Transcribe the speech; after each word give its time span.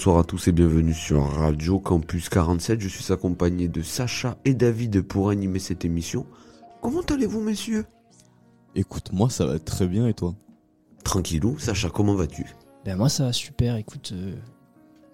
Bonsoir 0.00 0.18
à 0.18 0.24
tous 0.24 0.48
et 0.48 0.52
bienvenue 0.52 0.94
sur 0.94 1.22
Radio 1.22 1.78
Campus 1.78 2.30
47. 2.30 2.80
Je 2.80 2.88
suis 2.88 3.12
accompagné 3.12 3.68
de 3.68 3.82
Sacha 3.82 4.38
et 4.46 4.54
David 4.54 5.02
pour 5.02 5.28
animer 5.28 5.58
cette 5.58 5.84
émission. 5.84 6.24
Comment 6.80 7.02
allez-vous, 7.02 7.42
messieurs? 7.42 7.84
Écoute, 8.74 9.12
moi 9.12 9.28
ça 9.28 9.44
va 9.44 9.58
très 9.58 9.86
bien 9.86 10.08
et 10.08 10.14
toi? 10.14 10.34
Tranquillou. 11.04 11.58
Sacha, 11.58 11.90
comment 11.90 12.14
vas-tu? 12.14 12.46
Ben 12.86 12.96
moi 12.96 13.10
ça 13.10 13.24
va 13.24 13.34
super, 13.34 13.76
écoute, 13.76 14.12
euh, 14.14 14.36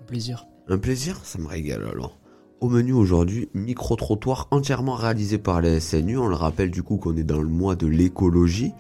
un 0.01 0.05
plaisir. 0.05 0.47
Un 0.69 0.79
plaisir? 0.79 1.19
Ça 1.25 1.41
me 1.41 1.49
régale 1.49 1.83
alors. 1.83 2.17
Au 2.63 2.71
menu 2.71 2.95
aujourd'hui, 2.95 3.51
micro-trottoir 3.53 4.49
entièrement 4.51 4.95
réalisé 4.95 5.37
par 5.37 5.61
la 5.61 5.79
SNU. 5.79 6.17
On 6.17 6.27
le 6.27 6.35
rappelle 6.35 6.71
du 6.71 6.83
coup 6.83 6.97
qu'on 6.97 7.15
est 7.15 7.23
dans 7.23 7.43
le 7.43 7.51
mois 7.51 7.77
de 7.77 7.87
l'écologie. 7.87 8.73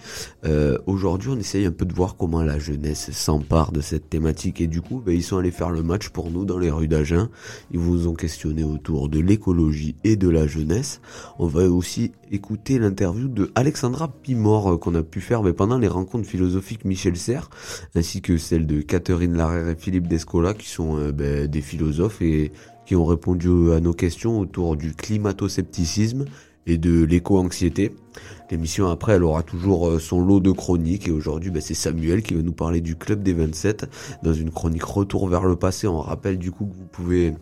Euh, 0.46 0.78
aujourd'hui, 0.86 1.28
on 1.30 1.36
essaye 1.36 1.66
un 1.66 1.72
peu 1.72 1.84
de 1.84 1.92
voir 1.92 2.16
comment 2.16 2.42
la 2.42 2.58
jeunesse 2.58 3.10
s'empare 3.10 3.72
de 3.72 3.82
cette 3.82 4.08
thématique. 4.08 4.62
Et 4.62 4.66
du 4.66 4.80
coup, 4.80 5.02
ben, 5.04 5.14
ils 5.14 5.22
sont 5.22 5.36
allés 5.36 5.50
faire 5.50 5.68
le 5.68 5.82
match 5.82 6.08
pour 6.08 6.30
nous 6.30 6.46
dans 6.46 6.58
les 6.58 6.70
rues 6.70 6.88
d'Agen. 6.88 7.28
Ils 7.70 7.78
vous 7.78 8.08
ont 8.08 8.14
questionné 8.14 8.64
autour 8.64 9.10
de 9.10 9.20
l'écologie 9.20 9.94
et 10.04 10.16
de 10.16 10.30
la 10.30 10.46
jeunesse. 10.46 11.02
On 11.38 11.46
va 11.46 11.64
aussi 11.68 12.12
écouter 12.32 12.78
l'interview 12.78 13.28
de 13.28 13.52
Alexandra 13.54 14.08
Pimor 14.08 14.72
euh, 14.72 14.76
qu'on 14.78 14.94
a 14.94 15.02
pu 15.02 15.20
faire 15.20 15.42
ben, 15.42 15.52
pendant 15.52 15.76
les 15.76 15.88
rencontres 15.88 16.26
philosophiques 16.26 16.86
Michel 16.86 17.18
Serres, 17.18 17.50
ainsi 17.94 18.22
que 18.22 18.38
celle 18.38 18.66
de 18.66 18.80
Catherine 18.80 19.36
Larère 19.36 19.68
et 19.68 19.76
Philippe 19.76 20.08
Descola, 20.08 20.54
qui 20.54 20.70
sont 20.70 20.96
euh, 20.96 21.12
ben, 21.12 21.46
des 21.46 21.60
philosophes 21.60 22.22
et 22.22 22.52
qui 22.86 22.96
ont 22.96 23.04
répondu 23.04 23.72
à 23.72 23.80
nos 23.80 23.92
questions 23.92 24.38
autour 24.38 24.76
du 24.76 24.94
climato-scepticisme 24.94 26.24
et 26.66 26.78
de 26.78 27.04
l'éco-anxiété. 27.04 27.92
L'émission 28.50 28.88
après, 28.88 29.12
elle 29.12 29.24
aura 29.24 29.42
toujours 29.42 29.88
euh, 29.88 29.98
son 29.98 30.20
lot 30.20 30.40
de 30.40 30.50
chroniques 30.50 31.08
et 31.08 31.10
aujourd'hui, 31.10 31.50
ben, 31.50 31.60
c'est 31.60 31.74
Samuel 31.74 32.22
qui 32.22 32.34
va 32.34 32.42
nous 32.42 32.52
parler 32.52 32.80
du 32.80 32.96
Club 32.96 33.22
des 33.22 33.32
27 33.32 33.86
dans 34.22 34.32
une 34.32 34.50
chronique 34.50 34.84
retour 34.84 35.28
vers 35.28 35.44
le 35.44 35.56
passé. 35.56 35.86
On 35.86 36.00
rappelle 36.00 36.38
du 36.38 36.50
coup 36.50 36.66
que 36.66 36.74
vous 36.74 36.86
pouvez 36.86 37.34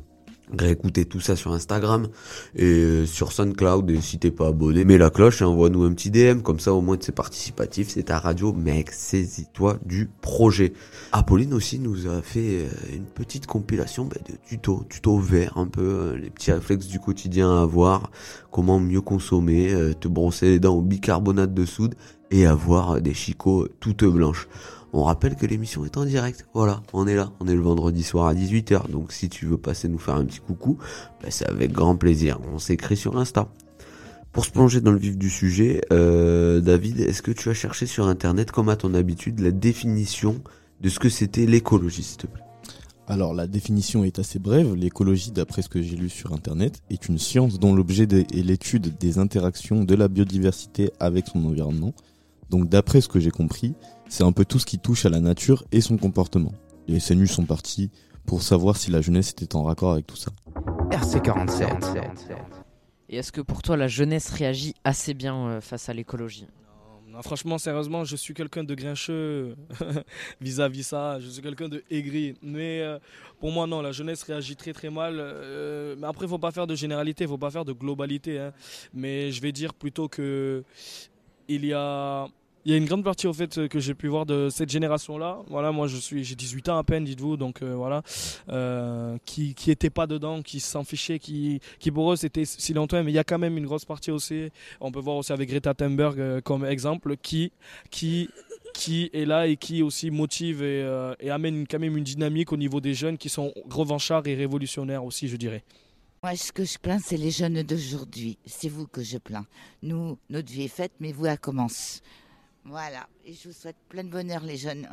réécouter 0.56 1.04
tout 1.04 1.20
ça 1.20 1.36
sur 1.36 1.52
Instagram 1.52 2.08
et 2.54 2.64
euh, 2.64 3.06
sur 3.06 3.32
SoundCloud 3.32 3.90
et 3.90 4.00
si 4.00 4.18
t'es 4.18 4.30
pas 4.30 4.48
abonné 4.48 4.84
mets 4.84 4.98
la 4.98 5.10
cloche 5.10 5.40
et 5.40 5.44
envoie-nous 5.44 5.84
un 5.84 5.92
petit 5.92 6.10
DM 6.10 6.40
comme 6.40 6.60
ça 6.60 6.74
au 6.74 6.80
moins 6.80 6.96
c'est 7.00 7.14
participatif 7.14 7.88
c'est 7.88 8.04
ta 8.04 8.18
radio 8.18 8.52
mec. 8.52 8.90
Saisis-toi 8.90 9.78
du 9.84 10.10
projet. 10.20 10.72
Apolline 11.12 11.54
aussi 11.54 11.78
nous 11.78 12.06
a 12.08 12.22
fait 12.22 12.64
euh, 12.64 12.68
une 12.94 13.06
petite 13.06 13.46
compilation 13.46 14.04
bah, 14.04 14.16
de 14.28 14.34
tutos 14.46 14.84
tutos 14.88 15.18
verts 15.18 15.56
un 15.56 15.66
peu 15.66 15.82
euh, 15.82 16.16
les 16.16 16.30
petits 16.30 16.52
réflexes 16.52 16.86
du 16.86 17.00
quotidien 17.00 17.50
à 17.50 17.62
avoir 17.62 18.10
comment 18.50 18.78
mieux 18.78 19.00
consommer 19.00 19.74
te 19.98 20.08
brosser 20.08 20.46
les 20.46 20.58
dents 20.60 20.76
au 20.76 20.82
bicarbonate 20.82 21.54
de 21.54 21.64
soude 21.64 21.94
et 22.30 22.46
avoir 22.46 23.00
des 23.00 23.14
chicots 23.14 23.66
toutes 23.80 24.04
blanches 24.04 24.48
on 24.94 25.02
rappelle 25.02 25.34
que 25.34 25.44
l'émission 25.44 25.84
est 25.84 25.96
en 25.96 26.04
direct. 26.04 26.46
Voilà, 26.54 26.80
on 26.92 27.08
est 27.08 27.16
là. 27.16 27.32
On 27.40 27.48
est 27.48 27.54
le 27.54 27.60
vendredi 27.60 28.04
soir 28.04 28.28
à 28.28 28.34
18h. 28.34 28.88
Donc 28.90 29.12
si 29.12 29.28
tu 29.28 29.44
veux 29.44 29.58
passer 29.58 29.88
nous 29.88 29.98
faire 29.98 30.14
un 30.14 30.24
petit 30.24 30.38
coucou, 30.38 30.78
bah, 31.20 31.28
c'est 31.30 31.48
avec 31.48 31.72
grand 31.72 31.96
plaisir. 31.96 32.38
On 32.54 32.60
s'écrit 32.60 32.96
sur 32.96 33.18
Insta. 33.18 33.48
Pour 34.32 34.44
se 34.44 34.52
plonger 34.52 34.80
dans 34.80 34.92
le 34.92 34.98
vif 34.98 35.18
du 35.18 35.30
sujet, 35.30 35.80
euh, 35.92 36.60
David, 36.60 37.00
est-ce 37.00 37.22
que 37.22 37.32
tu 37.32 37.50
as 37.50 37.54
cherché 37.54 37.86
sur 37.86 38.06
Internet, 38.06 38.52
comme 38.52 38.68
à 38.68 38.76
ton 38.76 38.94
habitude, 38.94 39.40
la 39.40 39.50
définition 39.50 40.40
de 40.80 40.88
ce 40.88 41.00
que 41.00 41.08
c'était 41.08 41.46
l'écologie, 41.46 42.04
s'il 42.04 42.18
te 42.18 42.26
plaît? 42.28 42.42
Alors 43.06 43.34
la 43.34 43.48
définition 43.48 44.04
est 44.04 44.20
assez 44.20 44.38
brève. 44.38 44.74
L'écologie, 44.74 45.32
d'après 45.32 45.62
ce 45.62 45.68
que 45.68 45.82
j'ai 45.82 45.96
lu 45.96 46.08
sur 46.08 46.32
Internet, 46.32 46.82
est 46.88 47.08
une 47.08 47.18
science 47.18 47.58
dont 47.58 47.74
l'objet 47.74 48.04
est 48.04 48.42
l'étude 48.42 48.96
des 48.98 49.18
interactions 49.18 49.82
de 49.82 49.94
la 49.94 50.06
biodiversité 50.06 50.90
avec 51.00 51.26
son 51.26 51.44
environnement. 51.44 51.94
Donc 52.50 52.68
d'après 52.68 53.00
ce 53.00 53.08
que 53.08 53.20
j'ai 53.20 53.30
compris, 53.30 53.74
c'est 54.08 54.24
un 54.24 54.32
peu 54.32 54.44
tout 54.44 54.58
ce 54.58 54.66
qui 54.66 54.78
touche 54.78 55.06
à 55.06 55.08
la 55.08 55.20
nature 55.20 55.64
et 55.72 55.80
son 55.80 55.96
comportement. 55.96 56.52
Les 56.88 57.00
SNU 57.00 57.26
sont 57.26 57.44
partis 57.44 57.90
pour 58.26 58.42
savoir 58.42 58.76
si 58.76 58.90
la 58.90 59.00
jeunesse 59.00 59.30
était 59.30 59.56
en 59.56 59.64
raccord 59.64 59.92
avec 59.92 60.06
tout 60.06 60.16
ça. 60.16 60.30
RC47. 60.90 61.98
Et 63.08 63.16
est-ce 63.16 63.32
que 63.32 63.40
pour 63.40 63.62
toi 63.62 63.76
la 63.76 63.88
jeunesse 63.88 64.30
réagit 64.30 64.74
assez 64.84 65.14
bien 65.14 65.36
euh, 65.48 65.60
face 65.60 65.88
à 65.88 65.92
l'écologie? 65.94 66.46
Non, 67.06 67.22
franchement, 67.22 67.58
sérieusement, 67.58 68.02
je 68.04 68.16
suis 68.16 68.34
quelqu'un 68.34 68.64
de 68.64 68.74
grincheux 68.74 69.54
vis-à-vis 70.40 70.82
ça. 70.82 71.20
Je 71.20 71.28
suis 71.28 71.40
quelqu'un 71.42 71.68
de 71.68 71.84
aigri. 71.88 72.34
Mais 72.42 72.80
euh, 72.80 72.98
pour 73.38 73.52
moi, 73.52 73.68
non, 73.68 73.82
la 73.82 73.92
jeunesse 73.92 74.24
réagit 74.24 74.56
très 74.56 74.72
très 74.72 74.90
mal. 74.90 75.16
Euh, 75.18 75.94
mais 75.96 76.08
après, 76.08 76.26
il 76.26 76.28
faut 76.28 76.38
pas 76.38 76.50
faire 76.50 76.66
de 76.66 76.74
généralité, 76.74 77.22
il 77.22 77.28
faut 77.28 77.38
pas 77.38 77.52
faire 77.52 77.64
de 77.64 77.72
globalité. 77.72 78.40
hein. 78.40 78.52
Mais 78.92 79.30
je 79.30 79.40
vais 79.40 79.52
dire 79.52 79.74
plutôt 79.74 80.08
que 80.08 80.64
il 81.48 81.66
y 81.66 81.72
a 81.72 82.26
il 82.64 82.72
y 82.72 82.74
a 82.74 82.78
une 82.78 82.86
grande 82.86 83.04
partie 83.04 83.26
au 83.26 83.34
fait 83.34 83.68
que 83.68 83.78
j'ai 83.78 83.94
pu 83.94 84.08
voir 84.08 84.24
de 84.24 84.48
cette 84.48 84.70
génération 84.70 85.18
là 85.18 85.38
voilà 85.48 85.70
moi 85.70 85.86
je 85.86 85.96
suis 85.96 86.24
j'ai 86.24 86.34
18 86.34 86.70
ans 86.70 86.78
à 86.78 86.84
peine 86.84 87.04
dites-vous 87.04 87.36
donc 87.36 87.62
euh, 87.62 87.74
voilà. 87.74 88.02
Euh, 88.48 89.18
qui 89.26 89.54
qui 89.54 89.70
était 89.70 89.90
pas 89.90 90.06
dedans 90.06 90.40
qui 90.40 90.60
s'en 90.60 90.82
fichaient 90.82 91.18
qui 91.18 91.60
qui 91.78 91.90
pour 91.90 92.12
eux 92.12 92.16
c'était 92.16 92.44
si 92.46 92.72
longtemps 92.72 93.02
mais 93.04 93.12
il 93.12 93.14
y 93.14 93.18
a 93.18 93.24
quand 93.24 93.38
même 93.38 93.58
une 93.58 93.66
grosse 93.66 93.84
partie 93.84 94.10
aussi. 94.10 94.50
On 94.80 94.90
peut 94.90 95.00
voir 95.00 95.16
aussi 95.16 95.32
avec 95.32 95.48
Greta 95.50 95.74
Thunberg 95.74 96.18
euh, 96.18 96.40
comme 96.40 96.64
exemple 96.64 97.16
qui 97.18 97.52
qui 97.90 98.30
qui 98.72 99.10
est 99.12 99.26
là 99.26 99.46
et 99.46 99.56
qui 99.56 99.82
aussi 99.82 100.10
motive 100.10 100.62
et 100.62 101.30
amène 101.30 101.66
quand 101.66 101.78
même 101.78 101.96
une 101.96 102.04
dynamique 102.04 102.52
au 102.52 102.56
niveau 102.56 102.80
des 102.80 102.94
jeunes 102.94 103.18
qui 103.18 103.28
sont 103.28 103.52
revanchards 103.70 104.26
et 104.26 104.34
révolutionnaires 104.34 105.04
aussi 105.04 105.28
je 105.28 105.36
dirais 105.36 105.62
Moi, 106.24 106.36
ce 106.36 106.52
que 106.52 106.64
je 106.64 106.78
plains, 106.78 106.98
c'est 106.98 107.18
les 107.18 107.30
jeunes 107.30 107.62
d'aujourd'hui. 107.64 108.38
C'est 108.46 108.70
vous 108.70 108.86
que 108.86 109.02
je 109.02 109.18
plains. 109.18 109.44
Nous, 109.82 110.16
notre 110.30 110.50
vie 110.50 110.64
est 110.64 110.68
faite, 110.68 110.92
mais 110.98 111.12
vous, 111.12 111.26
elle 111.26 111.38
commence. 111.38 112.00
Voilà. 112.64 113.06
Et 113.26 113.34
je 113.34 113.48
vous 113.48 113.54
souhaite 113.54 113.76
plein 113.90 114.04
de 114.04 114.08
bonheur, 114.08 114.40
les 114.42 114.56
jeunes. 114.56 114.88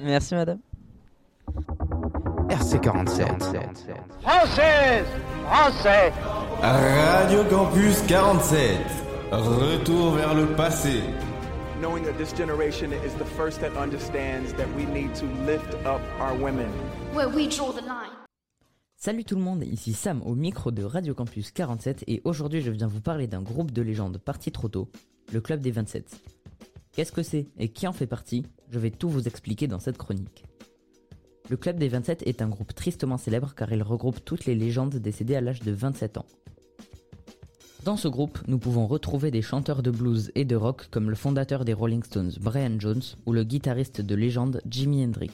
Merci 0.00 0.34
madame. 0.34 0.58
RC47. 2.48 3.38
Française 4.20 5.06
Français 5.44 6.12
Radio 6.60 7.44
Campus 7.44 8.02
47. 8.08 8.80
Retour 9.30 10.10
vers 10.16 10.34
le 10.34 10.46
passé. 10.56 11.02
knowing 11.80 12.02
that 12.02 12.18
this 12.18 12.32
generation 12.32 12.92
is 12.92 13.14
the 13.14 13.24
first 13.36 13.60
that 13.60 13.76
understands 13.76 14.52
that 14.54 14.66
we 14.74 14.86
need 14.86 15.14
to 15.14 15.26
lift 15.44 15.74
up 15.84 16.00
our 16.18 16.34
women. 16.34 16.72
Where 17.12 17.28
we 17.28 17.46
draw 17.46 17.70
the 17.70 17.82
line. 17.82 18.15
Salut 18.98 19.24
tout 19.24 19.36
le 19.36 19.42
monde, 19.42 19.62
ici 19.62 19.92
Sam 19.92 20.22
au 20.24 20.34
micro 20.34 20.70
de 20.70 20.82
Radio 20.82 21.14
Campus 21.14 21.50
47 21.50 22.04
et 22.06 22.22
aujourd'hui 22.24 22.62
je 22.62 22.70
viens 22.70 22.86
vous 22.86 23.02
parler 23.02 23.26
d'un 23.26 23.42
groupe 23.42 23.70
de 23.70 23.82
légendes 23.82 24.16
parti 24.16 24.50
trop 24.50 24.68
tôt, 24.68 24.88
le 25.32 25.42
Club 25.42 25.60
des 25.60 25.70
27. 25.70 26.18
Qu'est-ce 26.92 27.12
que 27.12 27.22
c'est 27.22 27.46
et 27.58 27.68
qui 27.68 27.86
en 27.86 27.92
fait 27.92 28.06
partie? 28.06 28.46
Je 28.70 28.78
vais 28.78 28.90
tout 28.90 29.10
vous 29.10 29.28
expliquer 29.28 29.66
dans 29.66 29.78
cette 29.78 29.98
chronique. 29.98 30.44
Le 31.50 31.58
Club 31.58 31.78
des 31.78 31.88
27 31.88 32.26
est 32.26 32.40
un 32.40 32.48
groupe 32.48 32.74
tristement 32.74 33.18
célèbre 33.18 33.54
car 33.54 33.70
il 33.70 33.82
regroupe 33.82 34.24
toutes 34.24 34.46
les 34.46 34.54
légendes 34.54 34.96
décédées 34.96 35.36
à 35.36 35.42
l'âge 35.42 35.60
de 35.60 35.72
27 35.72 36.16
ans. 36.16 36.26
Dans 37.84 37.98
ce 37.98 38.08
groupe, 38.08 38.38
nous 38.48 38.58
pouvons 38.58 38.86
retrouver 38.86 39.30
des 39.30 39.42
chanteurs 39.42 39.82
de 39.82 39.90
blues 39.90 40.32
et 40.34 40.46
de 40.46 40.56
rock 40.56 40.88
comme 40.90 41.10
le 41.10 41.16
fondateur 41.16 41.66
des 41.66 41.74
Rolling 41.74 42.02
Stones 42.02 42.32
Brian 42.40 42.80
Jones 42.80 43.02
ou 43.26 43.32
le 43.32 43.44
guitariste 43.44 44.00
de 44.00 44.14
légende 44.14 44.62
Jimi 44.66 45.04
Hendrix. 45.04 45.30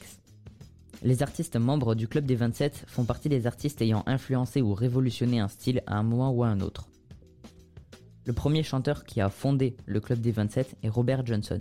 Les 1.04 1.24
artistes 1.24 1.56
membres 1.56 1.96
du 1.96 2.06
Club 2.06 2.26
des 2.26 2.36
27 2.36 2.84
font 2.86 3.04
partie 3.04 3.28
des 3.28 3.48
artistes 3.48 3.82
ayant 3.82 4.04
influencé 4.06 4.62
ou 4.62 4.72
révolutionné 4.72 5.40
un 5.40 5.48
style 5.48 5.82
à 5.88 5.96
un 5.96 6.04
moment 6.04 6.30
ou 6.30 6.44
à 6.44 6.46
un 6.46 6.60
autre. 6.60 6.86
Le 8.24 8.32
premier 8.32 8.62
chanteur 8.62 9.04
qui 9.04 9.20
a 9.20 9.28
fondé 9.28 9.76
le 9.84 9.98
Club 9.98 10.20
des 10.20 10.30
27 10.30 10.76
est 10.80 10.88
Robert 10.88 11.26
Johnson. 11.26 11.58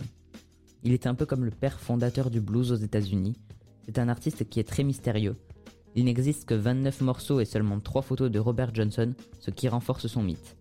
Il 0.84 0.92
est 0.92 1.08
un 1.08 1.16
peu 1.16 1.26
comme 1.26 1.44
le 1.44 1.50
père 1.50 1.80
fondateur 1.80 2.30
du 2.30 2.40
blues 2.40 2.70
aux 2.70 2.76
États-Unis. 2.76 3.34
C'est 3.84 3.98
un 3.98 4.08
artiste 4.08 4.48
qui 4.48 4.60
est 4.60 4.68
très 4.68 4.84
mystérieux. 4.84 5.34
Il 5.96 6.04
n'existe 6.04 6.44
que 6.44 6.54
29 6.54 7.00
morceaux 7.00 7.40
et 7.40 7.44
seulement 7.44 7.80
3 7.80 8.02
photos 8.02 8.30
de 8.30 8.38
Robert 8.38 8.72
Johnson, 8.72 9.12
ce 9.40 9.50
qui 9.50 9.66
renforce 9.66 10.06
son 10.06 10.22
mythe. 10.22 10.56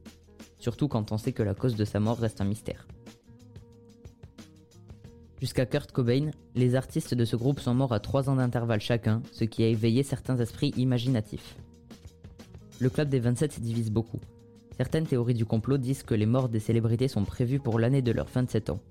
Surtout 0.58 0.88
quand 0.88 1.12
on 1.12 1.20
sait 1.20 1.34
que 1.34 1.44
la 1.44 1.54
cause 1.54 1.76
de 1.76 1.86
sa 1.86 2.00
mort 2.00 2.18
reste 2.18 2.42
un 2.42 2.46
mystère. 2.46 2.88
Jusqu'à 5.42 5.66
Kurt 5.66 5.92
Cobain, 5.92 6.30
les 6.54 6.76
artistes 6.76 7.16
de 7.16 7.26
ce 7.26 7.36
groupe 7.36 7.60
sont 7.60 7.74
morts 7.74 7.94
à 7.94 8.00
3 8.00 8.30
ans 8.30 8.36
d'intervalle 8.36 8.80
chacun, 8.80 9.24
ce 9.32 9.44
qui 9.44 9.64
a 9.64 9.68
éveillé 9.68 10.04
certains 10.04 10.38
esprits 10.38 10.72
imaginatifs. 10.78 11.56
Le 12.80 12.92
club 12.92 13.10
des 13.10 13.20
27 13.20 13.54
se 13.54 13.60
divise 13.60 13.90
beaucoup. 13.90 14.20
Certaines 14.78 15.08
théories 15.08 15.34
du 15.34 15.46
complot 15.46 15.80
disent 15.80 16.04
que 16.04 16.14
les 16.14 16.28
morts 16.28 16.48
des 16.48 16.60
célébrités 16.60 17.08
sont 17.08 17.26
prévues 17.26 17.60
pour 17.60 17.80
l'année 17.80 18.04
de 18.04 18.12
leurs 18.12 18.28
27 18.28 18.70
ans. 18.70 18.82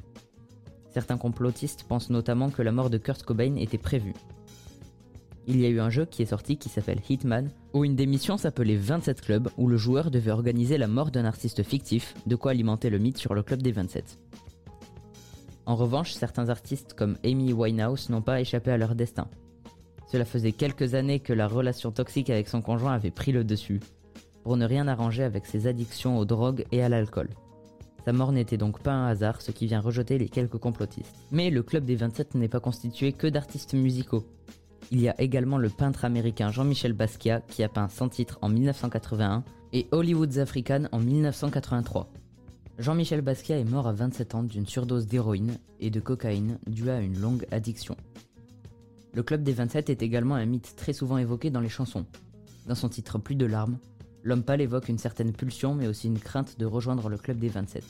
Certains 0.93 1.19
complotistes 1.19 1.85
pensent 1.85 2.11
notamment 2.11 2.50
que 2.50 2.62
la 2.62 2.73
mort 2.73 2.91
de 2.91 2.99
Kurt 2.99 3.23
Cobain 3.23 3.55
était 3.55 3.79
prévue. 3.79 4.14
Il 5.46 5.61
y 5.61 5.67
a 5.67 5.69
eu 5.69 5.79
un 5.79 5.91
jeu 5.91 6.05
qui 6.05 6.23
est 6.23 6.26
sorti 6.26 6.56
qui 6.56 6.69
s'appelle 6.69 7.00
Hitman, 7.08 7.49
où 7.75 7.85
une 7.85 7.94
des 7.94 8.06
missions 8.06 8.37
s'appelait 8.37 8.75
27 8.75 9.20
clubs, 9.20 9.49
où 9.56 9.69
le 9.69 9.76
joueur 9.76 10.11
devait 10.11 10.32
organiser 10.32 10.79
la 10.79 10.88
mort 10.88 11.12
d'un 11.12 11.26
artiste 11.26 11.62
fictif, 11.62 12.14
de 12.26 12.35
quoi 12.35 12.50
alimenter 12.50 12.91
le 12.91 12.99
mythe 12.99 13.19
sur 13.19 13.35
le 13.35 13.44
club 13.44 13.62
des 13.62 13.73
27. 13.73 14.19
En 15.70 15.76
revanche, 15.76 16.14
certains 16.14 16.49
artistes 16.49 16.94
comme 16.94 17.17
Amy 17.25 17.52
Winehouse 17.52 18.08
n'ont 18.08 18.22
pas 18.22 18.40
échappé 18.40 18.72
à 18.72 18.76
leur 18.76 18.96
destin. 18.96 19.28
Cela 20.11 20.25
faisait 20.25 20.50
quelques 20.50 20.94
années 20.94 21.20
que 21.20 21.32
la 21.32 21.46
relation 21.46 21.93
toxique 21.93 22.28
avec 22.28 22.49
son 22.49 22.61
conjoint 22.61 22.93
avait 22.93 23.12
pris 23.12 23.31
le 23.31 23.44
dessus, 23.44 23.78
pour 24.43 24.56
ne 24.56 24.67
rien 24.67 24.88
arranger 24.88 25.22
avec 25.22 25.46
ses 25.46 25.69
addictions 25.69 26.19
aux 26.19 26.25
drogues 26.25 26.64
et 26.72 26.82
à 26.82 26.88
l'alcool. 26.88 27.28
Sa 28.05 28.12
mort 28.12 28.32
n'était 28.32 28.56
donc 28.56 28.81
pas 28.81 28.90
un 28.90 29.06
hasard, 29.06 29.40
ce 29.43 29.52
qui 29.52 29.69
vient 29.69 29.78
rejeter 29.78 30.19
les 30.19 30.28
quelques 30.28 30.58
complotistes. 30.58 31.14
Mais 31.31 31.50
le 31.50 31.62
club 31.62 31.84
des 31.84 31.94
27 31.94 32.34
n'est 32.34 32.49
pas 32.49 32.58
constitué 32.58 33.12
que 33.12 33.28
d'artistes 33.28 33.75
musicaux. 33.75 34.25
Il 34.90 35.00
y 35.00 35.08
a 35.08 35.14
également 35.20 35.56
le 35.56 35.69
peintre 35.69 36.05
américain 36.05 36.50
Jean-Michel 36.50 36.94
Basquiat 36.94 37.43
qui 37.43 37.62
a 37.62 37.69
peint 37.69 37.88
100 37.88 38.08
titres 38.08 38.38
en 38.43 38.49
1981 38.49 39.44
et 39.72 39.87
Hollywood's 39.93 40.38
African 40.38 40.87
en 40.90 40.99
1983. 40.99 42.08
Jean-Michel 42.81 43.21
Basquiat 43.21 43.59
est 43.59 43.65
mort 43.65 43.87
à 43.87 43.93
27 43.93 44.35
ans 44.35 44.43
d'une 44.43 44.67
surdose 44.67 45.06
d'héroïne 45.06 45.59
et 45.81 45.91
de 45.91 46.00
cocaïne 46.00 46.59
due 46.67 46.88
à 46.88 47.00
une 47.00 47.21
longue 47.21 47.47
addiction. 47.50 47.94
Le 49.12 49.23
club 49.23 49.43
des 49.43 49.53
27 49.53 49.91
est 49.91 50.03
également 50.03 50.35
un 50.35 50.47
mythe 50.47 50.77
très 50.77 50.94
souvent 50.94 51.19
évoqué 51.19 51.50
dans 51.50 51.61
les 51.61 51.69
chansons. 51.69 52.06
Dans 52.67 52.75
son 52.75 52.88
titre 52.88 53.19
Plus 53.19 53.35
de 53.35 53.44
larmes, 53.44 53.77
l'homme 54.23 54.43
pâle 54.43 54.62
évoque 54.62 54.88
une 54.88 54.97
certaine 54.97 55.35
pulsion 55.35 55.75
mais 55.75 55.88
aussi 55.88 56.06
une 56.06 56.19
crainte 56.19 56.59
de 56.59 56.65
rejoindre 56.65 57.11
le 57.11 57.19
club 57.19 57.38
des 57.38 57.50
27. 57.50 57.85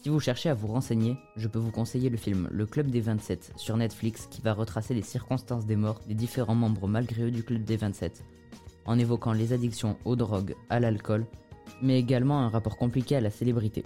Si 0.00 0.10
vous 0.10 0.20
cherchez 0.20 0.48
à 0.48 0.54
vous 0.54 0.68
renseigner, 0.68 1.16
je 1.34 1.48
peux 1.48 1.58
vous 1.58 1.72
conseiller 1.72 2.08
le 2.08 2.16
film 2.16 2.48
Le 2.52 2.66
Club 2.66 2.88
des 2.92 3.00
27 3.00 3.54
sur 3.56 3.76
Netflix 3.76 4.28
qui 4.30 4.42
va 4.42 4.52
retracer 4.52 4.94
les 4.94 5.02
circonstances 5.02 5.66
des 5.66 5.74
morts 5.74 6.00
des 6.06 6.14
différents 6.14 6.54
membres 6.54 6.86
malgré 6.86 7.24
eux 7.24 7.32
du 7.32 7.42
Club 7.42 7.64
des 7.64 7.76
27, 7.76 8.22
en 8.84 8.96
évoquant 8.96 9.32
les 9.32 9.52
addictions 9.52 9.96
aux 10.04 10.14
drogues, 10.14 10.54
à 10.70 10.78
l'alcool, 10.78 11.26
mais 11.82 11.98
également 11.98 12.40
un 12.40 12.48
rapport 12.48 12.76
compliqué 12.76 13.16
à 13.16 13.20
la 13.20 13.30
célébrité. 13.30 13.84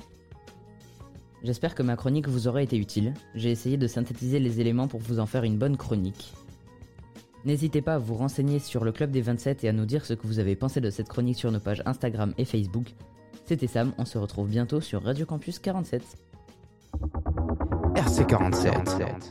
J'espère 1.43 1.75
que 1.75 1.83
ma 1.83 1.97
chronique 1.97 2.29
vous 2.29 2.49
aura 2.49 2.63
été 2.63 2.77
utile, 2.77 3.15
j'ai 3.35 3.51
essayé 3.51 3.77
de 3.77 3.87
synthétiser 3.87 4.39
les 4.39 4.61
éléments 4.61 4.89
pour 4.89 5.01
vous 5.01 5.21
en 5.21 5.27
faire 5.27 5.45
une 5.45 5.57
bonne 5.57 5.77
chronique. 5.77 6.35
N'hésitez 7.47 7.81
pas 7.81 7.95
à 7.95 7.99
vous 7.99 8.15
renseigner 8.15 8.59
sur 8.59 8.85
le 8.85 8.93
Club 8.93 9.11
des 9.11 9.23
27 9.23 9.65
et 9.65 9.69
à 9.69 9.73
nous 9.73 9.87
dire 9.87 10.05
ce 10.05 10.13
que 10.13 10.27
vous 10.27 10.39
avez 10.39 10.57
pensé 10.57 10.83
de 10.83 10.91
cette 10.91 11.09
chronique 11.09 11.39
sur 11.39 11.51
nos 11.51 11.61
pages 11.61 11.83
Instagram 11.87 12.35
et 12.37 12.45
Facebook. 12.45 12.95
C'était 13.47 13.67
Sam, 13.67 13.93
on 13.97 14.05
se 14.05 14.19
retrouve 14.19 14.49
bientôt 14.49 14.83
sur 14.83 15.03
Radio 15.03 15.25
Campus 15.25 15.59
47. 15.59 16.03
RC47. 17.95 19.31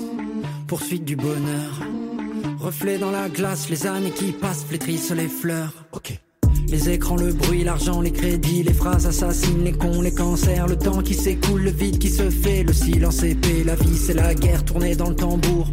poursuite 0.71 1.03
du 1.03 1.17
bonheur. 1.17 1.81
Reflet 2.57 2.97
dans 2.97 3.11
la 3.11 3.27
glace, 3.27 3.69
les 3.69 3.87
années 3.87 4.11
qui 4.11 4.31
passent 4.31 4.63
flétrissent 4.63 5.11
les 5.11 5.27
fleurs. 5.27 5.73
Ok. 5.91 6.17
Les 6.69 6.89
écrans, 6.89 7.17
le 7.17 7.33
bruit, 7.33 7.65
l'argent, 7.65 7.99
les 7.99 8.13
crédits, 8.13 8.63
les 8.63 8.71
phrases 8.71 9.05
assassines, 9.05 9.65
les 9.65 9.73
cons, 9.73 10.01
les 10.01 10.13
cancers, 10.13 10.67
le 10.67 10.77
temps 10.77 11.01
qui 11.01 11.13
s'écoule, 11.13 11.63
le 11.63 11.71
vide 11.71 11.99
qui 11.99 12.09
se 12.09 12.29
fait, 12.29 12.63
le 12.63 12.71
silence 12.71 13.21
épais, 13.21 13.65
la 13.65 13.75
vie 13.75 13.97
c'est 13.97 14.13
la 14.13 14.33
guerre 14.33 14.63
tournée 14.63 14.95
dans 14.95 15.09
le 15.09 15.15
tambour. 15.15 15.67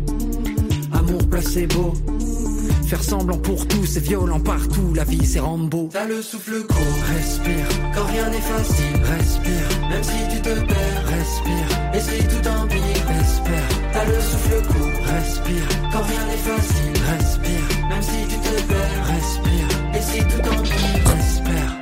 Amour 0.92 1.28
placebo, 1.30 1.92
faire 2.88 3.04
semblant 3.04 3.38
pour 3.38 3.68
tout, 3.68 3.86
c'est 3.86 4.02
violent 4.02 4.40
partout, 4.40 4.94
la 4.96 5.04
vie 5.04 5.24
c'est 5.24 5.38
Rambo. 5.38 5.90
T'as 5.92 6.08
le 6.08 6.20
souffle 6.22 6.66
court, 6.66 7.04
respire, 7.14 7.68
quand 7.94 8.06
rien 8.06 8.28
n'est 8.30 8.40
facile, 8.40 9.00
respire, 9.04 9.88
même 9.90 10.02
si 10.02 10.34
tu 10.34 10.42
te 10.42 10.58
perds, 10.58 11.04
respire, 11.06 11.94
et 11.94 12.00
si 12.00 12.18
tout 12.26 12.48
empire, 12.48 13.10
espère. 13.20 13.77
T'as 13.92 14.04
le 14.04 14.20
souffle 14.20 14.62
court, 14.66 15.06
respire, 15.06 15.68
quand 15.92 16.02
rien 16.02 16.26
n'est 16.26 16.36
facile, 16.36 17.02
respire, 17.04 17.88
même 17.88 18.02
si 18.02 18.26
tu 18.28 18.36
te 18.36 18.62
perds, 18.68 19.06
respire, 19.06 19.68
et 19.94 20.02
si 20.02 20.18
tout 20.20 20.48
empire, 20.48 21.16
espère. 21.18 21.74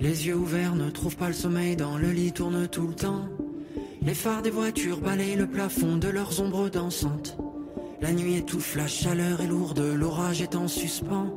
Les 0.00 0.26
yeux 0.26 0.36
ouverts 0.36 0.74
ne 0.74 0.90
trouvent 0.90 1.16
pas 1.16 1.28
le 1.28 1.34
sommeil, 1.34 1.76
dans 1.76 1.98
le 1.98 2.10
lit 2.10 2.32
tourne 2.32 2.66
tout 2.68 2.86
le 2.86 2.94
temps. 2.94 3.28
Les 4.02 4.14
phares 4.14 4.40
des 4.42 4.50
voitures 4.50 5.00
balayent 5.00 5.36
le 5.36 5.46
plafond 5.46 5.96
de 5.96 6.08
leurs 6.08 6.40
ombres 6.40 6.70
dansantes. 6.70 7.36
La 8.00 8.12
nuit 8.12 8.36
étouffe, 8.36 8.76
la 8.76 8.86
chaleur 8.86 9.42
est 9.42 9.46
lourde, 9.46 9.80
l'orage 9.80 10.40
est 10.40 10.56
en 10.56 10.68
suspens. 10.68 11.36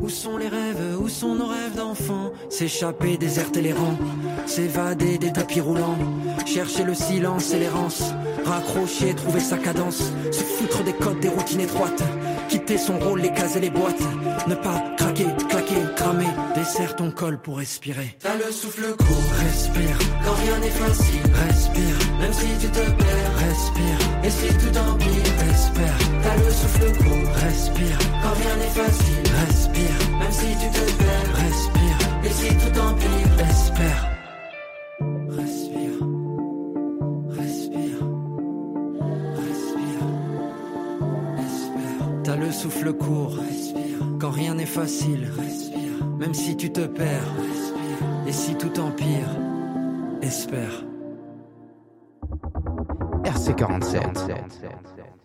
Où 0.00 0.08
sont 0.08 0.36
les 0.36 0.46
rêves, 0.48 0.96
où 1.00 1.08
sont 1.08 1.34
nos 1.34 1.46
rêves 1.46 1.74
d'enfants 1.76 2.30
S'échapper, 2.48 3.16
déserter 3.16 3.60
les 3.60 3.72
rangs, 3.72 3.98
s'évader 4.46 5.18
des 5.18 5.32
tapis 5.32 5.60
roulants, 5.60 5.98
chercher 6.46 6.84
le 6.84 6.94
silence 6.94 7.52
et 7.52 7.58
l'errance, 7.58 8.12
raccrocher, 8.44 9.14
trouver 9.14 9.40
sa 9.40 9.58
cadence, 9.58 10.12
se 10.30 10.42
foutre 10.42 10.84
des 10.84 10.92
codes, 10.92 11.18
des 11.18 11.28
routines 11.28 11.60
étroites, 11.60 12.02
quitter 12.48 12.78
son 12.78 12.98
rôle, 12.98 13.20
les 13.20 13.32
cases 13.32 13.56
et 13.56 13.60
les 13.60 13.70
boîtes, 13.70 14.02
ne 14.46 14.54
pas 14.54 14.84
claquer, 15.68 15.94
cramer, 15.94 16.26
desserre 16.54 16.96
ton 16.96 17.10
col 17.10 17.38
pour 17.38 17.58
respirer. 17.58 18.16
T'as 18.20 18.36
le 18.36 18.52
souffle 18.52 18.94
court, 18.96 19.32
respire, 19.38 19.98
quand 20.24 20.32
rien 20.32 20.58
n'est 20.58 20.70
facile, 20.70 21.22
respire, 21.48 21.96
même 22.20 22.32
si 22.32 22.46
tu 22.60 22.68
te 22.68 22.78
perds, 22.78 23.36
respire, 23.36 23.98
et 24.24 24.30
si 24.30 24.48
tout 24.48 24.78
empire, 24.78 25.32
espère. 25.50 25.98
T'as 26.22 26.36
le 26.36 26.50
souffle 26.50 26.92
court, 26.98 27.34
respire, 27.34 27.98
quand 28.22 28.34
rien 28.40 28.56
n'est 28.56 28.74
facile, 28.82 29.22
respire, 29.46 30.18
même 30.18 30.32
si 30.32 30.46
tu 30.60 30.68
te 30.70 30.84
perds, 31.02 31.34
respire, 31.44 31.98
et 32.24 32.30
si 32.30 32.48
tout 32.48 32.80
empire, 32.80 33.46
espère. 33.50 34.10
Respire, 35.30 35.96
respire, 37.28 37.98
respire, 39.36 40.00
espère. 41.38 42.06
T'as 42.24 42.36
le 42.36 42.50
souffle 42.50 42.92
court, 42.92 43.38
rien 44.38 44.54
n'est 44.54 44.66
facile, 44.66 45.28
respire, 45.36 46.06
même 46.18 46.32
si 46.32 46.56
tu 46.56 46.70
te 46.70 46.86
perds, 46.86 47.34
respire, 47.34 48.26
et 48.28 48.32
si 48.32 48.54
tout 48.54 48.78
empire, 48.78 49.26
espère. 50.22 50.84
RC47. 53.24 54.00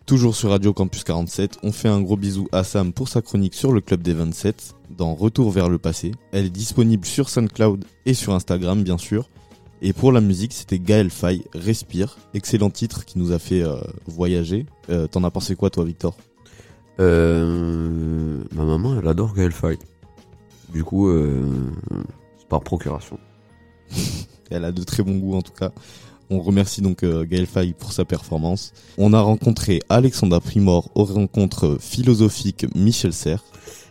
Toujours 0.04 0.34
sur 0.34 0.50
Radio 0.50 0.72
Campus 0.72 1.04
47, 1.04 1.58
on 1.62 1.70
fait 1.70 1.88
un 1.88 2.00
gros 2.00 2.16
bisou 2.16 2.48
à 2.50 2.64
Sam 2.64 2.92
pour 2.92 3.08
sa 3.08 3.22
chronique 3.22 3.54
sur 3.54 3.72
le 3.72 3.80
Club 3.80 4.02
des 4.02 4.14
27 4.14 4.74
dans 4.90 5.14
Retour 5.14 5.52
vers 5.52 5.68
le 5.68 5.78
passé. 5.78 6.10
Elle 6.32 6.46
est 6.46 6.50
disponible 6.50 7.06
sur 7.06 7.28
SoundCloud 7.28 7.84
et 8.06 8.14
sur 8.14 8.34
Instagram 8.34 8.82
bien 8.82 8.98
sûr. 8.98 9.30
Et 9.80 9.92
pour 9.92 10.10
la 10.12 10.20
musique, 10.20 10.52
c'était 10.52 10.78
Gaël 10.80 11.10
Faye, 11.10 11.44
Respire, 11.54 12.16
excellent 12.32 12.70
titre 12.70 13.04
qui 13.04 13.18
nous 13.18 13.30
a 13.32 13.38
fait 13.38 13.62
euh, 13.62 13.76
voyager. 14.06 14.66
Euh, 14.90 15.06
T'en 15.06 15.22
as 15.24 15.30
pensé 15.30 15.54
quoi 15.54 15.70
toi 15.70 15.84
Victor? 15.84 16.16
Euh, 17.00 18.42
ma 18.52 18.64
maman, 18.64 18.98
elle 18.98 19.08
adore 19.08 19.34
Gaël 19.34 19.52
Faye. 19.52 19.78
Du 20.72 20.84
coup, 20.84 21.08
euh, 21.08 21.42
c'est 22.38 22.48
par 22.48 22.60
procuration. 22.60 23.18
Elle 24.50 24.64
a 24.64 24.72
de 24.72 24.82
très 24.82 25.02
bons 25.02 25.16
goûts 25.18 25.36
en 25.36 25.42
tout 25.42 25.52
cas. 25.52 25.70
On 26.30 26.40
remercie 26.40 26.80
donc 26.80 27.02
euh, 27.02 27.24
Gaël 27.24 27.46
Faye 27.46 27.74
pour 27.74 27.92
sa 27.92 28.04
performance. 28.04 28.72
On 28.98 29.12
a 29.12 29.20
rencontré 29.20 29.80
Alexandra 29.88 30.40
Primor 30.40 30.90
aux 30.94 31.04
rencontres 31.04 31.78
philosophiques 31.80 32.66
Michel 32.74 33.12
Serres. 33.12 33.44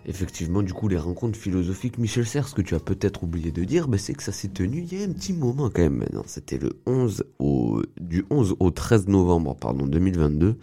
Effectivement, 0.06 0.62
du 0.62 0.74
coup, 0.74 0.90
les 0.90 0.98
rencontres 0.98 1.40
philosophiques, 1.40 1.98
Michel 1.98 2.26
Serres, 2.26 2.48
ce 2.48 2.56
que 2.56 2.62
tu 2.62 2.76
as 2.76 2.80
peut-être 2.80 3.24
oublié 3.24 3.52
de 3.52 3.64
dire, 3.64 3.88
bah, 3.88 3.98
c'est 3.98 4.14
que 4.14 4.24
ça 4.24 4.34
s'est 4.34 4.50
tenu 4.50 4.86
il 4.90 5.00
y 5.00 5.02
a 5.02 5.06
un 5.06 5.12
petit 5.12 5.32
moment 5.32 5.70
quand 5.70 5.82
même 5.82 5.98
maintenant. 5.98 6.24
C'était 6.26 6.58
le 6.58 6.74
11 6.86 7.24
au, 7.40 7.82
du 8.00 8.26
11 8.30 8.56
au 8.60 8.70
13 8.72 9.08
novembre, 9.08 9.56
pardon, 9.56 9.86
2022. 9.88 10.58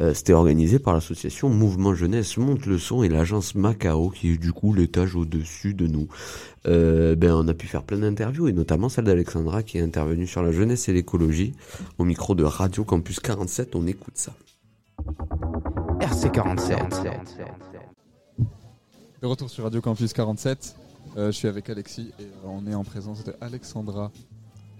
Euh, 0.00 0.14
C'était 0.14 0.32
organisé 0.32 0.78
par 0.78 0.94
l'association 0.94 1.50
Mouvement 1.50 1.94
Jeunesse 1.94 2.38
Monte 2.38 2.64
le 2.64 2.78
Son 2.78 3.02
et 3.02 3.10
l'agence 3.10 3.54
Macao, 3.54 4.08
qui 4.08 4.32
est 4.32 4.38
du 4.38 4.52
coup 4.52 4.72
l'étage 4.72 5.14
au-dessus 5.14 5.74
de 5.74 5.86
nous. 5.86 6.08
Euh, 6.66 7.16
ben, 7.16 7.34
on 7.34 7.48
a 7.48 7.54
pu 7.54 7.66
faire 7.66 7.82
plein 7.82 7.98
d'interviews, 7.98 8.48
et 8.48 8.52
notamment 8.52 8.88
celle 8.88 9.04
d'Alexandra 9.04 9.62
qui 9.62 9.76
est 9.76 9.82
intervenue 9.82 10.26
sur 10.26 10.42
la 10.42 10.52
jeunesse 10.52 10.88
et 10.88 10.94
l'écologie 10.94 11.52
au 11.98 12.04
micro 12.04 12.34
de 12.34 12.44
Radio 12.44 12.84
Campus 12.84 13.20
47. 13.20 13.74
On 13.74 13.86
écoute 13.86 14.14
ça. 14.16 14.32
RC47. 16.00 17.69
De 19.22 19.26
retour 19.26 19.50
sur 19.50 19.64
Radio 19.64 19.82
Campus 19.82 20.14
47, 20.14 20.76
euh, 21.18 21.26
je 21.26 21.32
suis 21.32 21.46
avec 21.46 21.68
Alexis 21.68 22.10
et 22.18 22.22
euh, 22.22 22.46
on 22.46 22.66
est 22.66 22.74
en 22.74 22.84
présence 22.84 23.22
de 23.22 23.34
Alexandra. 23.42 24.10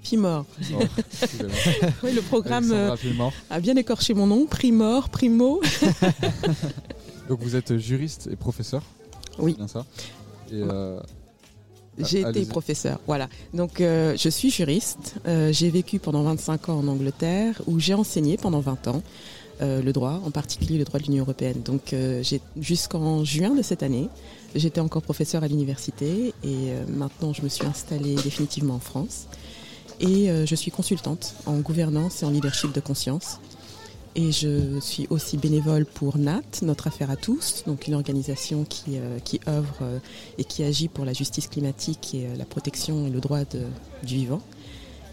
Pimor. 0.03 0.47
Primor, 0.47 0.83
excusez-moi. 1.13 1.91
oui, 2.03 2.13
le 2.15 2.23
programme 2.23 2.73
euh, 2.73 2.97
a 3.51 3.61
bien 3.61 3.77
écorché 3.77 4.15
mon 4.15 4.27
nom. 4.27 4.47
Primor, 4.47 5.11
Primo. 5.11 5.61
Donc 7.29 7.41
vous 7.41 7.55
êtes 7.55 7.77
juriste 7.77 8.29
et 8.33 8.37
professeur 8.37 8.83
Oui. 9.39 9.55
Bien 9.59 9.69
ça 9.69 9.85
Et, 10.51 10.55
euh, 10.55 10.99
J'ai 11.99 12.25
ah, 12.25 12.31
été 12.31 12.47
professeur, 12.47 12.99
voilà. 13.07 13.29
Donc 13.53 13.83
euh, 13.83 14.17
je 14.17 14.29
suis 14.31 14.51
juriste. 14.51 15.17
J'ai 15.27 15.69
vécu 15.69 15.99
pendant 15.99 16.23
25 16.23 16.71
ans 16.71 16.79
en 16.79 16.89
Angleterre 16.89 17.61
où 17.67 17.79
j'ai 17.79 17.95
enseigné 17.95 18.39
pendant 18.39 18.61
20 18.61 18.89
ans 18.89 19.03
euh, 19.63 19.83
le 19.83 19.93
droit, 19.93 20.23
en 20.25 20.31
particulier 20.31 20.79
le 20.79 20.85
droit 20.85 20.99
de 20.99 21.05
l'Union 21.05 21.23
européenne. 21.23 21.61
Donc 21.63 21.93
euh, 21.93 22.23
jusqu'en 22.59 23.25
juin 23.25 23.55
de 23.55 23.61
cette 23.61 23.83
année, 23.83 24.09
j'étais 24.55 24.81
encore 24.81 25.03
professeur 25.03 25.45
à 25.45 25.49
l'université 25.49 26.29
et 26.43 26.71
euh, 26.71 26.85
maintenant 26.89 27.35
je 27.35 27.43
me 27.43 27.49
suis 27.49 27.67
installée 27.67 28.15
définitivement 28.15 28.77
en 28.77 28.81
France. 28.81 29.27
Et 30.03 30.29
je 30.47 30.55
suis 30.55 30.71
consultante 30.71 31.35
en 31.45 31.59
gouvernance 31.59 32.23
et 32.23 32.25
en 32.25 32.31
leadership 32.31 32.73
de 32.73 32.81
conscience. 32.81 33.39
Et 34.15 34.33
je 34.33 34.81
suis 34.81 35.07
aussi 35.11 35.37
bénévole 35.37 35.85
pour 35.85 36.17
NAT, 36.17 36.41
Notre 36.63 36.87
Affaire 36.87 37.11
à 37.11 37.17
tous, 37.17 37.65
donc 37.67 37.87
une 37.87 37.93
organisation 37.93 38.65
qui, 38.65 38.99
qui 39.25 39.41
œuvre 39.47 40.01
et 40.39 40.45
qui 40.45 40.65
agit 40.65 40.89
pour 40.89 41.05
la 41.05 41.13
justice 41.13 41.49
climatique 41.49 42.15
et 42.15 42.29
la 42.35 42.47
protection 42.47 43.09
et 43.09 43.11
le 43.11 43.21
droit 43.21 43.41
du 44.03 44.15
vivant. 44.15 44.41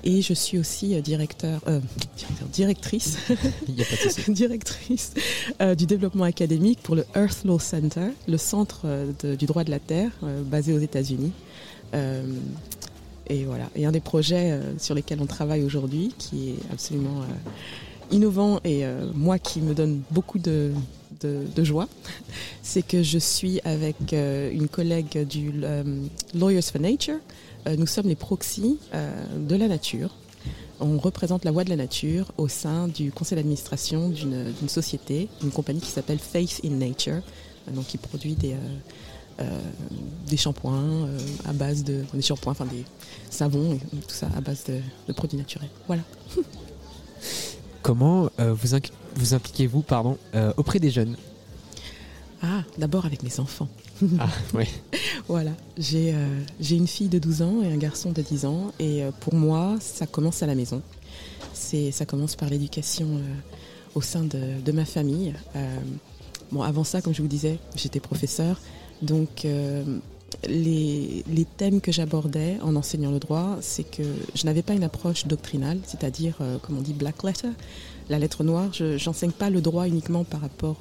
Et 0.04 0.22
je 0.22 0.34
suis 0.34 0.58
aussi 0.58 0.96
euh, 0.96 1.02
directeur, 1.02 1.62
euh, 1.68 1.80
directeur- 2.18 2.48
directrice, 2.54 3.18
Il 3.68 3.76
y 3.76 3.82
a 3.82 3.86
pas 3.86 3.96
de 3.96 4.10
souci. 4.12 4.32
directrice 4.32 5.14
euh, 5.62 5.76
du 5.76 5.86
développement 5.86 6.24
académique 6.24 6.80
pour 6.82 6.96
le 6.96 7.06
Earth 7.16 7.44
Law 7.46 7.60
Center, 7.60 8.08
le 8.28 8.38
centre 8.38 8.86
de- 9.24 9.36
du 9.36 9.46
droit 9.46 9.64
de 9.64 9.72
la 9.72 9.80
Terre 9.80 10.12
euh, 10.24 10.44
basé 10.44 10.74
aux 10.74 10.80
États-Unis. 10.80 11.32
Et 13.30 13.44
voilà. 13.46 13.70
Et 13.76 13.86
un 13.86 13.92
des 13.92 14.00
projets 14.00 14.58
sur 14.78 14.94
lesquels 14.96 15.20
on 15.22 15.26
travaille 15.26 15.64
aujourd'hui, 15.64 16.14
qui 16.18 16.50
est 16.52 16.72
absolument 16.72 17.24
innovant 18.12 18.60
et 18.64 18.84
moi 19.16 19.38
qui 19.40 19.62
me 19.62 19.74
donne 19.74 20.02
beaucoup 20.12 20.38
de, 20.40 20.72
de, 21.22 21.44
de 21.56 21.64
joie, 21.64 21.88
c'est 22.64 22.86
que 22.86 23.04
je 23.04 23.18
suis 23.18 23.60
avec 23.66 24.14
euh, 24.14 24.52
une 24.52 24.68
collègue 24.68 25.26
du 25.28 25.52
euh, 25.64 25.84
Lawyers 26.36 26.62
for 26.62 26.80
Nature. 26.82 27.20
Euh, 27.68 27.76
nous 27.76 27.88
sommes 27.88 28.08
les 28.08 28.16
proxys 28.16 28.80
euh, 28.94 29.12
de 29.38 29.56
la 29.56 29.68
nature. 29.68 30.16
On 30.80 30.98
représente 31.00 31.44
la 31.44 31.52
voix 31.52 31.64
de 31.64 31.70
la 31.70 31.76
nature 31.76 32.32
au 32.38 32.48
sein 32.48 32.88
du 32.88 33.12
conseil 33.12 33.36
d'administration 33.36 34.10
d'une 34.10 34.70
société, 34.70 35.28
d'une 35.42 35.52
compagnie 35.52 35.82
qui 35.82 35.90
s'appelle 35.90 36.20
Faith 36.20 36.62
in 36.64 36.72
Nature, 36.72 37.22
euh, 37.68 37.72
donc 37.72 37.88
qui 37.88 37.98
produit 37.98 38.36
des, 38.36 38.56
euh, 39.40 39.60
des 40.28 40.36
shampoings 40.36 41.06
euh, 41.06 41.20
à 41.46 41.54
base 41.54 41.84
de 41.84 42.04
des 42.12 42.24
shampoings, 42.24 42.54
enfin 42.54 42.66
des 42.66 42.84
savons 43.30 43.74
et 43.74 43.78
tout 43.78 44.16
ça 44.16 44.28
à 44.36 44.42
base 44.42 44.64
de, 44.64 44.80
de 45.08 45.14
produits 45.14 45.38
naturels. 45.38 45.70
Voilà. 45.86 46.02
Comment 47.84 48.32
euh, 48.40 48.54
vous, 48.54 48.76
vous 49.16 49.34
impliquez-vous 49.36 49.82
pardon, 49.82 50.18
auprès 50.58 50.80
des 50.80 50.90
jeunes? 50.90 51.16
Ah, 52.42 52.64
d'abord 52.80 53.06
avec 53.06 53.22
mes 53.22 53.40
enfants. 53.40 53.70
Ah, 54.20 54.30
oui. 54.54 54.66
Voilà, 55.28 55.52
j'ai 55.78 56.14
euh, 56.14 56.44
une 56.70 56.88
fille 56.88 57.10
de 57.10 57.20
12 57.20 57.42
ans 57.42 57.62
et 57.64 57.72
un 57.72 57.78
garçon 57.78 58.12
de 58.12 58.22
10 58.22 58.46
ans. 58.46 58.72
Et 58.80 59.04
euh, 59.04 59.12
pour 59.20 59.36
moi, 59.36 59.78
ça 59.80 60.06
commence 60.06 60.44
à 60.44 60.48
la 60.48 60.56
maison. 60.56 60.82
Ça 61.54 62.06
commence 62.06 62.36
par 62.36 62.50
l'éducation 62.50 63.08
euh, 63.08 63.36
au 63.96 64.02
sein 64.02 64.24
de, 64.24 64.72
ma 64.72 64.86
famille. 64.86 65.34
Bon, 66.52 66.62
avant 66.62 66.84
ça, 66.84 67.02
comme 67.02 67.14
je 67.14 67.22
vous 67.22 67.28
disais, 67.28 67.58
j'étais 67.76 68.00
professeur. 68.00 68.62
Donc, 69.02 69.46
les, 70.48 71.24
les 71.28 71.46
thèmes 71.58 71.82
que 71.82 71.92
j'abordais 71.92 72.58
en 72.62 72.76
enseignant 72.76 73.12
le 73.12 73.20
droit, 73.20 73.58
c'est 73.62 73.84
que 73.84 74.04
je 74.36 74.46
n'avais 74.46 74.62
pas 74.62 74.74
une 74.74 74.84
approche 74.84 75.26
doctrinale, 75.26 75.80
c'est-à-dire, 75.86 76.36
comme 76.62 76.78
on 76.78 76.82
dit, 76.82 76.94
black 76.94 77.24
letter, 77.24 77.50
la 78.10 78.20
lettre 78.20 78.44
noire. 78.44 78.72
Je 78.72 79.04
n'enseigne 79.04 79.32
pas 79.32 79.50
le 79.50 79.62
droit 79.62 79.88
uniquement 79.88 80.24
par 80.24 80.42
rapport 80.42 80.78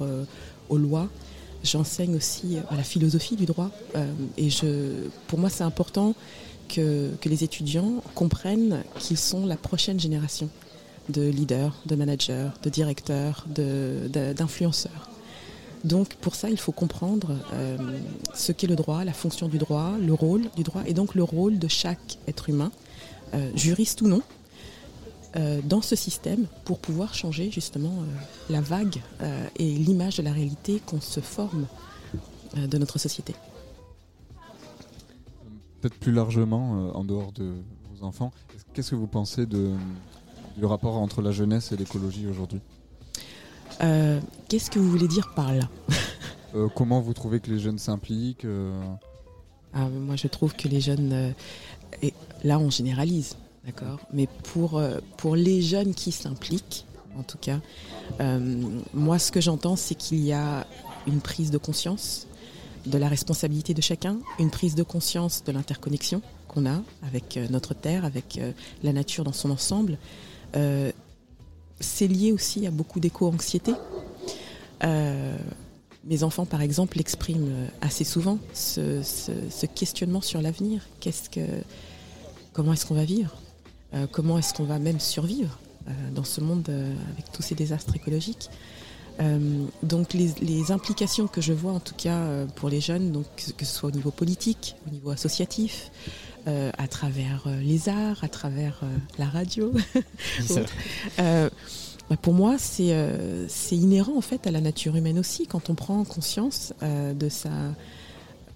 aux 0.69 0.77
lois. 0.77 1.09
J'enseigne 1.63 2.15
aussi 2.15 2.57
à 2.69 2.75
la 2.75 2.83
philosophie 2.83 3.35
du 3.35 3.45
droit. 3.45 3.69
Euh, 3.95 4.05
et 4.37 4.49
je, 4.49 5.07
pour 5.27 5.39
moi, 5.39 5.49
c'est 5.49 5.63
important 5.63 6.13
que, 6.69 7.11
que 7.21 7.29
les 7.29 7.43
étudiants 7.43 8.03
comprennent 8.15 8.83
qu'ils 8.99 9.17
sont 9.17 9.45
la 9.45 9.55
prochaine 9.57 9.99
génération 9.99 10.49
de 11.09 11.21
leaders, 11.21 11.73
de 11.85 11.95
managers, 11.95 12.49
de 12.63 12.69
directeurs, 12.69 13.45
de- 13.53 14.07
de- 14.09 14.33
d'influenceurs. 14.33 15.09
Donc 15.83 16.15
pour 16.15 16.35
ça, 16.35 16.49
il 16.49 16.57
faut 16.57 16.71
comprendre 16.73 17.31
euh, 17.53 17.77
ce 18.33 18.51
qu'est 18.51 18.67
le 18.67 18.75
droit, 18.75 19.05
la 19.05 19.13
fonction 19.13 19.47
du 19.47 19.57
droit, 19.57 19.93
le 20.01 20.13
rôle 20.13 20.43
du 20.55 20.63
droit 20.63 20.81
et 20.85 20.93
donc 20.93 21.15
le 21.15 21.23
rôle 21.23 21.59
de 21.59 21.67
chaque 21.67 22.17
être 22.27 22.49
humain, 22.49 22.71
euh, 23.33 23.49
juriste 23.55 24.01
ou 24.01 24.07
non, 24.07 24.17
euh, 24.17 24.21
dans 25.63 25.81
ce 25.81 25.95
système 25.95 26.45
pour 26.65 26.79
pouvoir 26.79 27.13
changer 27.13 27.51
justement 27.51 27.93
euh, 28.01 28.05
la 28.49 28.61
vague 28.61 29.01
euh, 29.21 29.47
et 29.57 29.69
l'image 29.75 30.17
de 30.17 30.23
la 30.23 30.31
réalité 30.31 30.81
qu'on 30.85 31.01
se 31.01 31.19
forme 31.19 31.67
euh, 32.57 32.65
de 32.67 32.77
notre 32.77 32.97
société. 32.97 33.35
Peut-être 35.81 35.99
plus 35.99 36.11
largement, 36.11 36.87
euh, 36.87 36.91
en 36.93 37.03
dehors 37.03 37.31
de 37.33 37.53
vos 37.93 38.05
enfants, 38.05 38.31
est-ce- 38.55 38.63
qu'est-ce 38.73 38.91
que 38.91 38.95
vous 38.95 39.07
pensez 39.07 39.45
de, 39.45 39.71
du 40.57 40.65
rapport 40.65 40.95
entre 40.95 41.21
la 41.21 41.31
jeunesse 41.31 41.71
et 41.71 41.77
l'écologie 41.77 42.25
aujourd'hui? 42.27 42.59
Euh, 43.81 44.19
Qu'est-ce 44.49 44.71
que 44.71 44.79
vous 44.79 44.89
voulez 44.89 45.07
dire 45.07 45.33
par 45.35 45.53
là? 45.53 45.69
Euh, 46.55 46.69
Comment 46.73 47.01
vous 47.01 47.13
trouvez 47.13 47.41
que 47.41 47.51
les 47.51 47.59
jeunes 47.59 47.77
s'impliquent 47.77 48.45
euh, 48.45 48.71
Ah, 49.73 49.89
moi, 49.89 50.15
je 50.15 50.27
trouve 50.29 50.55
que 50.55 50.69
les 50.69 50.79
jeunes. 50.79 51.11
euh, 51.11 51.31
et 52.01 52.13
là, 52.45 52.57
on 52.57 52.69
généralise, 52.69 53.35
d'accord 53.67 53.99
Mais 54.11 54.27
pour, 54.43 54.77
euh, 54.77 54.97
pour 55.17 55.35
les 55.35 55.61
jeunes 55.61 55.93
qui 55.93 56.11
s'impliquent, 56.11 56.85
en 57.19 57.21
tout 57.23 57.37
cas, 57.37 57.59
euh, 58.19 58.39
moi, 58.93 59.19
ce 59.19 59.31
que 59.31 59.41
j'entends, 59.41 59.75
c'est 59.75 59.95
qu'il 59.95 60.23
y 60.23 60.33
a 60.33 60.65
une 61.05 61.21
prise 61.21 61.51
de 61.51 61.59
conscience 61.59 62.25
de 62.87 62.97
la 62.97 63.07
responsabilité 63.09 63.75
de 63.75 63.81
chacun, 63.81 64.17
une 64.39 64.49
prise 64.49 64.73
de 64.73 64.83
conscience 64.83 65.43
de 65.43 65.51
l'interconnexion 65.51 66.21
qu'on 66.47 66.65
a 66.65 66.81
avec 67.05 67.37
euh, 67.37 67.47
notre 67.49 67.73
Terre, 67.73 68.05
avec 68.05 68.39
la 68.81 68.93
nature 68.93 69.23
dans 69.23 69.33
son 69.33 69.51
ensemble. 69.51 69.99
C'est 71.79 72.07
lié 72.07 72.31
aussi 72.31 72.65
à 72.65 72.71
beaucoup 72.71 72.99
d'éco-anxiété. 72.99 73.73
Mes 76.07 76.23
enfants, 76.23 76.45
par 76.45 76.61
exemple, 76.61 76.97
l'expriment 76.97 77.49
euh, 77.49 77.67
assez 77.81 78.05
souvent, 78.05 78.39
ce, 78.53 79.65
questionnement 79.65 80.21
sur 80.21 80.41
l'avenir. 80.41 80.87
Comment 82.53 82.71
est-ce 82.71 82.85
qu'on 82.85 82.95
va 82.95 83.03
vivre? 83.03 83.35
Comment 84.11 84.37
est-ce 84.37 84.53
qu'on 84.53 84.65
va 84.65 84.79
même 84.79 84.99
survivre 84.99 85.59
euh, 85.87 85.91
dans 86.13 86.23
ce 86.23 86.41
monde 86.41 86.67
euh, 86.69 86.93
avec 87.13 87.31
tous 87.31 87.41
ces 87.41 87.55
désastres 87.55 87.95
écologiques? 87.95 88.49
Euh, 89.19 89.65
donc 89.81 90.13
les, 90.13 90.31
les 90.41 90.71
implications 90.71 91.27
que 91.27 91.41
je 91.41 91.53
vois 91.53 91.71
en 91.71 91.79
tout 91.79 91.95
cas 91.95 92.17
euh, 92.17 92.45
pour 92.45 92.69
les 92.69 92.81
jeunes, 92.81 93.11
donc 93.11 93.25
que, 93.57 93.65
ce 93.65 93.73
soit 93.73 93.89
au 93.89 93.91
niveau 93.91 94.11
politique, 94.11 94.75
au 94.87 94.91
niveau 94.91 95.09
associatif, 95.09 95.91
euh, 96.47 96.71
à 96.77 96.87
travers 96.87 97.43
euh, 97.47 97.59
les 97.61 97.89
arts, 97.89 98.23
à 98.23 98.27
travers 98.27 98.79
euh, 98.83 98.95
la 99.17 99.25
radio, 99.25 99.73
euh, 101.19 101.49
bah, 102.09 102.17
pour 102.21 102.33
moi, 102.33 102.57
c'est 102.57 102.91
euh, 102.91 103.47
inhérent 103.71 104.15
en 104.15 104.21
fait 104.21 104.45
à 104.45 104.51
la 104.51 104.61
nature 104.61 104.95
humaine 104.95 105.17
aussi 105.17 105.47
quand 105.47 105.69
on 105.69 105.75
prend 105.75 106.03
conscience 106.03 106.73
euh, 106.83 107.13
de 107.13 107.29
sa 107.29 107.49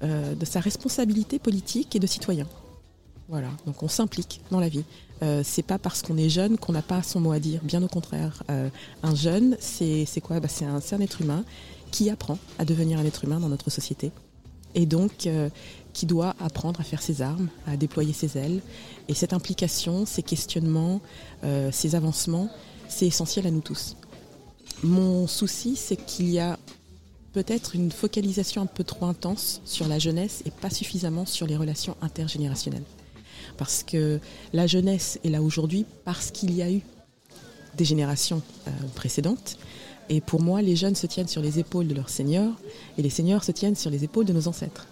euh, 0.03 0.35
de 0.35 0.45
sa 0.45 0.59
responsabilité 0.59 1.39
politique 1.39 1.95
et 1.95 1.99
de 1.99 2.07
citoyen. 2.07 2.47
Voilà, 3.31 3.47
donc 3.65 3.81
on 3.81 3.87
s'implique 3.87 4.41
dans 4.51 4.59
la 4.59 4.67
vie. 4.67 4.83
Euh, 5.23 5.41
c'est 5.41 5.63
pas 5.63 5.79
parce 5.79 6.01
qu'on 6.01 6.17
est 6.17 6.27
jeune 6.27 6.57
qu'on 6.57 6.73
n'a 6.73 6.81
pas 6.81 7.01
son 7.01 7.21
mot 7.21 7.31
à 7.31 7.39
dire. 7.39 7.61
Bien 7.63 7.81
au 7.81 7.87
contraire, 7.87 8.43
Euh, 8.49 8.69
un 9.03 9.15
jeune, 9.15 9.55
c'est 9.61 10.05
quoi? 10.21 10.41
Bah, 10.41 10.49
C'est 10.49 10.65
un, 10.65 10.99
être 10.99 11.21
humain 11.21 11.45
qui 11.91 12.09
apprend 12.09 12.37
à 12.59 12.65
devenir 12.65 12.99
un 12.99 13.05
être 13.05 13.23
humain 13.23 13.39
dans 13.39 13.47
notre 13.47 13.69
société. 13.69 14.11
Et 14.75 14.85
donc, 14.85 15.27
euh, 15.27 15.49
qui 15.93 16.05
doit 16.05 16.35
apprendre 16.41 16.81
à 16.81 16.83
faire 16.83 17.01
ses 17.01 17.21
armes, 17.21 17.47
à 17.67 17.77
déployer 17.77 18.11
ses 18.11 18.37
ailes. 18.37 18.59
Et 19.07 19.13
cette 19.13 19.31
implication, 19.31 20.05
ces 20.05 20.23
questionnements, 20.23 20.99
ces 21.71 21.95
avancements, 21.95 22.49
c'est 22.89 23.07
essentiel 23.07 23.47
à 23.47 23.51
nous 23.51 23.61
tous. 23.61 23.95
Mon 24.83 25.27
souci, 25.27 25.77
c'est 25.77 25.97
qu'il 25.97 26.29
y 26.29 26.39
a 26.39 26.57
peut-être 27.33 27.75
une 27.75 27.91
focalisation 27.91 28.61
un 28.61 28.65
peu 28.65 28.83
trop 28.83 29.05
intense 29.05 29.61
sur 29.65 29.87
la 29.87 29.99
jeunesse 29.99 30.43
et 30.45 30.51
pas 30.51 30.69
suffisamment 30.69 31.25
sur 31.25 31.47
les 31.47 31.57
relations 31.57 31.95
intergénérationnelles. 32.01 32.85
Parce 33.57 33.83
que 33.83 34.19
la 34.53 34.67
jeunesse 34.67 35.19
est 35.23 35.29
là 35.29 35.41
aujourd'hui 35.41 35.85
parce 36.05 36.31
qu'il 36.31 36.53
y 36.53 36.61
a 36.61 36.71
eu 36.71 36.81
des 37.77 37.85
générations 37.85 38.41
euh, 38.67 38.71
précédentes. 38.95 39.57
Et 40.09 40.19
pour 40.19 40.41
moi, 40.41 40.61
les 40.61 40.75
jeunes 40.75 40.95
se 40.95 41.07
tiennent 41.07 41.27
sur 41.27 41.41
les 41.41 41.59
épaules 41.59 41.87
de 41.87 41.93
leurs 41.93 42.09
seniors 42.09 42.53
et 42.97 43.01
les 43.01 43.09
seniors 43.09 43.43
se 43.43 43.51
tiennent 43.51 43.75
sur 43.75 43.89
les 43.89 44.03
épaules 44.03 44.25
de 44.25 44.33
nos 44.33 44.47
ancêtres. 44.47 44.87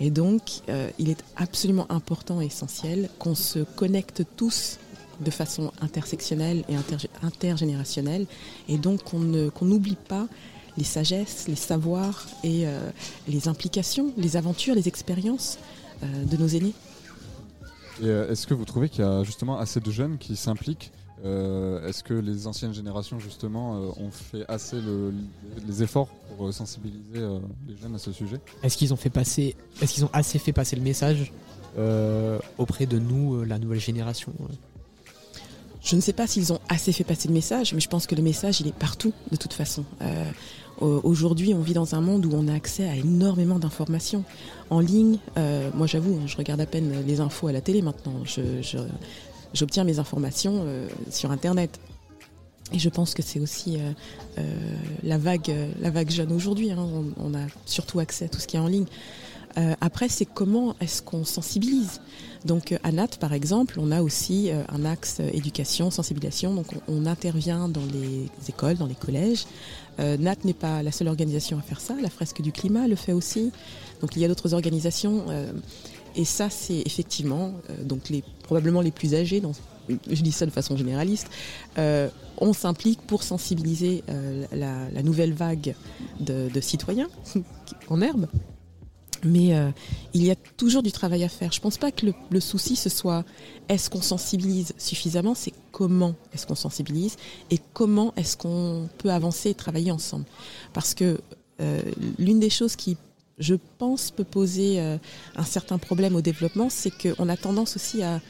Et 0.00 0.10
donc, 0.10 0.42
euh, 0.68 0.90
il 0.98 1.10
est 1.10 1.22
absolument 1.36 1.86
important 1.90 2.40
et 2.40 2.46
essentiel 2.46 3.10
qu'on 3.18 3.34
se 3.34 3.60
connecte 3.60 4.24
tous 4.36 4.78
de 5.20 5.30
façon 5.30 5.70
intersectionnelle 5.82 6.64
et 6.68 6.74
intergé- 6.74 7.10
intergénérationnelle, 7.22 8.26
et 8.68 8.78
donc 8.78 9.04
qu'on 9.04 9.18
n'oublie 9.20 9.98
pas 10.08 10.26
les 10.78 10.84
sagesses, 10.84 11.46
les 11.46 11.56
savoirs 11.56 12.26
et 12.42 12.66
euh, 12.66 12.90
les 13.28 13.46
implications, 13.46 14.14
les 14.16 14.38
aventures, 14.38 14.74
les 14.74 14.88
expériences 14.88 15.58
de 16.02 16.36
nos 16.38 16.48
aînés. 16.48 16.72
Euh, 18.02 18.30
est-ce 18.30 18.46
que 18.46 18.54
vous 18.54 18.64
trouvez 18.64 18.88
qu'il 18.88 19.04
y 19.04 19.06
a 19.06 19.22
justement 19.24 19.58
assez 19.58 19.80
de 19.80 19.90
jeunes 19.90 20.18
qui 20.18 20.36
s'impliquent 20.36 20.92
Euh, 21.22 21.86
Est-ce 21.86 22.02
que 22.02 22.14
les 22.14 22.46
anciennes 22.46 22.72
générations 22.72 23.18
justement 23.18 23.76
euh, 23.76 23.88
ont 24.02 24.10
fait 24.10 24.46
assez 24.48 24.80
le- 24.80 25.12
les 25.68 25.82
efforts 25.82 26.08
pour 26.38 26.50
sensibiliser 26.54 27.20
les 27.68 27.76
jeunes 27.76 27.94
à 27.94 27.98
ce 27.98 28.10
sujet? 28.10 28.40
Est-ce 28.62 28.78
qu'ils 28.78 28.94
ont 28.94 28.96
fait 28.96 29.10
passer, 29.10 29.54
est-ce 29.82 29.92
qu'ils 29.92 30.04
ont 30.06 30.10
assez 30.14 30.38
fait 30.38 30.54
passer 30.54 30.76
le 30.76 30.82
message 30.82 31.30
auprès 32.58 32.86
de 32.86 32.98
nous, 32.98 33.44
la 33.44 33.58
nouvelle 33.58 33.80
génération 33.80 34.32
Je 35.82 35.96
ne 35.96 36.00
sais 36.00 36.12
pas 36.12 36.26
s'ils 36.26 36.52
ont 36.52 36.60
assez 36.68 36.92
fait 36.92 37.04
passer 37.04 37.28
le 37.28 37.34
message, 37.34 37.72
mais 37.72 37.80
je 37.80 37.88
pense 37.88 38.06
que 38.06 38.14
le 38.14 38.22
message, 38.22 38.60
il 38.60 38.66
est 38.68 38.74
partout, 38.74 39.12
de 39.30 39.36
toute 39.36 39.54
façon. 39.54 39.84
Euh, 40.02 40.24
au- 40.80 41.00
Aujourd'hui, 41.04 41.54
on 41.54 41.60
vit 41.60 41.72
dans 41.74 41.94
un 41.94 42.00
monde 42.00 42.26
où 42.26 42.30
on 42.34 42.48
a 42.48 42.54
accès 42.54 42.88
à 42.88 42.96
énormément 42.96 43.58
d'informations. 43.58 44.24
En 44.68 44.80
ligne, 44.80 45.18
euh, 45.38 45.70
moi 45.74 45.86
j'avoue, 45.86 46.14
hein, 46.22 46.26
je 46.26 46.36
regarde 46.36 46.60
à 46.60 46.66
peine 46.66 46.92
les 47.06 47.20
infos 47.20 47.48
à 47.48 47.52
la 47.52 47.60
télé 47.60 47.80
maintenant. 47.82 48.12
J'obtiens 49.54 49.84
mes 49.84 49.98
informations 49.98 50.62
euh, 50.64 50.88
sur 51.10 51.30
Internet. 51.32 51.80
Et 52.72 52.78
je 52.78 52.88
pense 52.88 53.14
que 53.14 53.22
c'est 53.22 53.40
aussi 53.40 53.78
euh, 53.78 53.90
euh, 54.38 54.42
la, 55.02 55.18
vague, 55.18 55.50
euh, 55.50 55.72
la 55.80 55.90
vague 55.90 56.08
jeune 56.10 56.30
aujourd'hui. 56.30 56.70
hein. 56.70 56.76
On, 56.78 57.04
on 57.18 57.34
a 57.34 57.46
surtout 57.66 57.98
accès 57.98 58.26
à 58.26 58.28
tout 58.28 58.38
ce 58.38 58.46
qui 58.46 58.56
est 58.56 58.60
en 58.60 58.68
ligne. 58.68 58.86
Euh, 59.58 59.74
après, 59.80 60.08
c'est 60.08 60.26
comment 60.26 60.76
est-ce 60.80 61.02
qu'on 61.02 61.24
sensibilise 61.24 62.00
Donc, 62.44 62.72
euh, 62.72 62.78
à 62.82 62.92
NAT, 62.92 63.08
par 63.18 63.32
exemple, 63.32 63.78
on 63.80 63.90
a 63.90 64.02
aussi 64.02 64.50
euh, 64.50 64.62
un 64.68 64.84
axe 64.84 65.20
éducation, 65.32 65.90
sensibilisation. 65.90 66.54
Donc, 66.54 66.66
on, 66.88 67.06
intervient 67.06 67.68
dans 67.68 67.84
les 67.92 68.28
écoles, 68.48 68.76
dans 68.76 68.86
les 68.86 68.94
collèges. 68.94 69.46
NAT 69.98 70.36
n'est 70.44 70.54
pas 70.54 70.82
la 70.82 70.92
seule 70.92 71.08
organisation 71.08 71.58
à 71.58 71.62
faire 71.62 71.80
ça. 71.80 71.94
La 72.00 72.08
fresque 72.08 72.40
du 72.40 72.52
climat 72.52 72.88
le 72.88 72.96
fait 72.96 73.12
aussi. 73.12 73.52
Donc, 74.00 74.16
il 74.16 74.22
y 74.22 74.24
a 74.24 74.28
d'autres 74.28 74.54
organisations. 74.54 75.26
et 76.16 76.24
ça, 76.24 76.48
c'est 76.48 76.82
effectivement 76.86 77.52
donc 77.82 78.08
les, 78.08 78.22
probablement 78.42 78.80
les 78.80 78.92
plus 78.92 79.14
âgés. 79.14 79.42
Je 79.88 80.22
dis 80.22 80.32
ça 80.32 80.46
de 80.46 80.50
façon 80.50 80.76
généraliste. 80.76 81.28
On 81.76 82.52
s'implique 82.54 83.00
pour 83.02 83.22
sensibiliser 83.22 84.02
la, 84.52 85.02
nouvelle 85.02 85.34
vague 85.34 85.74
de 86.20 86.60
citoyens 86.60 87.08
en 87.88 88.00
herbe. 88.00 88.26
Mais 89.24 89.54
euh, 89.54 89.70
il 90.14 90.24
y 90.24 90.30
a 90.30 90.36
toujours 90.56 90.82
du 90.82 90.92
travail 90.92 91.24
à 91.24 91.28
faire. 91.28 91.52
Je 91.52 91.60
pense 91.60 91.76
pas 91.76 91.92
que 91.92 92.06
le, 92.30 92.40
souci 92.40 92.74
ce 92.76 92.88
soit 92.88 93.24
est-ce 93.68 93.90
qu'on 93.90 94.00
sensibilise 94.00 94.72
suffisamment, 94.78 95.34
c'est 95.34 95.52
comment 95.72 96.14
est-ce 96.32 96.46
qu'on 96.46 96.54
sensibilise 96.54 97.16
et 97.50 97.58
comment 97.74 98.14
est-ce 98.16 98.36
qu'on 98.36 98.88
peut 98.98 99.10
avancer 99.10 99.50
et 99.50 99.54
travailler 99.54 99.92
ensemble. 99.92 100.24
Parce 100.72 100.94
que 100.94 101.20
euh, 101.60 101.82
l'une 102.18 102.40
des 102.40 102.48
choses 102.48 102.76
qui, 102.76 102.96
je 103.38 103.54
pense, 103.78 104.10
peut 104.10 104.24
poser 104.24 104.80
euh, 104.80 104.96
un 105.36 105.44
certain 105.44 105.76
problème 105.76 106.16
au 106.16 106.22
développement, 106.22 106.68
c'est 106.70 106.90
qu'on 106.90 107.28
a 107.28 107.36
tendance 107.36 107.76
aussi 107.76 108.02
à, 108.02 108.20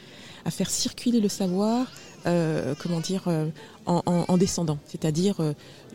faire 0.49 0.69
circuler 0.71 1.19
le 1.21 1.29
savoir, 1.29 1.85
comment 2.23 2.99
dire, 2.99 3.27
en, 3.85 4.01
en- 4.05 4.25
en 4.27 4.37
descendant. 4.37 4.79
C'est-à-dire, 4.87 5.35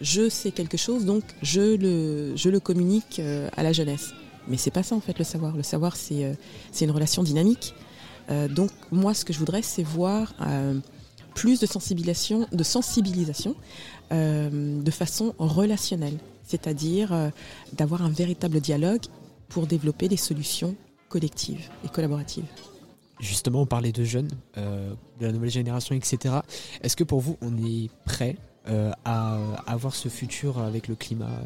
je 0.00 0.28
sais 0.28 0.52
quelque 0.52 0.76
chose, 0.76 1.04
donc 1.04 1.24
je 1.42 1.76
le, 1.76 2.36
je 2.36 2.48
le 2.48 2.60
communique 2.60 3.20
à 3.56 3.62
la 3.64 3.72
jeunesse. 3.72 4.12
Mais 4.48 4.56
c'est 4.56 4.70
pas 4.70 4.82
ça 4.82 4.94
en 4.94 5.00
fait 5.00 5.18
le 5.18 5.24
savoir. 5.24 5.56
Le 5.56 5.62
savoir, 5.62 5.96
c'est 5.96 6.24
euh, 6.24 6.34
une 6.80 6.90
relation 6.90 7.22
dynamique. 7.22 7.74
Euh, 8.30 8.48
donc 8.48 8.70
moi, 8.90 9.14
ce 9.14 9.24
que 9.24 9.32
je 9.32 9.38
voudrais, 9.38 9.62
c'est 9.62 9.82
voir 9.82 10.34
euh, 10.40 10.78
plus 11.34 11.60
de 11.60 11.66
sensibilisation, 11.66 12.46
de 12.52 12.64
sensibilisation 12.64 13.54
de 14.08 14.90
façon 14.92 15.34
relationnelle, 15.36 16.16
c'est-à-dire 16.44 17.32
d'avoir 17.72 18.02
un 18.02 18.08
véritable 18.08 18.60
dialogue 18.60 19.02
pour 19.48 19.66
développer 19.66 20.06
des 20.06 20.16
solutions 20.16 20.76
collectives 21.08 21.68
et 21.84 21.88
collaboratives. 21.88 22.44
Justement, 23.18 23.62
on 23.62 23.66
parlait 23.66 23.90
de 23.90 24.04
jeunes, 24.04 24.30
de 24.56 25.26
la 25.26 25.32
nouvelle 25.32 25.50
génération, 25.50 25.96
etc. 25.96 26.36
Est-ce 26.82 26.94
que 26.94 27.02
pour 27.02 27.18
vous, 27.18 27.36
on 27.42 27.58
est 27.58 27.90
prêt 28.04 28.36
à 29.04 29.40
avoir 29.66 29.96
ce 29.96 30.08
futur 30.08 30.58
avec 30.58 30.86
le 30.86 30.94
climat? 30.94 31.42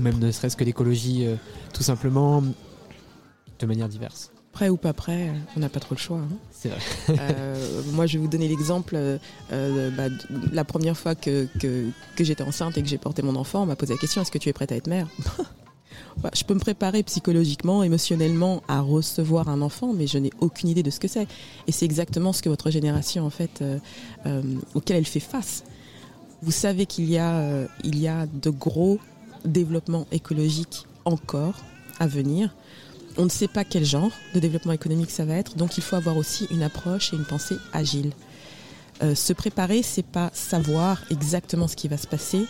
Même 0.00 0.18
ne 0.18 0.30
serait-ce 0.30 0.56
que 0.56 0.64
l'écologie, 0.64 1.26
euh, 1.26 1.36
tout 1.72 1.82
simplement, 1.82 2.42
de 3.58 3.66
manière 3.66 3.88
diverse. 3.88 4.30
Prêt 4.52 4.68
ou 4.70 4.76
pas 4.78 4.94
prêt, 4.94 5.30
on 5.54 5.60
n'a 5.60 5.68
pas 5.68 5.80
trop 5.80 5.94
le 5.94 6.00
choix. 6.00 6.18
hein. 6.18 6.28
C'est 6.50 6.68
vrai. 6.70 6.78
Euh, 7.10 7.82
moi, 7.92 8.06
je 8.06 8.14
vais 8.16 8.22
vous 8.22 8.28
donner 8.28 8.48
l'exemple. 8.48 8.96
euh, 8.96 9.90
bah, 9.96 10.04
la 10.52 10.64
première 10.64 10.96
fois 10.96 11.14
que, 11.14 11.46
que, 11.60 11.88
que 12.16 12.24
j'étais 12.24 12.42
enceinte 12.42 12.78
et 12.78 12.82
que 12.82 12.88
j'ai 12.88 12.96
porté 12.98 13.20
mon 13.22 13.36
enfant, 13.36 13.62
on 13.62 13.66
m'a 13.66 13.76
posé 13.76 13.92
la 13.94 13.98
question 14.00 14.22
est-ce 14.22 14.30
que 14.30 14.38
tu 14.38 14.48
es 14.48 14.52
prête 14.54 14.72
à 14.72 14.76
être 14.76 14.86
mère? 14.88 15.08
Bah, 16.18 16.30
Je 16.34 16.44
peux 16.44 16.54
me 16.54 16.60
préparer 16.60 17.02
psychologiquement, 17.02 17.82
émotionnellement 17.82 18.62
à 18.68 18.80
recevoir 18.80 19.48
un 19.50 19.60
enfant, 19.60 19.92
mais 19.92 20.06
je 20.06 20.16
n'ai 20.16 20.30
aucune 20.40 20.70
idée 20.70 20.82
de 20.82 20.90
ce 20.90 20.98
que 20.98 21.08
c'est. 21.08 21.26
Et 21.66 21.72
c'est 21.72 21.84
exactement 21.84 22.32
ce 22.32 22.40
que 22.40 22.48
votre 22.48 22.70
génération, 22.70 23.26
en 23.26 23.30
fait, 23.30 23.60
euh, 23.62 24.42
auquel 24.74 24.96
elle 24.96 25.04
fait 25.06 25.20
face. 25.20 25.62
Vous 26.40 26.52
savez 26.52 26.86
qu'il 26.86 27.04
y, 27.10 27.18
a, 27.18 27.66
il 27.84 27.98
y 27.98 28.08
a 28.08 28.24
de 28.26 28.48
gros 28.48 28.98
développements 29.46 30.06
écologiques 30.12 30.86
encore 31.04 31.54
à 31.98 32.06
venir. 32.06 32.54
On 33.16 33.24
ne 33.24 33.30
sait 33.30 33.48
pas 33.48 33.64
quel 33.64 33.84
genre 33.84 34.10
de 34.34 34.40
développement 34.40 34.72
économique 34.72 35.10
ça 35.10 35.24
va 35.24 35.34
être, 35.34 35.56
donc 35.56 35.78
il 35.78 35.82
faut 35.82 35.96
avoir 35.96 36.16
aussi 36.16 36.46
une 36.50 36.62
approche 36.62 37.12
et 37.12 37.16
une 37.16 37.24
pensée 37.24 37.56
agile. 37.72 38.12
Euh, 39.02 39.14
se 39.14 39.32
préparer, 39.32 39.82
c'est 39.82 40.04
pas 40.04 40.30
savoir 40.32 41.02
exactement 41.10 41.68
ce 41.68 41.76
qui 41.76 41.88
va 41.88 41.96
se 41.96 42.06
passer. 42.06 42.46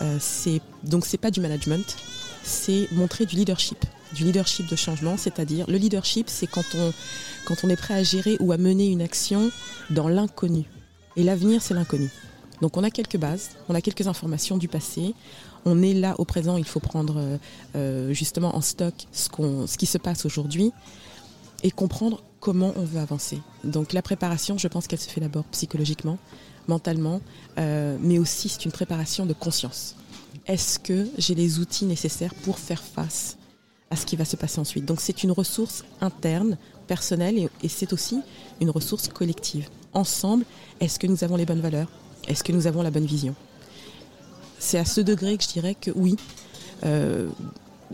Euh, 0.00 0.16
c'est 0.20 0.60
donc 0.84 1.04
c'est 1.04 1.18
pas 1.18 1.30
du 1.30 1.40
management, 1.40 1.96
c'est 2.42 2.88
montrer 2.92 3.26
du 3.26 3.36
leadership, 3.36 3.84
du 4.14 4.24
leadership 4.24 4.66
de 4.68 4.76
changement, 4.76 5.16
c'est-à-dire 5.16 5.66
le 5.68 5.76
leadership, 5.76 6.28
c'est 6.28 6.46
quand 6.46 6.74
on 6.74 6.92
quand 7.44 7.64
on 7.64 7.68
est 7.68 7.76
prêt 7.76 7.94
à 7.94 8.02
gérer 8.02 8.36
ou 8.40 8.52
à 8.52 8.58
mener 8.58 8.86
une 8.86 9.02
action 9.02 9.50
dans 9.90 10.08
l'inconnu. 10.08 10.64
Et 11.16 11.24
l'avenir, 11.24 11.60
c'est 11.62 11.74
l'inconnu. 11.74 12.10
Donc 12.60 12.76
on 12.76 12.84
a 12.84 12.90
quelques 12.90 13.16
bases, 13.16 13.50
on 13.68 13.74
a 13.74 13.80
quelques 13.80 14.06
informations 14.06 14.56
du 14.56 14.68
passé. 14.68 15.14
On 15.64 15.82
est 15.82 15.94
là 15.94 16.14
au 16.18 16.24
présent, 16.24 16.56
il 16.56 16.64
faut 16.64 16.80
prendre 16.80 17.18
euh, 17.18 17.38
euh, 17.76 18.12
justement 18.12 18.56
en 18.56 18.60
stock 18.60 18.94
ce, 19.12 19.76
qui 19.76 19.86
se 19.86 19.98
passe 19.98 20.24
aujourd'hui 20.24 20.72
et 21.62 21.70
comprendre 21.70 22.22
comment 22.40 22.72
on 22.76 22.84
veut 22.84 23.00
avancer. 23.00 23.40
Donc 23.64 23.92
la 23.92 24.02
préparation, 24.02 24.58
je 24.58 24.68
pense 24.68 24.86
qu'elle 24.86 25.00
se 25.00 25.08
fait 25.08 25.20
d'abord 25.20 25.44
psychologiquement, 25.44 26.18
mentalement, 26.68 27.20
euh, 27.58 27.96
mais 28.00 28.18
aussi 28.18 28.48
c'est 28.48 28.64
une 28.64 28.72
préparation 28.72 29.26
de 29.26 29.32
conscience. 29.32 29.96
Est-ce 30.46 30.78
que 30.78 31.08
j'ai 31.18 31.34
les 31.34 31.58
outils 31.58 31.84
nécessaires 31.84 32.34
pour 32.34 32.58
faire 32.58 32.82
face 32.82 33.36
à 33.90 33.96
ce 33.96 34.06
qui 34.06 34.16
va 34.16 34.24
se 34.24 34.36
passer 34.36 34.60
ensuite? 34.60 34.84
Donc 34.84 35.00
c'est 35.00 35.22
une 35.22 35.32
ressource 35.32 35.84
interne, 36.00 36.56
personnelle, 36.86 37.50
et 37.62 37.68
c'est 37.68 37.92
aussi 37.92 38.20
une 38.60 38.70
ressource 38.70 39.08
collective. 39.08 39.68
Ensemble, 39.92 40.44
est-ce 40.80 40.98
que 40.98 41.06
nous 41.06 41.24
avons 41.24 41.36
les 41.36 41.44
bonnes 41.44 41.60
valeurs? 41.60 41.88
Est-ce 42.28 42.44
que 42.44 42.52
nous 42.52 42.66
avons 42.66 42.82
la 42.82 42.90
bonne 42.90 43.06
vision? 43.06 43.34
C'est 44.58 44.78
à 44.78 44.84
ce 44.84 45.00
degré 45.00 45.36
que 45.36 45.44
je 45.44 45.48
dirais 45.48 45.74
que 45.74 45.90
oui. 45.94 46.16
Euh, 46.84 47.28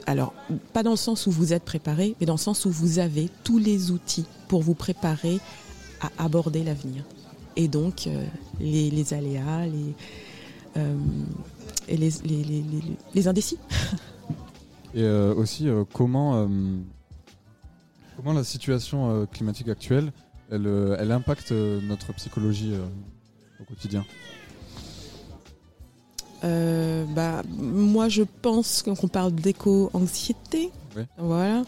alors, 0.07 0.35
pas 0.72 0.83
dans 0.83 0.90
le 0.90 0.96
sens 0.96 1.27
où 1.27 1.31
vous 1.31 1.53
êtes 1.53 1.64
préparé, 1.64 2.16
mais 2.20 2.27
dans 2.27 2.35
le 2.35 2.38
sens 2.38 2.64
où 2.64 2.70
vous 2.70 2.98
avez 2.98 3.29
tous 3.44 3.59
les 3.59 3.90
outils 3.90 4.24
pour 4.48 4.62
vous 4.62 4.74
préparer 4.74 5.38
à 6.00 6.24
aborder 6.24 6.64
l'avenir. 6.64 7.05
Et 7.57 7.68
donc, 7.68 8.07
euh, 8.07 8.24
les, 8.61 9.14
aléas, 9.14 9.66
les, 9.66 9.94
euh, 10.77 10.96
les, 11.88 13.29
indécis. 13.29 13.59
Et 14.96 15.07
aussi, 15.09 15.68
comment, 15.92 16.48
la 18.24 18.44
situation 18.44 19.27
climatique 19.27 19.68
actuelle, 19.68 20.12
elle, 20.50 21.11
impacte 21.11 21.50
notre 21.50 22.12
psychologie 22.12 22.74
au 23.61 23.64
quotidien? 23.64 24.05
Euh, 26.44 27.04
bah, 27.07 27.42
moi, 27.59 28.09
je 28.09 28.22
pense 28.42 28.83
qu'on 28.83 29.09
parle 29.09 29.33
d'éco-anxiété. 29.33 30.70
Ouais. 30.96 31.07
Voilà. 31.18 31.62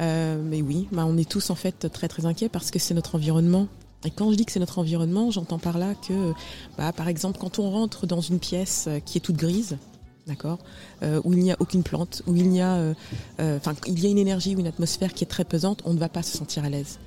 Euh, 0.00 0.40
mais 0.42 0.62
oui, 0.62 0.88
bah, 0.92 1.04
on 1.06 1.16
est 1.18 1.28
tous 1.28 1.50
en 1.50 1.54
fait 1.54 1.90
très 1.92 2.08
très 2.08 2.24
inquiets 2.24 2.48
parce 2.48 2.70
que 2.70 2.78
c'est 2.78 2.94
notre 2.94 3.16
environnement. 3.16 3.66
Et 4.04 4.10
quand 4.10 4.30
je 4.30 4.36
dis 4.36 4.46
que 4.46 4.52
c'est 4.52 4.60
notre 4.60 4.78
environnement, 4.78 5.30
j'entends 5.30 5.58
par 5.58 5.76
là 5.76 5.94
que, 5.94 6.32
bah, 6.78 6.92
par 6.92 7.08
exemple, 7.08 7.38
quand 7.38 7.58
on 7.58 7.70
rentre 7.70 8.06
dans 8.06 8.22
une 8.22 8.38
pièce 8.38 8.86
euh, 8.88 8.98
qui 9.00 9.18
est 9.18 9.20
toute 9.20 9.36
grise, 9.36 9.76
d'accord, 10.26 10.58
euh, 11.02 11.20
où 11.24 11.34
il 11.34 11.40
n'y 11.40 11.52
a 11.52 11.56
aucune 11.58 11.82
plante, 11.82 12.22
où 12.26 12.34
il 12.34 12.48
n'y 12.48 12.62
a, 12.62 12.94
enfin, 13.38 13.74
il 13.86 13.98
y 13.98 14.06
a 14.06 14.10
une 14.10 14.18
énergie 14.18 14.54
ou 14.54 14.60
une 14.60 14.66
atmosphère 14.66 15.12
qui 15.12 15.24
est 15.24 15.26
très 15.26 15.44
pesante, 15.44 15.82
on 15.84 15.92
ne 15.92 15.98
va 15.98 16.08
pas 16.08 16.22
se 16.22 16.36
sentir 16.36 16.64
à 16.64 16.70
l'aise. 16.70 16.98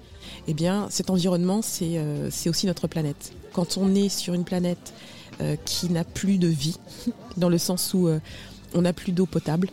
Eh 0.47 0.53
bien, 0.53 0.87
cet 0.89 1.09
environnement, 1.09 1.61
c'est 1.61 1.99
aussi 2.47 2.67
notre 2.67 2.87
planète. 2.87 3.33
Quand 3.53 3.77
on 3.77 3.93
est 3.95 4.09
sur 4.09 4.33
une 4.33 4.43
planète 4.43 4.93
euh, 5.41 5.55
qui 5.63 5.89
n'a 5.89 6.03
plus 6.03 6.37
de 6.37 6.47
vie, 6.47 6.77
dans 7.37 7.49
le 7.49 7.57
sens 7.57 7.93
où 7.93 8.07
euh, 8.07 8.19
on 8.73 8.81
n'a 8.81 8.93
plus 8.93 9.11
d'eau 9.11 9.25
potable, 9.25 9.69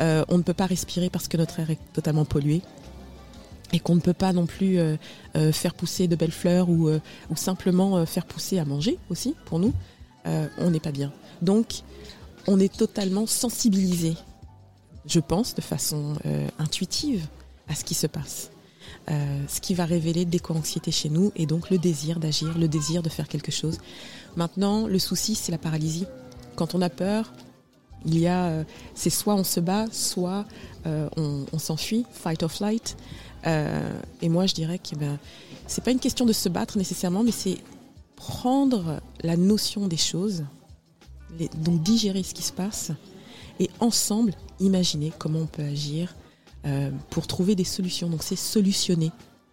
euh, 0.00 0.24
on 0.28 0.36
ne 0.36 0.42
peut 0.42 0.54
pas 0.54 0.66
respirer 0.66 1.10
parce 1.10 1.28
que 1.28 1.36
notre 1.36 1.60
air 1.60 1.70
est 1.70 1.78
totalement 1.92 2.24
pollué, 2.24 2.60
et 3.72 3.78
qu'on 3.78 3.94
ne 3.94 4.00
peut 4.00 4.12
pas 4.14 4.32
non 4.32 4.46
plus 4.46 4.80
faire 5.52 5.74
pousser 5.74 6.08
de 6.08 6.16
belles 6.16 6.32
fleurs 6.32 6.68
ou, 6.68 6.90
simplement 7.36 8.04
faire 8.04 8.26
pousser 8.26 8.58
à 8.58 8.64
manger 8.64 8.98
aussi, 9.10 9.36
pour 9.44 9.60
nous, 9.60 9.72
on 10.24 10.70
n'est 10.70 10.80
pas 10.80 10.90
bien. 10.90 11.12
Donc, 11.40 11.82
on 12.48 12.58
est 12.58 12.74
totalement 12.76 13.28
sensibilisé, 13.28 14.16
je 15.06 15.20
pense, 15.20 15.54
de 15.54 15.60
façon 15.60 16.16
intuitive 16.58 17.28
à 17.68 17.76
ce 17.76 17.84
qui 17.84 17.94
se 17.94 18.08
passe. 18.08 18.50
Euh, 19.10 19.44
ce 19.48 19.60
qui 19.60 19.74
va 19.74 19.84
révéler 19.84 20.24
d'éco-anxiété 20.24 20.90
chez 20.90 21.08
nous 21.08 21.32
et 21.34 21.46
donc 21.46 21.70
le 21.70 21.78
désir 21.78 22.20
d'agir, 22.20 22.56
le 22.56 22.68
désir 22.68 23.02
de 23.02 23.08
faire 23.08 23.28
quelque 23.28 23.50
chose. 23.50 23.78
Maintenant, 24.36 24.86
le 24.86 24.98
souci, 24.98 25.34
c'est 25.34 25.52
la 25.52 25.58
paralysie. 25.58 26.06
Quand 26.54 26.74
on 26.74 26.82
a 26.82 26.90
peur, 26.90 27.32
il 28.04 28.18
y 28.18 28.26
a, 28.26 28.46
euh, 28.46 28.64
c'est 28.94 29.10
soit 29.10 29.34
on 29.34 29.44
se 29.44 29.60
bat, 29.60 29.86
soit 29.90 30.44
euh, 30.86 31.08
on, 31.16 31.58
s'enfuit, 31.58 32.06
fight 32.12 32.42
or 32.42 32.52
flight. 32.52 32.96
Et 33.46 34.28
moi, 34.28 34.46
je 34.46 34.54
dirais 34.54 34.78
que 34.78 34.94
ben, 34.96 35.18
c'est 35.66 35.82
pas 35.82 35.90
une 35.90 35.98
question 35.98 36.26
de 36.26 36.32
se 36.32 36.48
battre 36.48 36.76
nécessairement, 36.76 37.22
mais 37.22 37.32
c'est 37.32 37.58
prendre 38.16 39.00
la 39.22 39.36
notion 39.36 39.88
des 39.88 39.96
choses, 39.96 40.44
donc 41.56 41.82
digérer 41.82 42.22
ce 42.22 42.34
qui 42.34 42.42
se 42.42 42.52
passe, 42.52 42.92
et 43.58 43.70
ensemble 43.80 44.34
imaginer 44.60 45.10
comment 45.18 45.40
on 45.40 45.46
peut 45.46 45.62
agir 45.62 46.14
euh, 46.66 46.90
pour 47.10 47.26
trouver 47.26 47.54
des 47.54 47.64
solutions. 47.64 48.08
Donc 48.08 48.22
c'est 48.22 48.36
solutionner 48.36 49.10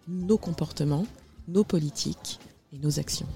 nos 0.08 0.38
comportements, 0.38 1.06
nos 1.46 1.64
politiques 1.64 2.38
et 2.72 2.78
nos 2.78 2.98
actions. 2.98 3.26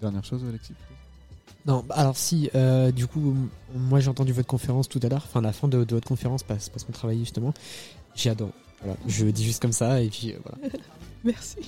Dernière 0.00 0.24
chose, 0.24 0.44
Alexis 0.48 0.74
Non, 1.64 1.84
bah, 1.86 1.94
alors 1.96 2.16
si, 2.16 2.50
euh, 2.54 2.92
du 2.92 3.06
coup, 3.06 3.34
moi 3.74 4.00
j'ai 4.00 4.08
entendu 4.08 4.32
votre 4.32 4.48
conférence 4.48 4.88
tout 4.88 5.00
à 5.02 5.08
l'heure, 5.08 5.22
enfin 5.24 5.40
la 5.40 5.52
fin 5.52 5.68
de, 5.68 5.84
de 5.84 5.94
votre 5.94 6.08
conférence 6.08 6.42
parce, 6.42 6.68
parce 6.68 6.84
qu'on 6.84 6.92
travaillait 6.92 7.24
justement. 7.24 7.54
J'ai 8.14 8.30
adoré. 8.30 8.52
Voilà, 8.82 8.96
je 9.06 9.26
dis 9.26 9.44
juste 9.44 9.62
comme 9.62 9.72
ça 9.72 10.00
et 10.02 10.08
puis 10.08 10.32
euh, 10.32 10.38
voilà. 10.44 10.74
Merci. 11.24 11.58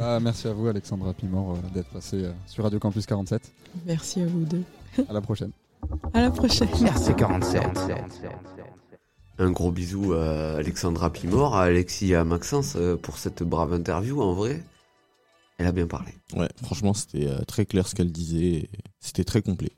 Ah, 0.00 0.18
merci 0.20 0.48
à 0.48 0.52
vous, 0.52 0.66
Alexandra 0.66 1.12
Pimor, 1.12 1.52
euh, 1.52 1.56
d'être 1.72 1.90
passé 1.90 2.24
euh, 2.24 2.32
sur 2.46 2.64
Radio 2.64 2.80
Campus 2.80 3.06
47. 3.06 3.40
Merci 3.86 4.20
à 4.22 4.26
vous 4.26 4.44
deux. 4.44 4.64
À 5.08 5.12
la 5.12 5.20
prochaine. 5.20 5.52
À 6.12 6.22
la 6.22 6.30
prochaine. 6.30 6.66
RC47. 6.68 7.62
Un 9.38 9.50
gros 9.50 9.70
bisou 9.70 10.14
à 10.14 10.56
Alexandra 10.56 11.10
Pimor, 11.10 11.56
à 11.56 11.64
Alexis 11.64 12.12
et 12.12 12.14
à 12.14 12.24
Maxence 12.24 12.74
euh, 12.76 12.96
pour 12.96 13.18
cette 13.18 13.42
brave 13.42 13.74
interview. 13.74 14.22
En 14.22 14.32
vrai, 14.32 14.62
elle 15.58 15.66
a 15.66 15.72
bien 15.72 15.86
parlé. 15.86 16.12
Ouais, 16.34 16.48
franchement, 16.62 16.92
c'était 16.92 17.28
euh, 17.28 17.42
très 17.46 17.64
clair 17.64 17.86
ce 17.86 17.94
qu'elle 17.94 18.12
disait. 18.12 18.68
C'était 19.00 19.24
très 19.24 19.40
complet. 19.40 19.70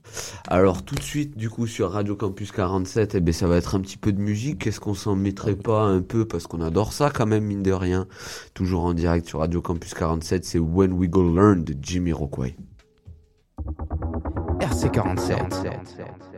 Alors 0.47 0.85
tout 0.85 0.95
de 0.95 1.03
suite, 1.03 1.37
du 1.37 1.51
coup, 1.51 1.67
sur 1.67 1.91
Radio 1.93 2.17
Campus 2.17 2.51
47, 2.51 3.15
eh 3.15 3.21
ben, 3.21 3.33
ça 3.33 3.47
va 3.47 3.57
être 3.57 3.75
un 3.75 3.81
petit 3.81 3.97
peu 3.97 4.13
de 4.13 4.21
musique. 4.21 4.67
Est-ce 4.67 4.81
qu'on 4.81 4.95
s'en 4.95 5.15
mettrait 5.15 5.57
pas 5.57 5.83
un 5.83 6.03
peu? 6.03 6.25
Parce 6.27 6.47
qu'on 6.47 6.63
adore 6.63 6.93
ça 6.93 7.11
quand 7.11 7.27
même, 7.27 7.45
mine 7.45 7.63
de 7.63 7.73
rien. 7.73 8.07
Toujours 8.55 8.85
en 8.85 8.95
direct 8.95 9.29
sur 9.29 9.41
Radio 9.41 9.61
Campus 9.61 9.95
47, 9.95 10.45
c'est 10.45 10.59
When 10.59 10.93
We 10.93 11.11
Go 11.11 11.35
Learn 11.35 11.63
de 11.63 11.77
Jimmy 11.81 12.13
Rockway. 12.13 12.57
RC47. 14.61 16.38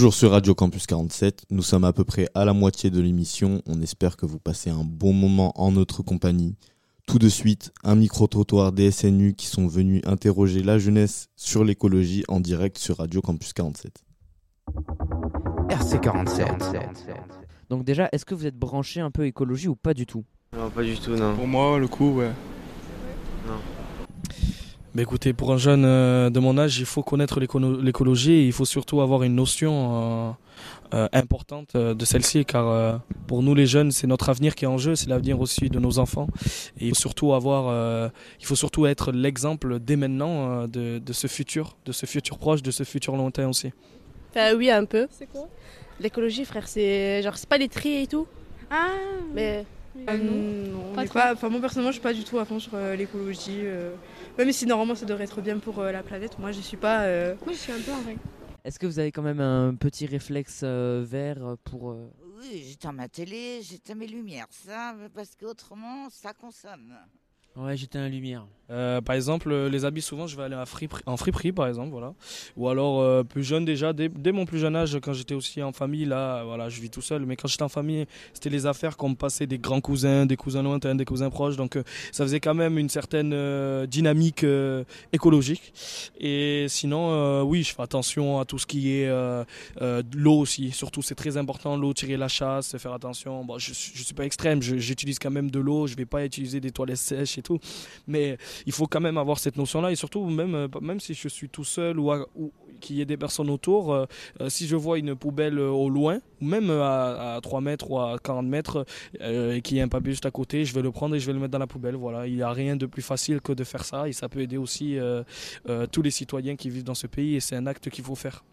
Toujours 0.00 0.14
sur 0.14 0.30
Radio 0.30 0.54
Campus 0.54 0.86
47, 0.86 1.44
nous 1.50 1.60
sommes 1.60 1.84
à 1.84 1.92
peu 1.92 2.04
près 2.04 2.26
à 2.34 2.46
la 2.46 2.54
moitié 2.54 2.88
de 2.88 3.02
l'émission. 3.02 3.60
On 3.66 3.82
espère 3.82 4.16
que 4.16 4.24
vous 4.24 4.38
passez 4.38 4.70
un 4.70 4.82
bon 4.82 5.12
moment 5.12 5.52
en 5.60 5.72
notre 5.72 6.02
compagnie. 6.02 6.56
Tout 7.06 7.18
de 7.18 7.28
suite, 7.28 7.70
un 7.84 7.96
micro-trottoir 7.96 8.72
des 8.72 8.90
SNU 8.92 9.34
qui 9.34 9.44
sont 9.44 9.66
venus 9.66 10.00
interroger 10.06 10.62
la 10.62 10.78
jeunesse 10.78 11.28
sur 11.36 11.64
l'écologie 11.64 12.24
en 12.28 12.40
direct 12.40 12.78
sur 12.78 12.96
Radio 12.96 13.20
Campus 13.20 13.52
47. 13.52 13.92
RC47. 15.68 16.46
Donc 17.68 17.84
déjà, 17.84 18.08
est-ce 18.12 18.24
que 18.24 18.34
vous 18.34 18.46
êtes 18.46 18.56
branché 18.56 19.00
un 19.00 19.10
peu 19.10 19.26
écologie 19.26 19.68
ou 19.68 19.76
pas 19.76 19.92
du 19.92 20.06
tout? 20.06 20.24
Non, 20.56 20.70
pas 20.70 20.82
du 20.82 20.98
tout, 20.98 21.14
non. 21.14 21.36
Pour 21.36 21.46
moi, 21.46 21.78
le 21.78 21.88
coup, 21.88 22.12
ouais. 22.12 22.32
Non. 23.46 23.60
Mais 24.94 25.02
écoutez, 25.02 25.32
pour 25.32 25.52
un 25.52 25.56
jeune 25.56 25.84
euh, 25.84 26.30
de 26.30 26.40
mon 26.40 26.58
âge, 26.58 26.80
il 26.80 26.84
faut 26.84 27.04
connaître 27.04 27.38
l'écologie 27.38 28.32
et 28.32 28.46
il 28.46 28.52
faut 28.52 28.64
surtout 28.64 29.00
avoir 29.00 29.22
une 29.22 29.36
notion 29.36 29.72
euh, 29.72 30.30
euh, 30.94 31.08
importante 31.12 31.76
de 31.76 32.04
celle-ci 32.04 32.44
car 32.44 32.66
euh, 32.68 32.96
pour 33.28 33.44
nous 33.44 33.54
les 33.54 33.66
jeunes, 33.66 33.92
c'est 33.92 34.08
notre 34.08 34.30
avenir 34.30 34.56
qui 34.56 34.64
est 34.64 34.68
en 34.68 34.78
jeu, 34.78 34.96
c'est 34.96 35.08
l'avenir 35.08 35.40
aussi 35.40 35.70
de 35.70 35.78
nos 35.78 36.00
enfants. 36.00 36.26
Et 36.80 36.86
il 36.86 36.88
faut 36.88 37.00
surtout 37.00 37.34
avoir, 37.34 37.68
euh, 37.68 38.08
il 38.40 38.46
faut 38.46 38.56
surtout 38.56 38.86
être 38.86 39.12
l'exemple 39.12 39.78
dès 39.78 39.94
maintenant 39.94 40.62
euh, 40.62 40.66
de, 40.66 40.98
de 40.98 41.12
ce 41.12 41.28
futur, 41.28 41.76
de 41.86 41.92
ce 41.92 42.06
futur 42.06 42.38
proche, 42.38 42.60
de 42.60 42.72
ce 42.72 42.82
futur 42.82 43.14
lointain 43.16 43.48
aussi. 43.48 43.70
Enfin, 44.30 44.56
oui, 44.56 44.70
un 44.70 44.86
peu. 44.86 45.06
C'est 45.12 45.26
quoi? 45.30 45.48
L'écologie, 46.00 46.44
frère, 46.44 46.66
c'est 46.66 47.22
genre, 47.22 47.36
c'est 47.36 47.48
pas 47.48 47.58
les 47.58 47.68
tri 47.68 48.02
et 48.02 48.06
tout. 48.08 48.26
Ah 48.70 48.88
Mais. 49.34 49.64
Euh, 50.08 50.16
non, 50.18 50.94
Pas 50.94 51.02
mais 51.02 51.06
trop. 51.08 51.14
pas- 51.18 51.32
enfin, 51.34 51.48
moi 51.48 51.60
personnellement, 51.60 51.90
je 51.90 51.96
suis 51.96 52.02
pas 52.02 52.14
du 52.14 52.24
tout 52.24 52.38
à 52.38 52.44
fond 52.44 52.58
sur 52.58 52.74
euh, 52.74 52.96
l'écologie. 52.96 53.60
euh, 53.64 53.94
même 54.38 54.50
si 54.52 54.66
normalement 54.66 54.94
ça 54.94 55.06
devrait 55.06 55.24
être 55.24 55.40
bien 55.40 55.58
pour 55.58 55.78
euh, 55.80 55.92
la 55.92 56.02
planète, 56.02 56.38
moi 56.38 56.52
je 56.52 56.60
suis 56.60 56.76
pas. 56.76 57.02
euh, 57.04 57.34
Moi, 57.44 57.52
je 57.54 57.58
suis 57.58 57.72
un 57.72 57.80
peu 57.80 57.92
en 57.92 58.02
règle. 58.02 58.20
Est-ce 58.64 58.78
que 58.78 58.86
vous 58.86 58.98
avez 58.98 59.10
quand 59.12 59.22
même 59.22 59.40
un 59.40 59.74
petit 59.74 60.06
réflexe 60.06 60.60
euh, 60.64 61.04
vert 61.06 61.56
pour... 61.64 61.92
euh, 61.92 62.10
Oui, 62.38 62.64
j'éteins 62.68 62.92
ma 62.92 63.08
télé, 63.08 63.60
j'éteins 63.62 63.94
mes 63.94 64.06
lumières, 64.06 64.46
ça, 64.50 64.94
parce 65.14 65.34
qu'autrement, 65.36 66.08
ça 66.10 66.32
consomme. 66.34 66.94
Ouais, 67.56 67.76
j'étais 67.76 67.98
un 67.98 68.08
lumière. 68.08 68.46
Euh, 68.70 69.00
par 69.00 69.16
exemple, 69.16 69.50
euh, 69.50 69.68
les 69.68 69.84
habits, 69.84 70.02
souvent, 70.02 70.26
je 70.26 70.36
vais 70.36 70.44
aller 70.44 70.54
à 70.54 70.64
friperie- 70.64 71.02
en 71.06 71.16
friperie, 71.16 71.52
par 71.52 71.66
exemple, 71.66 71.90
voilà. 71.90 72.14
Ou 72.56 72.68
alors, 72.68 73.00
euh, 73.00 73.24
plus 73.24 73.42
jeune 73.42 73.64
déjà, 73.64 73.92
dès, 73.92 74.32
mon 74.32 74.46
plus 74.46 74.58
jeune 74.58 74.76
âge, 74.76 74.98
quand 75.02 75.12
j'étais 75.12 75.34
aussi 75.34 75.62
en 75.62 75.72
famille, 75.72 76.04
là, 76.04 76.44
voilà, 76.44 76.68
je 76.68 76.80
vis 76.80 76.90
tout 76.90 77.02
seul. 77.02 77.26
Mais 77.26 77.36
quand 77.36 77.48
j'étais 77.48 77.62
en 77.62 77.68
famille, 77.68 78.06
c'était 78.32 78.50
les 78.50 78.66
affaires 78.66 78.96
qu'on 78.96 79.10
me 79.10 79.14
passait 79.14 79.46
des 79.46 79.58
grands 79.58 79.80
cousins, 79.80 80.24
des 80.26 80.36
cousins 80.36 80.62
lointains, 80.62 80.94
des 80.94 81.04
cousins 81.04 81.30
proches. 81.30 81.56
Donc, 81.56 81.76
euh, 81.76 81.82
ça 82.12 82.24
faisait 82.24 82.40
quand 82.40 82.54
même 82.54 82.78
une 82.78 82.88
certaine 82.88 83.32
euh, 83.32 83.86
dynamique 83.86 84.44
euh, 84.44 84.84
écologique. 85.12 85.72
Et 86.20 86.66
sinon, 86.68 87.42
oui, 87.42 87.62
je 87.62 87.74
fais 87.74 87.82
attention 87.82 88.38
à 88.38 88.44
tout 88.44 88.58
ce 88.58 88.66
qui 88.66 88.92
est 88.92 89.10
l'eau 90.14 90.38
aussi. 90.38 90.70
Surtout, 90.70 91.02
c'est 91.02 91.14
très 91.14 91.36
important, 91.36 91.76
l'eau, 91.76 91.92
tirer 91.92 92.16
la 92.16 92.28
chasse, 92.28 92.76
faire 92.78 92.92
attention. 92.92 93.44
Bon, 93.44 93.58
je 93.58 93.70
ne 93.70 93.74
suis 93.74 94.14
pas 94.14 94.24
extrême, 94.24 94.62
j'utilise 94.62 95.18
quand 95.18 95.30
même 95.30 95.50
de 95.50 95.58
l'eau. 95.58 95.86
Je 95.86 95.96
vais 95.96 96.06
pas 96.06 96.24
utiliser 96.24 96.60
des 96.60 96.70
toilettes 96.70 96.98
sèches 96.98 97.38
et 97.38 97.42
tout. 97.42 97.58
Mais 98.06 98.36
il 98.66 98.72
faut 98.72 98.86
quand 98.86 99.00
même 99.00 99.18
avoir 99.18 99.38
cette 99.38 99.56
notion-là. 99.56 99.92
Et 99.92 99.96
surtout, 99.96 100.24
même, 100.26 100.54
euh, 100.54 100.68
même 100.80 101.00
si 101.00 101.14
je 101.14 101.28
suis 101.28 101.48
tout 101.48 101.64
seul 101.64 101.98
ou, 101.98 102.12
ou 102.34 102.52
qu'il 102.80 102.96
y 102.96 103.00
ait 103.00 103.06
des 103.06 103.16
personnes 103.16 103.50
autour, 103.50 103.92
euh, 103.92 104.06
euh, 104.40 104.48
si 104.48 104.66
je 104.66 104.76
vois 104.76 104.98
une 104.98 105.14
poubelle 105.14 105.58
au 105.58 105.88
loin, 105.88 106.20
même 106.40 106.70
à, 106.70 107.34
à 107.36 107.40
3 107.40 107.60
mètres 107.60 107.90
ou 107.90 107.98
à 107.98 108.18
40 108.22 108.46
mètres, 108.46 108.86
et 109.20 109.60
qu'il 109.62 109.76
y 109.76 109.80
a 109.80 109.84
un 109.84 109.88
papier 109.88 110.12
juste 110.12 110.26
à 110.26 110.30
côté, 110.30 110.64
je 110.64 110.74
vais 110.74 110.82
le 110.82 110.90
prendre 110.90 111.14
et 111.14 111.20
je 111.20 111.26
vais 111.26 111.32
le 111.32 111.38
mettre 111.38 111.52
dans 111.52 111.58
la 111.58 111.66
poubelle. 111.66 111.96
Voilà, 111.96 112.26
il 112.26 112.36
n'y 112.36 112.42
a 112.42 112.50
rien 112.50 112.76
de 112.76 112.86
plus 112.86 113.02
facile 113.02 113.40
que 113.40 113.52
de 113.52 113.64
faire 113.64 113.84
ça. 113.84 114.08
Et 114.08 114.12
ça 114.12 114.28
peut 114.28 114.40
aider 114.40 114.56
aussi 114.56 114.96
tous 115.92 116.02
les 116.02 116.10
citoyens 116.10 116.56
qui 116.56 116.70
vivent 116.70 116.84
dans 116.84 116.94
ce 116.94 117.06
pays. 117.06 117.36
Et 117.36 117.40
c'est 117.40 117.56
un 117.56 117.66
acte 117.66 117.90
qu'il 117.90 118.04
faut 118.04 118.14
faire. 118.14 118.44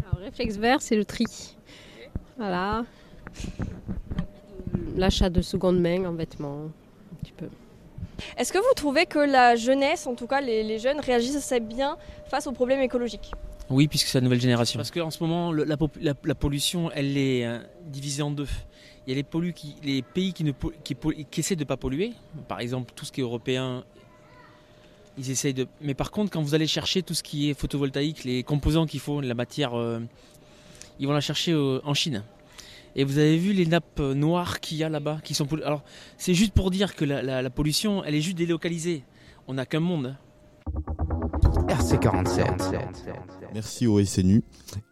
Alors, 0.00 0.24
réflexe 0.24 0.56
vert, 0.56 0.82
c'est 0.82 0.96
le 0.96 1.04
tri. 1.04 1.26
Voilà. 2.36 2.84
L'achat 4.96 5.30
de 5.30 5.42
seconde 5.42 5.80
main 5.80 6.04
en 6.04 6.12
vêtements, 6.12 6.64
un 7.12 7.16
petit 7.22 7.32
peu. 7.32 7.48
Est-ce 8.36 8.52
que 8.52 8.58
vous 8.58 8.74
trouvez 8.74 9.06
que 9.06 9.18
la 9.18 9.56
jeunesse, 9.56 10.06
en 10.06 10.14
tout 10.14 10.26
cas 10.26 10.40
les, 10.40 10.62
les 10.62 10.78
jeunes, 10.78 11.00
réagissent 11.00 11.36
assez 11.36 11.60
bien 11.60 11.96
face 12.28 12.46
aux 12.46 12.52
problèmes 12.52 12.80
écologiques? 12.80 13.32
Oui, 13.68 13.88
puisque 13.88 14.06
c'est 14.08 14.18
la 14.18 14.22
nouvelle 14.24 14.40
génération. 14.40 14.78
Parce 14.78 14.90
qu'en 14.90 15.10
ce 15.10 15.22
moment, 15.22 15.52
le- 15.52 15.64
la, 15.64 15.76
pop- 15.76 15.96
la- 16.00 16.14
la 16.24 16.34
pollution, 16.34 16.90
elle 16.94 17.16
est 17.18 17.44
euh, 17.44 17.58
divisée 17.86 18.22
en 18.22 18.30
deux. 18.30 18.46
Il 19.06 19.10
y 19.10 19.12
a 19.12 19.16
les, 19.16 19.22
pollues 19.22 19.52
qui, 19.52 19.74
les 19.82 20.02
pays 20.02 20.32
qui, 20.32 20.44
ne, 20.44 20.52
po- 20.52 20.72
qui, 20.84 20.94
po- 20.94 21.12
qui 21.30 21.40
essaient 21.40 21.56
de 21.56 21.60
ne 21.60 21.66
pas 21.66 21.76
polluer. 21.76 22.12
Par 22.48 22.60
exemple, 22.60 22.92
tout 22.94 23.04
ce 23.04 23.12
qui 23.12 23.20
est 23.20 23.24
européen, 23.24 23.84
ils 25.18 25.30
essayent 25.30 25.54
de... 25.54 25.66
Mais 25.80 25.94
par 25.94 26.10
contre, 26.10 26.30
quand 26.30 26.42
vous 26.42 26.54
allez 26.54 26.66
chercher 26.66 27.02
tout 27.02 27.14
ce 27.14 27.22
qui 27.22 27.50
est 27.50 27.54
photovoltaïque, 27.54 28.24
les 28.24 28.42
composants 28.42 28.86
qu'il 28.86 29.00
faut, 29.00 29.20
la 29.20 29.34
matière, 29.34 29.74
euh, 29.74 30.00
ils 30.98 31.06
vont 31.06 31.12
la 31.12 31.20
chercher 31.20 31.52
euh, 31.52 31.80
en 31.84 31.94
Chine. 31.94 32.22
Et 32.98 33.04
vous 33.04 33.18
avez 33.18 33.36
vu 33.36 33.52
les 33.52 33.66
nappes 33.66 34.00
euh, 34.00 34.14
noires 34.14 34.58
qu'il 34.60 34.78
y 34.78 34.82
a 34.84 34.88
là-bas 34.88 35.20
qui 35.22 35.34
sont 35.34 35.46
Alors, 35.64 35.84
c'est 36.16 36.32
juste 36.34 36.52
pour 36.54 36.70
dire 36.70 36.96
que 36.96 37.04
la, 37.04 37.22
la- 37.22 37.42
la 37.42 37.50
pollution, 37.50 38.02
elle 38.02 38.14
est 38.14 38.22
juste 38.22 38.38
délocalisée. 38.38 39.04
On 39.46 39.54
n'a 39.54 39.66
qu'un 39.66 39.80
monde. 39.80 40.16
RC47. 41.68 42.44
Merci 43.54 43.86
au 43.86 44.02
SNU 44.04 44.42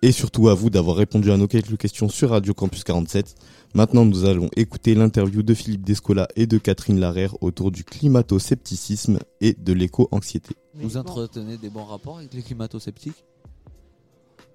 et 0.03 0.13
surtout 0.13 0.49
à 0.49 0.55
vous 0.55 0.71
d'avoir 0.71 0.97
répondu 0.97 1.31
à 1.31 1.37
nos 1.37 1.49
quelques 1.49 1.77
questions 1.77 2.09
sur 2.09 2.31
Radio 2.31 2.55
Campus 2.55 2.85
47. 2.85 3.35
Maintenant, 3.75 4.05
nous 4.05 4.25
allons 4.25 4.49
écouter 4.57 4.95
l'interview 4.95 5.43
de 5.43 5.55
Philippe 5.55 5.83
Descola 5.85 6.29
et 6.37 6.47
de 6.47 6.59
Catherine 6.59 7.01
Larère 7.01 7.43
autour 7.43 7.71
du 7.71 7.85
climato-scepticisme 7.85 9.19
et 9.41 9.55
de 9.55 9.73
l'éco-anxiété. 9.73 10.55
Vous 10.75 10.97
entretenez 10.97 11.57
des 11.57 11.71
bons 11.71 11.85
rapports 11.85 12.19
avec 12.19 12.33
les 12.35 12.43
climato-sceptiques? 12.43 13.25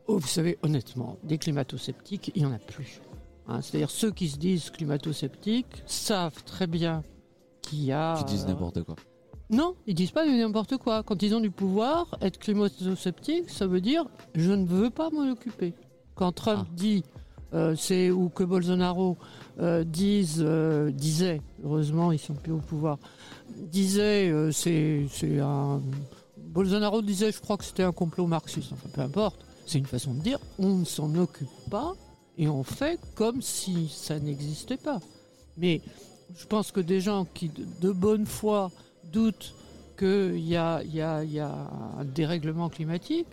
Oh, 0.07 0.17
vous 0.17 0.27
savez, 0.27 0.57
honnêtement, 0.63 1.17
des 1.23 1.37
climato-sceptiques, 1.37 2.31
il 2.35 2.43
n'y 2.43 2.47
en 2.47 2.53
a 2.53 2.59
plus. 2.59 3.01
Hein, 3.49 3.61
C'est-à-dire 3.61 3.89
ceux 3.89 4.11
qui 4.11 4.29
se 4.29 4.37
disent 4.37 4.69
climato-sceptiques 4.69 5.83
savent 5.85 6.43
très 6.43 6.67
bien 6.67 7.03
qu'il 7.61 7.83
y 7.83 7.91
a... 7.91 8.15
Qui 8.19 8.25
disent 8.25 8.45
euh, 8.45 8.49
n'importe 8.49 8.83
quoi. 8.83 8.95
Non, 9.49 9.75
ils 9.87 9.95
disent 9.95 10.11
pas 10.11 10.25
n'importe 10.25 10.77
quoi. 10.77 11.01
Quand 11.01 11.23
ils 11.23 11.33
ont 11.33 11.39
du 11.39 11.49
pouvoir, 11.49 12.17
être 12.21 12.37
climato-sceptique, 12.37 13.49
ça 13.49 13.65
veut 13.65 13.81
dire 13.81 14.05
je 14.35 14.51
ne 14.51 14.65
veux 14.65 14.91
pas 14.91 15.09
m'en 15.09 15.29
occuper. 15.29 15.73
Quand 16.13 16.31
Trump 16.31 16.67
dit, 16.73 17.03
euh, 17.53 17.75
c'est 17.75 18.11
ou 18.11 18.29
que 18.29 18.43
Bolsonaro 18.43 19.17
euh, 19.59 19.83
dise, 19.83 20.43
euh, 20.45 20.91
disait, 20.91 21.41
heureusement 21.63 22.11
ils 22.11 22.19
sont 22.19 22.35
plus 22.35 22.51
au 22.51 22.59
pouvoir, 22.59 22.99
disait, 23.57 24.31
c'est 24.51 25.07
un 25.39 25.81
Bolsonaro 26.37 27.01
disait, 27.01 27.31
je 27.31 27.39
crois 27.39 27.57
que 27.57 27.63
c'était 27.63 27.83
un 27.83 27.91
complot 27.91 28.27
marxiste. 28.27 28.71
Enfin, 28.73 28.89
peu 28.93 29.01
importe. 29.01 29.45
C'est 29.65 29.77
une 29.77 29.85
façon 29.85 30.13
de 30.13 30.21
dire, 30.21 30.39
on 30.57 30.75
ne 30.75 30.85
s'en 30.85 31.13
occupe 31.15 31.47
pas 31.69 31.93
et 32.39 32.47
on 32.47 32.63
fait 32.63 32.99
comme 33.15 33.41
si 33.41 33.89
ça 33.89 34.19
n'existait 34.19 34.77
pas. 34.77 34.99
Mais 35.57 35.81
je 36.35 36.45
pense 36.45 36.71
que 36.71 36.79
des 36.79 37.01
gens 37.01 37.25
qui, 37.25 37.51
de, 37.81 37.91
bonne 37.91 38.25
foi, 38.25 38.71
doutent 39.11 39.53
qu'il 39.97 40.37
y 40.37 40.51
y, 40.51 40.55
y 40.55 41.39
a 41.39 41.69
un 41.97 42.05
dérèglement 42.05 42.69
climatique, 42.69 43.27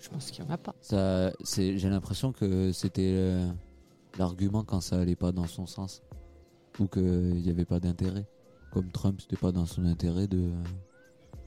je 0.00 0.08
pense 0.08 0.32
qu'il 0.32 0.44
n'y 0.44 0.50
en 0.50 0.54
a 0.54 0.58
pas. 0.58 0.74
J'ai 1.54 1.88
l'impression 1.88 2.32
que 2.32 2.72
c'était 2.72 3.14
euh, 3.14 3.48
l'argument 4.18 4.64
quand 4.64 4.80
ça 4.80 4.98
allait 4.98 5.16
pas 5.16 5.30
dans 5.30 5.46
son 5.46 5.66
sens 5.66 6.02
ou 6.80 6.88
qu'il 6.88 7.36
n'y 7.36 7.50
avait 7.50 7.64
pas 7.64 7.78
d'intérêt. 7.78 8.26
Comme 8.72 8.90
Trump, 8.90 9.20
c'était 9.20 9.36
pas 9.36 9.52
dans 9.52 9.66
son 9.66 9.84
intérêt 9.84 10.26
de. 10.26 10.50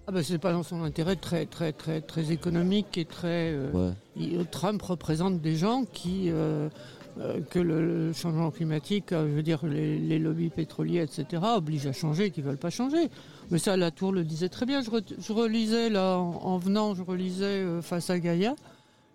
Ah 0.08 0.12
ben 0.12 0.22
c'est 0.22 0.38
pas 0.38 0.52
dans 0.52 0.62
son 0.64 0.84
intérêt 0.84 1.16
très 1.16 1.46
très 1.48 1.72
très 1.74 2.00
très 2.02 2.32
économique 2.32 2.98
et 2.98 3.06
très. 3.06 3.52
euh, 3.54 3.72
Ouais. 3.72 3.94
il- 4.16 4.46
Trump 4.46 4.82
représente 4.82 5.42
des 5.42 5.56
gens 5.56 5.84
qui 5.92 6.30
euh, 6.30 6.70
euh, 7.18 7.40
que 7.50 7.58
le, 7.60 8.08
le 8.08 8.14
changement 8.14 8.52
climatique, 8.52 9.14
euh, 9.14 9.28
je 9.28 9.34
veux 9.36 9.42
dire 9.42 9.66
les, 9.66 9.98
les 9.98 10.20
lobbies 10.20 10.50
pétroliers, 10.50 11.02
etc. 11.02 11.42
obligent 11.56 11.88
à 11.88 11.94
changer, 11.94 12.30
qui 12.30 12.42
veulent 12.42 12.58
pas 12.58 12.70
changer. 12.70 13.10
Mais 13.50 13.58
ça, 13.58 13.78
Latour 13.78 14.12
le 14.12 14.24
disait 14.24 14.50
très 14.50 14.66
bien. 14.68 14.82
Je, 14.84 14.92
re- 14.92 15.16
je 15.18 15.34
relisais 15.34 15.90
là 15.90 16.18
en, 16.20 16.34
en 16.44 16.58
venant, 16.60 16.94
je 16.94 17.02
relisais 17.02 17.46
euh, 17.46 17.82
face 17.82 18.10
à 18.12 18.20
Gaïa. 18.20 18.54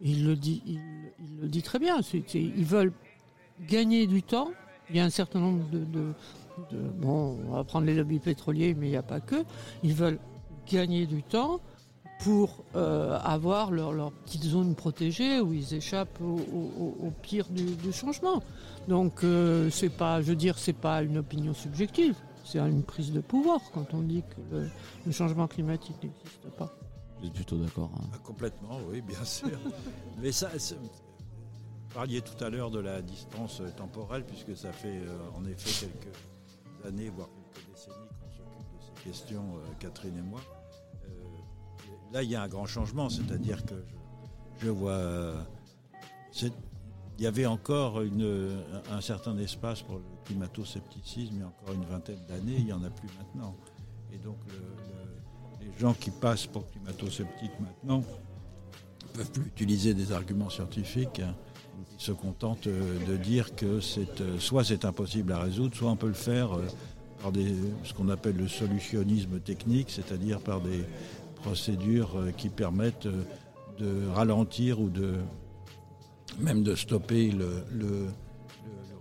Il 0.01 0.27
le 0.27 0.35
dit, 0.35 0.63
il, 0.67 0.81
il 1.21 1.41
le 1.43 1.49
dit 1.49 1.63
très 1.63 1.79
bien. 1.79 2.01
C'est- 2.03 2.25
ils 2.35 2.65
veulent 2.65 2.93
gagner 3.69 4.07
du 4.09 4.23
temps. 4.23 4.49
Il 4.89 4.97
y 4.97 5.01
a 5.01 5.05
un 5.05 5.11
certain 5.11 5.39
nombre 5.39 5.63
de, 5.71 5.79
de- 5.79 6.13
de- 6.73 6.89
bon, 7.01 7.39
on 7.49 7.53
va 7.55 7.63
prendre 7.65 7.87
les 7.87 7.95
lobbies 7.95 8.19
pétroliers, 8.19 8.75
mais 8.75 8.87
il 8.89 8.91
n'y 8.91 8.97
a 8.97 9.03
pas 9.03 9.21
que. 9.21 9.37
Ils 9.85 9.95
veulent 9.95 10.19
gagner 10.71 11.07
du 11.07 11.23
temps 11.23 11.61
pour 12.23 12.65
euh, 12.77 13.19
avoir 13.23 13.71
leur, 13.71 13.93
leur 13.93 14.13
petite 14.13 14.45
zone 14.45 14.75
protégée 14.75 15.41
où 15.41 15.53
ils 15.55 15.73
échappent 15.75 16.21
au, 16.21 16.37
au- 16.37 16.97
au 17.07 17.11
pire 17.23 17.49
du, 17.49 17.65
du 17.77 17.93
changement. 17.93 18.43
Donc 18.89 19.25
euh, 19.25 19.71
c'est 19.71 19.89
pas, 19.89 20.21
je 20.21 20.29
veux 20.29 20.37
dire, 20.37 20.59
c'est 20.59 20.75
pas 20.75 21.03
une 21.03 21.19
opinion 21.19 21.55
subjective, 21.55 22.15
c'est 22.45 22.59
une 22.59 22.83
prise 22.83 23.13
de 23.13 23.21
pouvoir 23.21 23.61
quand 23.73 23.95
on 23.95 24.01
dit 24.03 24.23
que 24.23 24.55
le, 24.57 24.69
le 25.07 25.13
changement 25.13 25.47
climatique 25.49 25.97
n'existe 26.03 26.49
pas. 26.59 26.75
Vous 27.21 27.27
êtes 27.27 27.33
plutôt 27.35 27.57
d'accord. 27.57 27.91
hein. 27.97 28.05
Ah, 28.15 28.19
Complètement, 28.25 28.79
oui, 28.91 29.01
bien 29.01 29.25
sûr. 29.25 29.51
Mais 30.23 30.33
ça, 30.33 30.49
vous 30.81 30.89
parliez 31.95 32.21
tout 32.23 32.43
à 32.45 32.49
l'heure 32.51 32.71
de 32.71 32.81
la 32.81 33.01
distance 33.03 33.61
euh, 33.61 33.71
temporelle, 33.77 34.25
puisque 34.25 34.57
ça 34.57 34.73
fait 34.73 34.99
euh, 34.99 35.19
en 35.39 35.45
effet 35.47 35.87
quelques 35.87 36.87
années, 36.87 37.11
voire 37.11 37.29
quelques 37.55 37.67
décennies 37.71 37.95
qu'on 38.21 38.31
s'occupe 38.31 38.73
de 38.73 38.81
ces 38.99 39.05
questions, 39.09 39.45
euh, 39.57 39.73
Catherine 39.79 40.17
et 40.19 40.23
moi. 40.23 40.41
Là, 42.13 42.23
il 42.23 42.31
y 42.31 42.35
a 42.35 42.43
un 42.43 42.49
grand 42.49 42.67
changement, 42.67 43.09
c'est-à-dire 43.09 43.65
que 43.65 43.75
je, 44.61 44.69
vois. 44.69 44.93
euh, 44.93 45.41
il 46.43 47.23
y 47.25 47.27
avait 47.27 47.47
encore 47.47 48.01
un 48.91 49.01
certain 49.01 49.37
espace 49.39 49.83
pour 49.83 49.97
le 49.97 50.03
climato-scepticisme 50.25 51.35
il 51.35 51.41
y 51.41 51.43
a 51.43 51.47
encore 51.47 51.75
une 51.75 51.85
vingtaine 51.85 52.19
d'années, 52.29 52.57
il 52.59 52.65
n'y 52.65 52.73
en 52.73 52.83
a 52.83 52.91
plus 52.91 53.09
maintenant. 53.19 53.55
Et 54.13 54.19
donc 54.19 54.39
le- 54.49 54.55
le- 54.55 55.67
les 55.73 55.79
gens 55.79 55.93
qui 55.95 56.11
passent 56.11 56.47
pour 56.47 56.69
climato-sceptiques 56.71 57.59
maintenant 57.61 57.99
ne 57.99 59.09
peuvent 59.19 59.31
plus 59.31 59.47
utiliser 59.47 59.95
des 59.95 60.13
arguments 60.13 60.51
scientifiques. 60.51 61.21
hein. 61.21 61.35
Ils 61.99 62.03
se 62.03 62.13
contentent 62.13 62.67
euh, 62.67 62.99
de 63.07 63.17
dire 63.17 63.55
que 63.55 63.79
euh, 64.21 64.39
soit 64.39 64.65
c'est 64.65 64.85
impossible 64.85 65.33
à 65.33 65.39
résoudre, 65.41 65.77
soit 65.77 65.91
on 65.91 65.97
peut 65.97 66.09
le 66.09 66.13
faire 66.15 66.51
par 67.23 67.33
ce 67.85 67.93
qu'on 67.93 68.09
appelle 68.09 68.37
le 68.37 68.49
solutionnisme 68.49 69.41
technique, 69.41 69.91
c'est-à-dire 69.91 70.41
par 70.41 70.61
des 70.63 70.85
procédures 71.43 72.17
euh, 72.17 72.31
qui 72.31 72.49
permettent 72.49 73.07
euh, 73.07 73.23
de 73.79 74.09
ralentir 74.15 74.81
ou 74.81 74.89
de 74.89 75.15
même 76.39 76.63
de 76.63 76.75
stopper 76.75 77.33
le, 77.33 78.07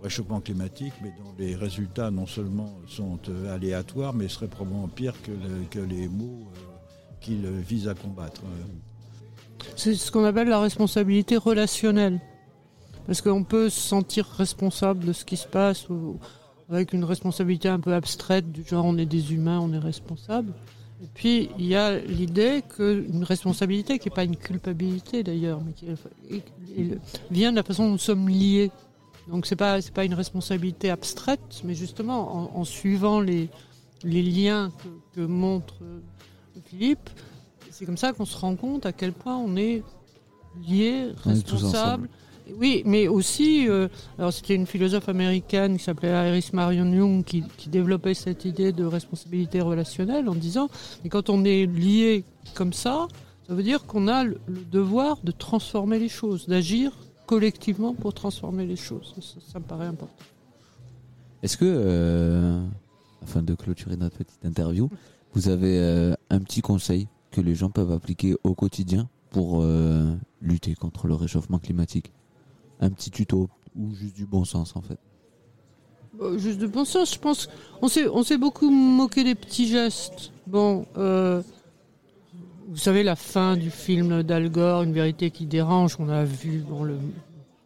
réchauffement 0.02 0.40
climatique, 0.40 0.94
mais 1.02 1.10
dont 1.10 1.34
les 1.38 1.54
résultats 1.54 2.10
non 2.10 2.26
seulement 2.26 2.72
sont 2.88 3.18
euh, 3.28 3.54
aléatoires, 3.54 4.14
mais 4.14 4.28
seraient 4.28 4.48
probablement 4.48 4.88
pires 4.88 5.20
que, 5.22 5.32
que 5.70 5.78
les 5.78 6.08
maux 6.08 6.48
qu'ils 7.20 7.46
visent 7.46 7.86
à 7.86 7.94
combattre. 7.94 8.40
C'est 9.76 9.94
ce 9.94 10.10
qu'on 10.10 10.24
appelle 10.24 10.48
la 10.48 10.60
responsabilité 10.60 11.36
relationnelle. 11.36 12.18
Parce 13.06 13.20
qu'on 13.20 13.44
peut 13.44 13.68
se 13.68 13.80
sentir 13.80 14.24
responsable 14.26 15.04
de 15.04 15.12
ce 15.12 15.24
qui 15.24 15.36
se 15.36 15.46
passe 15.46 15.86
avec 16.70 16.92
une 16.92 17.04
responsabilité 17.04 17.68
un 17.68 17.80
peu 17.80 17.92
abstraite 17.92 18.50
du 18.50 18.64
genre 18.64 18.84
on 18.84 18.96
est 18.96 19.06
des 19.06 19.34
humains, 19.34 19.58
on 19.60 19.72
est 19.72 19.78
responsable. 19.78 20.54
Et 21.02 21.06
puis 21.14 21.48
il 21.58 21.66
y 21.66 21.74
a 21.74 21.98
l'idée 21.98 22.62
qu'une 22.76 23.24
responsabilité 23.24 23.98
qui 23.98 24.08
n'est 24.08 24.14
pas 24.14 24.24
une 24.24 24.36
culpabilité 24.36 25.22
d'ailleurs, 25.22 25.60
mais 25.64 25.72
qui 25.72 25.86
est- 25.86 26.98
vient 27.30 27.50
de 27.52 27.56
la 27.56 27.62
façon 27.62 27.84
dont 27.86 27.92
nous 27.92 27.98
sommes 27.98 28.28
liés. 28.28 28.70
Donc 29.28 29.46
c'est 29.46 29.56
pas 29.56 29.80
c'est 29.80 29.94
pas 29.94 30.04
une 30.04 30.14
responsabilité 30.14 30.90
abstraite, 30.90 31.62
mais 31.64 31.74
justement 31.74 32.54
en, 32.54 32.60
en 32.60 32.64
suivant 32.64 33.20
les 33.20 33.48
les 34.04 34.22
liens 34.22 34.70
que, 35.14 35.20
que 35.20 35.26
montre 35.26 35.74
Philippe, 36.66 37.10
c'est 37.70 37.84
comme 37.86 37.96
ça 37.96 38.12
qu'on 38.12 38.24
se 38.24 38.36
rend 38.36 38.56
compte 38.56 38.84
à 38.86 38.92
quel 38.92 39.12
point 39.12 39.36
on 39.36 39.56
est 39.56 39.82
liés, 40.66 41.08
On 41.26 41.30
est 41.30 41.42
tous 41.42 41.52
responsables. 41.54 42.08
Oui, 42.58 42.82
mais 42.86 43.08
aussi, 43.08 43.68
euh, 43.68 43.88
alors 44.18 44.32
c'était 44.32 44.54
une 44.54 44.66
philosophe 44.66 45.08
américaine 45.08 45.76
qui 45.76 45.84
s'appelait 45.84 46.28
Iris 46.28 46.52
Marion 46.52 46.90
Young 46.92 47.24
qui, 47.24 47.42
qui 47.56 47.68
développait 47.68 48.14
cette 48.14 48.44
idée 48.44 48.72
de 48.72 48.84
responsabilité 48.84 49.60
relationnelle 49.60 50.28
en 50.28 50.34
disant, 50.34 50.68
mais 51.02 51.10
quand 51.10 51.30
on 51.30 51.44
est 51.44 51.66
lié 51.66 52.24
comme 52.54 52.72
ça, 52.72 53.08
ça 53.46 53.54
veut 53.54 53.62
dire 53.62 53.86
qu'on 53.86 54.08
a 54.08 54.24
le, 54.24 54.40
le 54.46 54.64
devoir 54.64 55.18
de 55.24 55.32
transformer 55.32 55.98
les 55.98 56.08
choses, 56.08 56.46
d'agir 56.46 56.92
collectivement 57.26 57.94
pour 57.94 58.12
transformer 58.12 58.66
les 58.66 58.76
choses. 58.76 59.14
Ça, 59.20 59.40
ça 59.52 59.58
me 59.60 59.64
paraît 59.64 59.86
important. 59.86 60.24
Est-ce 61.42 61.56
que, 61.56 61.64
euh, 61.64 62.60
afin 63.22 63.42
de 63.42 63.54
clôturer 63.54 63.96
notre 63.96 64.18
petite 64.18 64.44
interview, 64.44 64.90
vous 65.34 65.48
avez 65.48 65.78
euh, 65.78 66.14
un 66.28 66.40
petit 66.40 66.60
conseil 66.60 67.08
que 67.30 67.40
les 67.40 67.54
gens 67.54 67.70
peuvent 67.70 67.92
appliquer 67.92 68.34
au 68.42 68.54
quotidien 68.54 69.08
pour 69.30 69.60
euh, 69.62 70.12
lutter 70.42 70.74
contre 70.74 71.06
le 71.06 71.14
réchauffement 71.14 71.58
climatique? 71.58 72.12
Un 72.80 72.90
petit 72.90 73.10
tuto 73.10 73.48
ou 73.76 73.94
juste 73.94 74.16
du 74.16 74.26
bon 74.26 74.44
sens 74.44 74.74
en 74.74 74.82
fait 74.82 74.98
Euh, 76.20 76.38
juste 76.38 76.58
de 76.58 76.66
bon 76.66 76.84
sens, 76.84 77.14
je 77.14 77.18
pense. 77.18 77.48
On 77.82 77.88
s'est, 77.88 78.08
on 78.08 78.22
s'est 78.22 78.38
beaucoup 78.38 78.70
moqué 78.70 79.22
des 79.22 79.34
petits 79.34 79.68
gestes. 79.68 80.32
Bon, 80.46 80.86
euh, 80.96 81.40
vous 82.68 82.76
savez, 82.76 83.02
la 83.02 83.16
fin 83.16 83.56
du 83.56 83.70
film 83.70 84.22
d'Al 84.22 84.50
Gore, 84.50 84.82
Une 84.82 84.92
vérité 84.92 85.30
qui 85.30 85.46
dérange, 85.46 85.96
on 85.98 86.08
a 86.08 86.24
vu 86.24 86.64
bon, 86.68 86.82
le, 86.84 86.98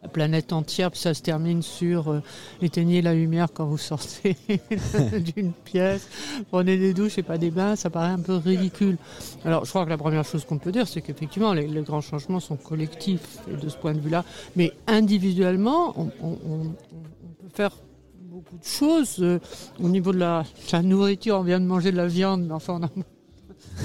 la 0.04 0.08
planète 0.08 0.52
entière, 0.52 0.90
puis 0.90 1.00
ça 1.00 1.14
se 1.14 1.22
termine 1.22 1.62
sur 1.62 2.10
euh, 2.10 2.22
éteignez 2.60 3.00
la 3.00 3.14
lumière 3.14 3.48
quand 3.52 3.64
vous 3.64 3.78
sortez 3.78 4.36
d'une 5.34 5.52
pièce, 5.52 6.08
prenez 6.50 6.76
des 6.76 6.92
douches 6.92 7.18
et 7.18 7.22
pas 7.22 7.38
des 7.38 7.50
bains, 7.50 7.74
ça 7.74 7.88
paraît 7.88 8.12
un 8.12 8.20
peu 8.20 8.36
ridicule. 8.36 8.98
Alors, 9.44 9.64
je 9.64 9.70
crois 9.70 9.84
que 9.84 9.90
la 9.90 9.98
première 9.98 10.24
chose 10.24 10.44
qu'on 10.44 10.58
peut 10.58 10.72
dire, 10.72 10.86
c'est 10.86 11.00
qu'effectivement, 11.00 11.54
les, 11.54 11.66
grands 11.80 12.02
changements 12.02 12.40
sont 12.40 12.56
collectifs 12.56 13.38
de 13.48 13.68
ce 13.68 13.76
point 13.76 13.94
de 13.94 14.00
vue-là, 14.00 14.24
mais 14.56 14.72
individuellement, 14.86 15.94
on 15.96 16.68
peut 16.68 17.48
faire 17.54 17.72
beaucoup 18.20 18.58
de 18.58 18.64
choses. 18.64 19.16
Euh, 19.20 19.38
au 19.80 19.88
niveau 19.88 20.12
de 20.12 20.18
la, 20.18 20.42
de 20.42 20.72
la 20.72 20.82
nourriture, 20.82 21.36
on 21.38 21.42
vient 21.42 21.60
de 21.60 21.66
manger 21.66 21.92
de 21.92 21.96
la 21.96 22.06
viande, 22.06 22.46
mais 22.46 22.52
enfin, 22.52 22.78
on 22.80 22.84
a 22.84 22.90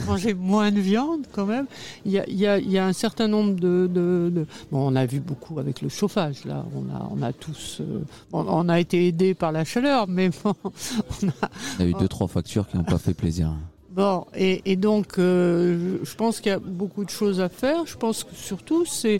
mangé 0.07 0.33
moins 0.33 0.71
de 0.71 0.79
viande 0.79 1.25
quand 1.31 1.45
même. 1.45 1.65
Il 2.05 2.11
y 2.11 2.19
a, 2.19 2.27
il 2.27 2.35
y 2.37 2.45
a- 2.47 2.57
il 2.59 2.69
y 2.71 2.77
a 2.77 2.85
un 2.85 2.93
certain 2.93 3.27
nombre 3.27 3.55
de, 3.59 3.87
de- 3.91 4.31
de- 4.33 4.45
Bon, 4.71 4.91
on 4.91 4.95
a 4.95 5.05
vu 5.05 5.19
beaucoup 5.19 5.59
avec 5.59 5.81
le 5.81 5.89
chauffage, 5.89 6.45
là. 6.45 6.65
On 6.75 6.93
a, 6.95 7.09
on 7.11 7.21
a 7.21 7.33
tous... 7.33 7.79
euh, 7.81 8.01
on 8.33 8.69
a 8.69 8.79
été 8.79 9.07
aidés 9.07 9.33
par 9.33 9.51
la 9.51 9.65
chaleur, 9.65 10.07
mais 10.07 10.29
bon, 10.43 10.53
on 10.63 11.27
a, 11.29 11.49
Il 11.79 11.85
y 11.85 11.87
a 11.87 11.91
eu 11.91 11.93
deux 11.93 12.07
trois 12.07 12.27
factures 12.27 12.67
qui 12.67 12.77
n'ont 12.77 12.83
pas 12.83 12.97
fait 12.97 13.13
plaisir. 13.13 13.51
Bon, 13.91 14.25
et, 14.35 14.61
et 14.71 14.75
donc, 14.75 15.17
euh, 15.17 15.97
je 16.03 16.15
pense 16.15 16.39
qu'il 16.39 16.51
y 16.51 16.55
a 16.55 16.59
beaucoup 16.59 17.03
de 17.03 17.09
choses 17.09 17.41
à 17.41 17.49
faire. 17.49 17.85
Je 17.87 17.97
pense 17.97 18.23
que 18.23 18.35
surtout, 18.35 18.85
c'est, 18.85 19.19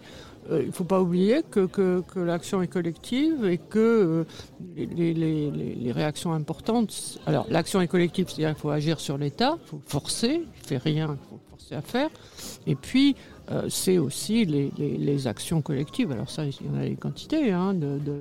il 0.52 0.68
ne 0.68 0.72
faut 0.72 0.84
pas 0.84 1.02
oublier 1.02 1.42
que, 1.50 1.66
que, 1.66 2.02
que 2.02 2.20
l'action 2.20 2.62
est 2.62 2.68
collective 2.68 3.46
et 3.46 3.58
que 3.58 3.78
euh, 3.80 4.24
les, 4.76 4.86
les, 4.86 5.14
les, 5.14 5.52
les- 5.52 5.76
les 5.76 5.92
réactions 5.92 6.34
importantes. 6.34 7.20
Alors, 7.26 7.46
l'action 7.50 7.82
est 7.82 7.88
collective, 7.88 8.28
c'est-à-dire 8.30 8.50
qu'il 8.56 8.62
faut 8.62 8.70
agir 8.70 9.00
sur 9.00 9.18
l'État, 9.18 9.58
il 9.64 9.68
faut 9.68 9.82
forcer, 9.86 10.42
il 10.44 10.62
ne 10.62 10.66
fait 10.68 10.78
rien, 10.78 11.18
il 11.22 11.30
faut 11.30 11.40
forcer 11.50 11.76
à 11.76 11.82
faire. 11.82 12.10
Et 12.68 12.76
puis, 12.76 13.16
euh, 13.52 13.68
c'est 13.70 13.98
aussi 13.98 14.46
les, 14.46 15.28
actions 15.28 15.62
collectives. 15.62 16.12
Alors, 16.12 16.30
ça, 16.30 16.46
il 16.46 16.54
y 16.66 16.70
en 16.70 16.80
a 16.80 16.86
des 16.88 16.96
quantités, 16.96 17.52
hein, 17.52 17.74
de. 17.74 18.00
de 18.00 18.20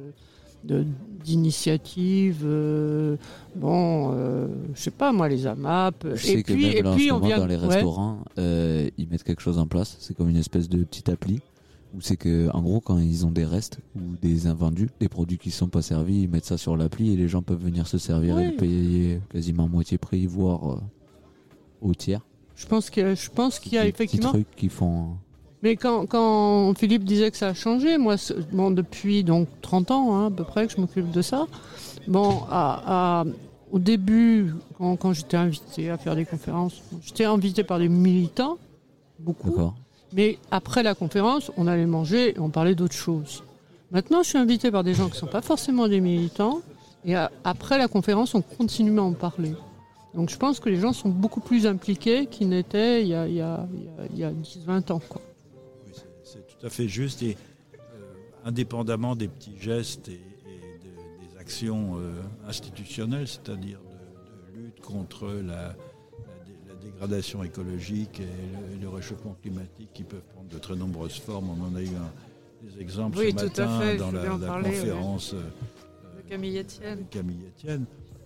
de- 0.64 0.84
d'initiatives, 1.24 2.42
euh, 2.44 3.16
bon, 3.54 4.10
euh, 4.12 4.48
je 4.74 4.80
sais 4.82 4.90
pas 4.90 5.12
moi, 5.12 5.28
les 5.28 5.46
AMAP. 5.46 6.04
Je 6.14 6.16
sais 6.16 6.32
et 6.32 6.42
que 6.42 6.52
puis, 6.52 6.66
même 6.66 6.76
et 6.76 6.82
là, 6.82 6.90
en 6.90 6.94
puis 6.96 7.06
ce 7.06 7.12
on 7.12 7.14
moment, 7.14 7.26
vient 7.28 7.38
dans 7.38 7.46
les 7.46 7.56
ouais. 7.56 7.66
restaurants, 7.68 8.18
euh, 8.38 8.90
ils 8.98 9.08
mettent 9.08 9.22
quelque 9.22 9.40
chose 9.40 9.56
en 9.58 9.66
place. 9.68 9.96
C'est 10.00 10.16
comme 10.16 10.28
une 10.28 10.36
espèce 10.36 10.68
de 10.68 10.82
petite 10.82 11.08
appli 11.10 11.40
c'est 12.00 12.16
que, 12.16 12.50
en 12.52 12.60
gros, 12.62 12.80
quand 12.80 12.98
ils 12.98 13.24
ont 13.26 13.30
des 13.30 13.44
restes 13.44 13.78
ou 13.96 14.16
des 14.20 14.46
invendus, 14.46 14.88
des 15.00 15.08
produits 15.08 15.38
qui 15.38 15.50
sont 15.50 15.68
pas 15.68 15.82
servis, 15.82 16.22
ils 16.22 16.28
mettent 16.28 16.44
ça 16.44 16.58
sur 16.58 16.76
l'appli 16.76 17.12
et 17.12 17.16
les 17.16 17.28
gens 17.28 17.42
peuvent 17.42 17.62
venir 17.62 17.86
se 17.86 17.98
servir 17.98 18.38
et 18.38 18.50
le 18.50 18.56
payer 18.56 19.20
quasiment 19.30 19.64
à 19.64 19.68
moitié 19.68 19.96
prix, 19.98 20.26
voire 20.26 20.72
euh, 20.72 20.80
au 21.80 21.94
tiers. 21.94 22.20
Je 22.56 22.66
pense 22.66 22.90
que 22.90 23.14
je 23.14 23.30
pense 23.30 23.58
qu'il 23.58 23.72
y 23.74 23.78
a 23.78 23.84
Des 23.84 23.88
effectivement. 23.88 24.30
trucs 24.30 24.50
qui 24.56 24.68
font. 24.68 25.16
Mais 25.62 25.76
quand, 25.76 26.06
quand 26.06 26.72
Philippe 26.78 27.04
disait 27.04 27.30
que 27.30 27.36
ça 27.36 27.48
a 27.48 27.54
changé, 27.54 27.98
moi, 27.98 28.16
bon, 28.52 28.70
depuis 28.70 29.24
donc 29.24 29.48
30 29.62 29.90
ans 29.90 30.14
hein, 30.16 30.26
à 30.26 30.30
peu 30.30 30.44
près 30.44 30.66
que 30.66 30.72
je 30.72 30.80
m'occupe 30.80 31.10
de 31.10 31.22
ça. 31.22 31.46
Bon, 32.06 32.42
à, 32.50 33.20
à- 33.20 33.24
au 33.70 33.78
début, 33.78 34.54
quand, 34.78 34.96
quand 34.96 35.12
j'étais 35.12 35.36
invité 35.36 35.90
à 35.90 35.98
faire 35.98 36.16
des 36.16 36.24
conférences, 36.24 36.80
j'étais 37.02 37.24
invité 37.24 37.64
par 37.64 37.78
des 37.78 37.88
militants, 37.88 38.56
beaucoup. 39.18 39.50
Mais 40.12 40.38
après 40.50 40.82
la 40.82 40.94
conférence, 40.94 41.50
on 41.56 41.66
allait 41.66 41.86
manger 41.86 42.30
et 42.36 42.38
on 42.40 42.50
parlait 42.50 42.74
d'autre 42.74 42.94
chose. 42.94 43.42
Maintenant, 43.90 44.22
je 44.22 44.28
suis 44.30 44.38
invité 44.38 44.70
par 44.70 44.84
des 44.84 44.94
gens 44.94 45.06
qui 45.06 45.12
ne 45.12 45.18
sont 45.18 45.26
pas 45.26 45.42
forcément 45.42 45.88
des 45.88 46.00
militants. 46.00 46.60
Et 47.04 47.14
après 47.44 47.78
la 47.78 47.88
conférence, 47.88 48.34
on 48.34 48.42
continue 48.42 48.98
à 48.98 49.02
en 49.02 49.12
parler. 49.12 49.52
Donc 50.14 50.30
je 50.30 50.36
pense 50.36 50.58
que 50.60 50.68
les 50.68 50.80
gens 50.80 50.92
sont 50.92 51.10
beaucoup 51.10 51.40
plus 51.40 51.66
impliqués 51.66 52.26
qu'ils 52.26 52.48
n'étaient 52.48 53.02
il 53.02 53.08
y 53.08 53.14
a, 53.14 53.28
il 53.28 53.34
y 53.34 53.40
a, 53.40 53.66
il 53.72 53.84
y 53.84 53.88
a- 53.88 54.06
il 54.12 54.18
y 54.18 54.24
a 54.24 54.32
10-20 54.32 54.90
ans. 54.90 55.00
Quoi. 55.08 55.20
C'est 56.24 56.46
tout 56.46 56.66
à 56.66 56.70
fait 56.70 56.88
juste 56.88 57.22
et 57.22 57.36
euh, 57.74 57.78
indépendamment 58.44 59.14
des 59.16 59.28
petits 59.28 59.56
gestes 59.60 60.08
et, 60.08 60.12
et 60.14 60.78
de- 60.84 61.30
des 61.34 61.38
actions 61.38 61.96
euh, 61.98 62.20
institutionnelles, 62.48 63.28
c'est-à-dire 63.28 63.78
de, 63.78 64.58
lutte 64.60 64.80
contre 64.80 65.28
la 65.28 65.76
dégradation 66.92 67.42
écologique 67.44 68.20
et 68.20 68.24
le, 68.24 68.76
et 68.76 68.78
le 68.80 68.88
réchauffement 68.88 69.36
climatique 69.42 69.90
qui 69.94 70.02
peuvent 70.04 70.22
prendre 70.34 70.48
de 70.48 70.58
très 70.58 70.76
nombreuses 70.76 71.18
formes. 71.18 71.50
On 71.50 71.72
en 71.72 71.76
a 71.76 71.82
eu 71.82 71.88
un- 71.88 72.12
des 72.66 72.80
exemples 72.80 73.18
Oui, 73.18 73.30
ce 73.36 73.44
matin 73.44 73.80
fait, 73.80 73.96
dans 73.96 74.10
la, 74.10 74.34
en 74.34 74.38
la 74.38 74.46
parler, 74.46 74.70
conférence. 74.70 75.32
euh, 75.34 75.42
De 76.16 76.28
Camille 76.28 76.58
Etienne. 76.58 76.92
avec 76.92 77.10
Camille 77.10 77.44
Etienne. 77.56 77.84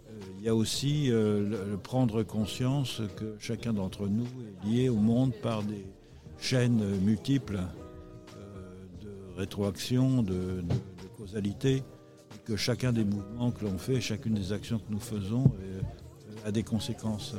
Euh, 0.09 0.13
Il 0.39 0.45
y 0.45 0.49
a 0.49 0.55
aussi 0.55 1.11
euh, 1.11 1.41
le, 1.49 1.71
le 1.73 1.77
prendre 1.77 2.23
conscience 2.23 3.03
que 3.17 3.35
chacun 3.39 3.73
d'entre 3.75 4.07
nous 4.07 4.25
est 4.27 4.67
lié 4.67 4.89
au 4.89 4.97
monde 4.97 5.33
par 5.43 5.63
des 5.63 5.85
chaînes 6.41 6.83
multiples 7.01 7.61
de 9.03 9.11
rétroaction, 9.37 10.23
de, 10.23 10.33
de- 10.33 10.63
de 10.63 11.09
causalité, 11.19 11.77
et 11.77 12.39
que 12.47 12.57
chacun 12.57 12.93
des 12.93 13.05
mouvements 13.05 13.51
que 13.51 13.65
l'on 13.65 13.77
fait, 13.79 14.01
chacune 14.01 14.35
des 14.35 14.53
actions 14.53 14.79
que 14.79 14.91
nous 14.91 14.99
faisons 15.01 15.45
euh, 15.63 15.81
a 16.47 16.53
des 16.53 16.63
conséquences. 16.63 17.35
euh. 17.35 17.39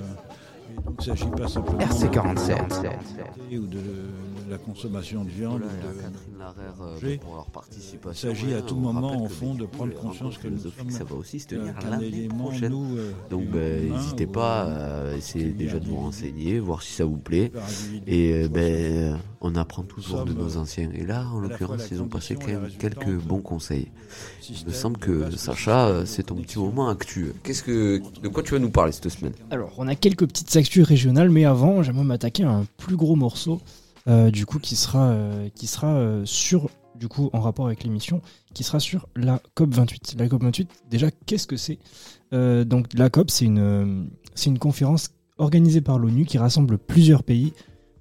Il 0.70 0.96
ne 0.98 1.16
s'agit 1.16 1.32
pas 1.32 1.48
simplement 1.48 1.80
RC47. 1.80 2.82
de, 3.50 3.58
ou 3.58 3.68
de 3.68 3.80
la 4.50 4.58
consommation 4.58 5.24
de 5.24 5.30
viande. 5.30 5.62
De, 5.62 5.66
Catherine 5.66 6.38
Larère, 6.40 6.74
de 6.76 6.84
euh, 6.84 6.94
manger. 6.94 7.18
pour 7.18 7.36
leur 7.36 7.48
Il 8.10 8.16
s'agit 8.16 8.54
à 8.54 8.62
tout 8.62 8.76
moment, 8.76 9.24
au 9.24 9.28
fond, 9.28 9.54
de 9.54 9.66
prendre 9.66 9.92
les 9.92 9.96
conscience 9.96 10.38
que 10.38 10.48
nous 10.48 10.58
philosophiques, 10.58 10.92
sommes 10.92 10.92
ça 10.92 11.04
va 11.04 11.16
aussi 11.16 11.40
se 11.40 11.48
tenir 11.48 11.74
l'année 11.90 12.08
élément, 12.08 12.46
prochaine. 12.46 12.72
nous, 12.72 12.98
euh, 12.98 13.12
Donc, 13.30 13.48
ben, 13.48 13.92
n'hésitez 13.92 14.28
pas 14.28 14.66
euh, 14.66 15.14
à 15.14 15.18
essayer 15.18 15.52
déjà 15.52 15.80
de 15.80 15.88
vous 15.88 15.98
renseigner, 15.98 16.60
voir 16.60 16.82
si 16.82 16.94
ça 16.94 17.06
vous 17.06 17.18
plaît. 17.18 17.52
Et 18.08 18.34
euh, 18.34 18.48
ben, 18.48 19.18
on 19.44 19.56
apprend 19.56 19.84
toujours 19.84 20.24
de 20.24 20.34
nos 20.34 20.58
euh, 20.58 20.62
anciens. 20.62 20.90
Et 20.94 21.06
là, 21.06 21.28
en 21.34 21.40
l'occurrence, 21.40 21.82
la 21.82 21.88
ils 21.92 22.02
ont 22.02 22.08
passé 22.08 22.36
quand 22.36 22.48
même 22.48 22.64
la 22.64 22.70
quelques 22.70 23.12
bons 23.12 23.42
conseils. 23.42 23.90
Il 24.50 24.66
me 24.66 24.72
semble 24.72 24.98
de 24.98 25.02
que 25.02 25.36
Sacha, 25.36 25.88
euh, 25.88 26.06
c'est 26.06 26.24
ton 26.24 26.36
petit 26.36 26.58
moment 26.58 26.88
actuel. 26.88 27.34
Qu'est-ce 27.44 27.62
que, 27.62 28.02
de 28.22 28.28
quoi 28.30 28.42
tu 28.42 28.54
vas 28.54 28.60
nous 28.60 28.70
parler 28.70 28.94
cette 28.94 29.10
semaine? 29.10 29.34
Alors, 29.52 29.74
on 29.78 29.88
a 29.90 29.96
quelques 29.96 30.26
petites 30.26 30.50
actus 30.58 30.86
régionales, 30.86 31.30
mais 31.30 31.46
avant, 31.46 31.84
j'aimerais 31.84 32.04
m'attaquer 32.04 32.44
à 32.44 32.52
un 32.52 32.66
plus 32.78 32.96
gros 32.96 33.16
morceau, 33.16 33.62
euh, 34.08 34.32
du 34.32 34.46
coup, 34.46 34.60
qui 34.60 34.76
sera, 34.76 35.10
euh, 35.10 35.50
qui 35.56 35.68
sera 35.68 35.96
euh, 35.96 36.26
sur, 36.26 36.70
du 36.96 37.08
coup, 37.08 37.30
en 37.34 37.40
rapport 37.40 37.68
avec 37.68 37.84
l'émission, 37.84 38.22
qui 38.54 38.64
sera 38.64 38.80
sur 38.80 39.08
la 39.16 39.42
COP 39.56 39.74
28. 39.74 40.16
La 40.18 40.28
COP 40.28 40.44
28, 40.44 40.70
déjà, 40.90 41.10
qu'est-ce 41.26 41.48
que 41.48 41.58
c'est? 41.58 41.80
Donc, 42.32 42.88
la 42.96 43.12
COP, 43.12 43.30
c'est 43.30 43.46
une, 43.46 44.10
c'est 44.34 44.50
une 44.50 44.58
conférence 44.58 45.12
organisée 45.38 45.82
par 45.82 46.00
l'ONU 46.00 46.26
qui 46.26 46.40
rassemble 46.40 46.80
plusieurs 46.80 47.22
pays 47.22 47.54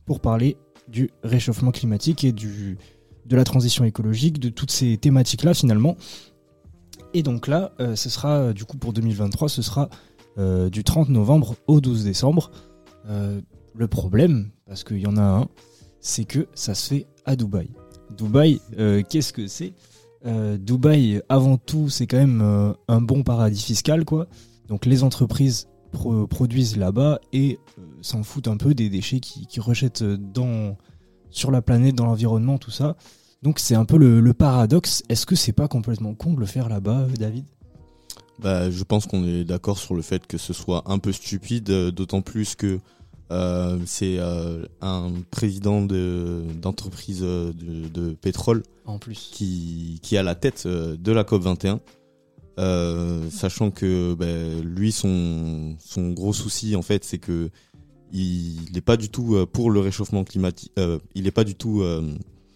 pour 0.06 0.20
parler 0.20 0.56
du 0.88 1.10
réchauffement 1.22 1.70
climatique 1.70 2.24
et 2.24 2.32
du, 2.32 2.78
de 3.26 3.36
la 3.36 3.44
transition 3.44 3.84
écologique, 3.84 4.38
de 4.38 4.48
toutes 4.48 4.70
ces 4.70 4.96
thématiques-là, 4.96 5.52
finalement. 5.52 5.98
Et 7.12 7.22
donc 7.22 7.46
là, 7.46 7.72
ce 7.78 8.08
sera, 8.08 8.54
du 8.54 8.64
coup, 8.64 8.78
pour 8.78 8.94
2023, 8.94 9.50
ce 9.50 9.60
sera 9.60 9.90
euh, 10.38 10.70
du 10.70 10.84
30 10.84 11.08
novembre 11.08 11.54
au 11.66 11.80
12 11.80 12.04
décembre. 12.04 12.50
Euh, 13.08 13.40
le 13.74 13.88
problème, 13.88 14.50
parce 14.66 14.84
qu'il 14.84 14.98
y 14.98 15.06
en 15.06 15.16
a 15.16 15.22
un, 15.22 15.48
c'est 16.00 16.24
que 16.24 16.46
ça 16.54 16.74
se 16.74 16.88
fait 16.88 17.06
à 17.24 17.36
Dubaï. 17.36 17.70
Dubaï, 18.16 18.60
euh, 18.78 19.02
qu'est-ce 19.08 19.32
que 19.32 19.46
c'est? 19.46 19.74
Dubaï, 20.60 21.20
avant 21.28 21.56
tout, 21.56 21.88
c'est 21.88 22.06
quand 22.06 22.18
même 22.18 22.74
un 22.86 23.00
bon 23.00 23.24
paradis 23.24 23.60
fiscal, 23.62 24.04
quoi. 24.04 24.28
Donc 24.68 24.86
les 24.86 25.02
entreprises 25.02 25.66
pro- 25.90 26.28
produisent 26.28 26.76
là-bas 26.76 27.18
et 27.32 27.58
s'en 28.02 28.22
foutent 28.22 28.46
un 28.46 28.56
peu 28.56 28.72
des 28.72 28.88
déchets 28.88 29.18
qui, 29.18 29.46
qui 29.46 29.58
rejettent 29.58 30.04
sur 31.30 31.50
la 31.50 31.60
planète, 31.60 31.96
dans 31.96 32.06
l'environnement, 32.06 32.58
tout 32.58 32.70
ça. 32.70 32.96
Donc 33.42 33.58
c'est 33.58 33.74
un 33.74 33.84
peu 33.84 33.96
le, 33.96 34.20
le 34.20 34.32
paradoxe. 34.32 35.02
Est-ce 35.08 35.26
que 35.26 35.34
c'est 35.34 35.52
pas 35.52 35.66
complètement 35.66 36.14
con 36.14 36.34
de 36.34 36.40
le 36.40 36.46
faire 36.46 36.68
là-bas, 36.68 37.06
David? 37.18 37.44
Bah, 38.40 38.70
je 38.70 38.82
pense 38.84 39.06
qu'on 39.06 39.24
est 39.26 39.44
d'accord 39.44 39.78
sur 39.78 39.94
le 39.94 40.02
fait 40.02 40.26
que 40.26 40.38
ce 40.38 40.52
soit 40.52 40.82
un 40.86 40.98
peu 40.98 41.12
stupide, 41.12 41.70
euh, 41.70 41.90
d'autant 41.92 42.22
plus 42.22 42.54
que 42.56 42.80
euh, 43.30 43.78
c'est 43.86 44.16
euh, 44.18 44.64
un 44.80 45.12
président 45.30 45.82
de- 45.82 46.42
d'entreprise 46.60 47.20
de, 47.20 47.52
de 47.88 48.12
pétrole 48.12 48.62
En 48.84 48.98
plus. 48.98 49.30
qui, 49.32 50.00
qui 50.02 50.16
a 50.16 50.22
la 50.22 50.34
tête 50.34 50.66
de 50.66 51.12
la 51.12 51.24
COP 51.24 51.42
21. 51.42 51.80
Euh, 52.58 53.30
sachant 53.30 53.70
que 53.70 54.12
ben, 54.14 54.60
lui 54.62 54.92
son, 54.92 55.76
son 55.78 56.10
gros 56.10 56.34
souci 56.34 56.76
en 56.76 56.82
fait 56.82 57.02
c'est 57.02 57.16
que 57.16 57.48
il 58.12 58.70
n'est 58.74 58.82
pas 58.82 58.98
du 58.98 59.08
tout 59.08 59.46
pour 59.54 59.70
le 59.70 59.80
réchauffement 59.80 60.22
climatique 60.22 60.70
il 61.14 61.22
n'est 61.24 61.30
pas 61.30 61.44
du 61.44 61.54
tout 61.54 61.82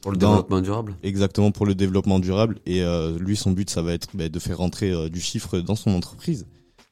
Pour 0.06 0.12
le 0.12 0.18
dans- 0.18 0.30
développement 0.30 0.60
durable. 0.60 0.96
Exactement 1.02 1.50
pour 1.50 1.66
le 1.66 1.74
développement 1.74 2.20
durable. 2.20 2.60
Et 2.64 2.82
euh, 2.82 3.18
lui 3.18 3.36
son 3.36 3.50
but 3.50 3.68
ça 3.68 3.82
va 3.82 3.92
être 3.92 4.08
ben, 4.14 4.28
de 4.28 4.38
faire 4.38 4.58
rentrer 4.58 4.92
euh, 4.92 5.08
du 5.08 5.20
chiffre 5.20 5.58
dans 5.58 5.74
son 5.74 5.90
entreprise. 5.90 6.46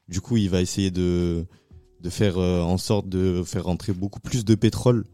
Du 0.09 0.21
coup 0.21 0.37
il 0.37 0.51
va 0.51 0.61
essayer 0.61 0.91
de 0.91 1.45
de 2.01 2.11
faire 2.11 2.39
euh, 2.39 2.61
en 2.61 2.77
sorte 2.77 3.09
de 3.09 3.43
faire 3.45 3.65
rentrer 3.65 3.93
beaucoup 3.93 4.19
plus 4.21 4.45
de 4.45 4.55
pétrole 4.57 5.05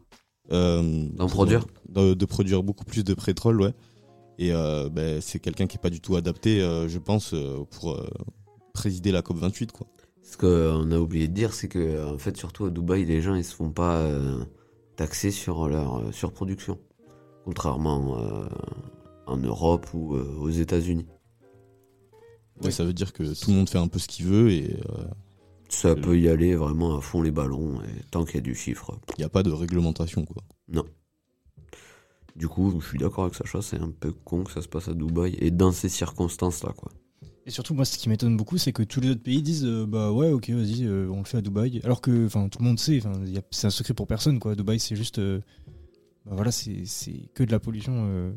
D'en 0.49 1.27
produire. 1.27 1.65
de, 1.89 2.13
de 2.15 2.25
produire 2.25 2.63
beaucoup 2.63 2.83
plus 2.85 3.03
de 3.03 3.13
pétrole 3.13 3.61
ouais. 3.61 3.73
Et 4.39 4.49
ben, 4.51 5.21
c'est 5.21 5.39
quelqu'un 5.39 5.67
qui 5.67 5.77
est 5.77 5.79
pas 5.81 5.91
du 5.91 6.01
tout 6.01 6.15
adapté 6.15 6.59
je 6.87 6.97
pense 6.97 7.35
pour 7.69 8.03
présider 8.73 9.11
la 9.11 9.21
COP 9.21 9.37
28 9.37 9.71
quoi. 9.71 9.85
Ce 10.23 10.37
qu'on 10.37 10.91
a 10.91 10.97
oublié 10.97 11.27
de 11.27 11.33
dire, 11.33 11.53
c'est 11.53 11.67
que 11.67 12.05
en 12.11 12.17
fait, 12.17 12.35
surtout 12.37 12.65
à 12.65 12.69
Dubaï, 12.71 13.05
les 13.05 13.21
gens 13.21 13.35
ils 13.35 13.43
se 13.43 13.53
font 13.55 13.69
pas 13.69 14.03
taxer 14.95 15.29
sur 15.31 15.67
leur 15.67 16.01
surproduction, 16.11 16.79
contrairement 17.45 18.17
euh, 18.19 18.47
en 19.27 19.37
Europe 19.37 19.87
ou 19.93 20.15
euh, 20.15 20.35
aux 20.39 20.49
États-Unis. 20.49 21.05
ouais, 22.63 22.71
ça 22.71 22.83
veut 22.85 22.93
dire 22.93 23.13
que 23.13 23.23
tout 23.23 23.51
le 23.51 23.57
monde 23.57 23.69
fait 23.69 23.77
un 23.79 23.87
peu 23.87 23.99
ce 23.99 24.07
qu'il 24.07 24.25
veut 24.25 24.51
et 24.51 24.75
euh, 24.89 25.03
Ça 25.69 25.95
peut 25.95 26.19
y 26.19 26.27
aller 26.29 26.55
vraiment 26.55 26.97
à 26.97 27.01
fond 27.01 27.21
les 27.21 27.31
ballons, 27.31 27.81
et 27.81 28.03
tant 28.11 28.25
qu'il 28.25 28.35
y 28.35 28.37
a 28.39 28.41
du 28.41 28.55
chiffre. 28.55 28.99
il 29.17 29.21
n'y 29.21 29.25
a 29.25 29.29
pas 29.29 29.43
de 29.43 29.51
réglementation 29.51 30.25
quoi 30.25 30.43
Non. 30.67 30.85
Du 32.35 32.47
coup, 32.47 32.73
je 32.79 32.87
suis 32.87 32.97
d'accord 32.97 33.25
avec 33.25 33.35
Sacha, 33.35 33.61
c'est 33.61 33.79
un 33.79 33.91
peu 33.91 34.11
con 34.13 34.43
que 34.45 34.51
ça 34.51 34.61
se 34.61 34.67
passe 34.67 34.87
à 34.87 34.93
Dubaï 34.93 35.35
et 35.39 35.51
dans 35.51 35.71
ces 35.73 35.89
circonstances-là, 35.89 36.73
quoi. 36.77 36.91
Et 37.45 37.49
surtout, 37.51 37.73
moi, 37.73 37.85
ce 37.85 37.97
qui 37.97 38.07
m'étonne 38.07 38.37
beaucoup, 38.37 38.57
c'est 38.57 38.71
que 38.71 38.83
tous 38.83 39.01
les 39.01 39.09
autres 39.09 39.23
pays 39.23 39.41
disent 39.41 39.65
euh, 39.65 39.85
bah 39.87 40.11
ouais, 40.11 40.31
ok, 40.31 40.49
vas-y, 40.51 40.85
euh, 40.85 41.09
on 41.11 41.17
le 41.19 41.23
fait 41.25 41.37
à 41.37 41.41
Dubaï. 41.41 41.81
Alors 41.83 41.99
que, 41.99 42.25
enfin, 42.27 42.47
tout 42.49 42.59
le 42.59 42.65
monde 42.65 42.79
sait, 42.79 42.99
enfin, 43.03 43.19
y 43.25 43.37
a- 43.37 43.41
c'est 43.49 43.67
un 43.67 43.71
secret 43.71 43.93
pour 43.95 44.05
personne, 44.07 44.39
quoi. 44.39 44.55
Dubaï, 44.55 44.79
c'est 44.79 44.95
juste, 44.95 45.17
euh, 45.19 45.41
bah 46.25 46.33
voilà, 46.35 46.51
c'est 46.51 46.85
c'est 46.85 47.29
que 47.33 47.43
de 47.43 47.51
la 47.51 47.59
pollution 47.59 47.93
euh, 48.07 48.31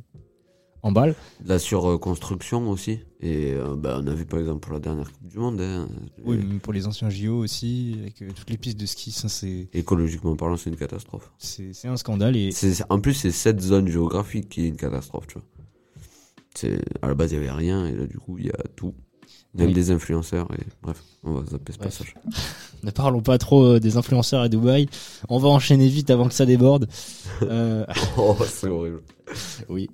en 0.83 0.93
balle. 0.93 1.15
La 1.45 1.59
surconstruction 1.59 2.69
aussi. 2.71 3.01
Et 3.21 3.53
euh, 3.55 3.75
bah, 3.77 4.01
on 4.03 4.07
a 4.07 4.15
vu 4.15 4.27
par 4.27 4.39
exemple 4.41 4.61
pour 4.61 4.73
la 4.73 4.81
dernière 4.81 5.11
Coupe 5.13 5.27
du 5.27 5.39
Monde. 5.39 5.61
hein, 5.61 5.89
Oui, 6.25 6.37
même 6.39 6.61
pour 6.61 6.73
les 6.73 6.87
anciens 6.87 7.09
JO 7.11 7.39
aussi, 7.39 7.97
avec 8.01 8.23
euh, 8.23 8.31
toutes 8.35 8.51
les 8.51 8.59
pistes 8.59 8.79
de 8.79 8.87
ski, 8.87 9.11
ça, 9.13 9.29
c'est 9.29 9.69
Écologiquement 9.73 10.37
parlant, 10.37 10.57
c'est 10.57 10.71
une 10.71 10.77
catastrophe. 10.77 11.33
c'est 11.39 11.73
un 11.89 11.97
scandale. 11.97 12.37
Et 12.37 12.51
en 12.91 13.01
plus, 13.01 13.15
c'est 13.15 13.31
cette 13.31 13.61
zone 13.61 13.89
géographique 13.89 14.49
qui 14.49 14.63
est 14.65 14.69
une 14.69 14.77
catastrophe, 14.77 15.27
tu 15.27 15.35
vois. 15.35 15.47
C'est, 16.55 16.81
à 17.03 17.09
la 17.09 17.15
base, 17.15 17.33
il 17.33 17.39
n'y 17.41 17.45
avait 17.45 17.53
rien, 17.57 17.87
et 17.87 17.93
là, 17.97 18.07
du 18.07 18.17
coup, 18.19 18.39
il 18.39 18.47
y 18.47 18.51
a 18.51 18.63
tout. 18.77 18.95
Même 19.55 19.69
Oui. 19.69 19.73
des 19.73 19.91
influenceurs, 19.93 20.49
et 20.59 20.63
bref, 20.83 21.01
on 21.23 21.35
va 21.35 21.45
zapper 21.47 21.73
ce 21.73 21.79
Bref. 21.79 21.91
passage. 21.91 22.15
ne 22.83 22.91
parlons 22.91 23.21
pas 23.21 23.39
trop 23.39 23.65
euh, 23.65 23.81
des 23.81 23.97
influenceurs 23.97 24.41
à 24.41 24.49
Dubaï. 24.49 24.89
On 25.29 25.39
va 25.39 25.49
enchaîner 25.49 25.89
vite 25.89 26.11
avant 26.11 26.27
que 26.29 26.35
ça 26.35 26.47
déborde. 26.47 26.89
Euh, 27.43 27.85
oh, 28.17 28.37
c'est 28.47 28.69
horrible. 28.69 29.03
Oui. 29.69 29.89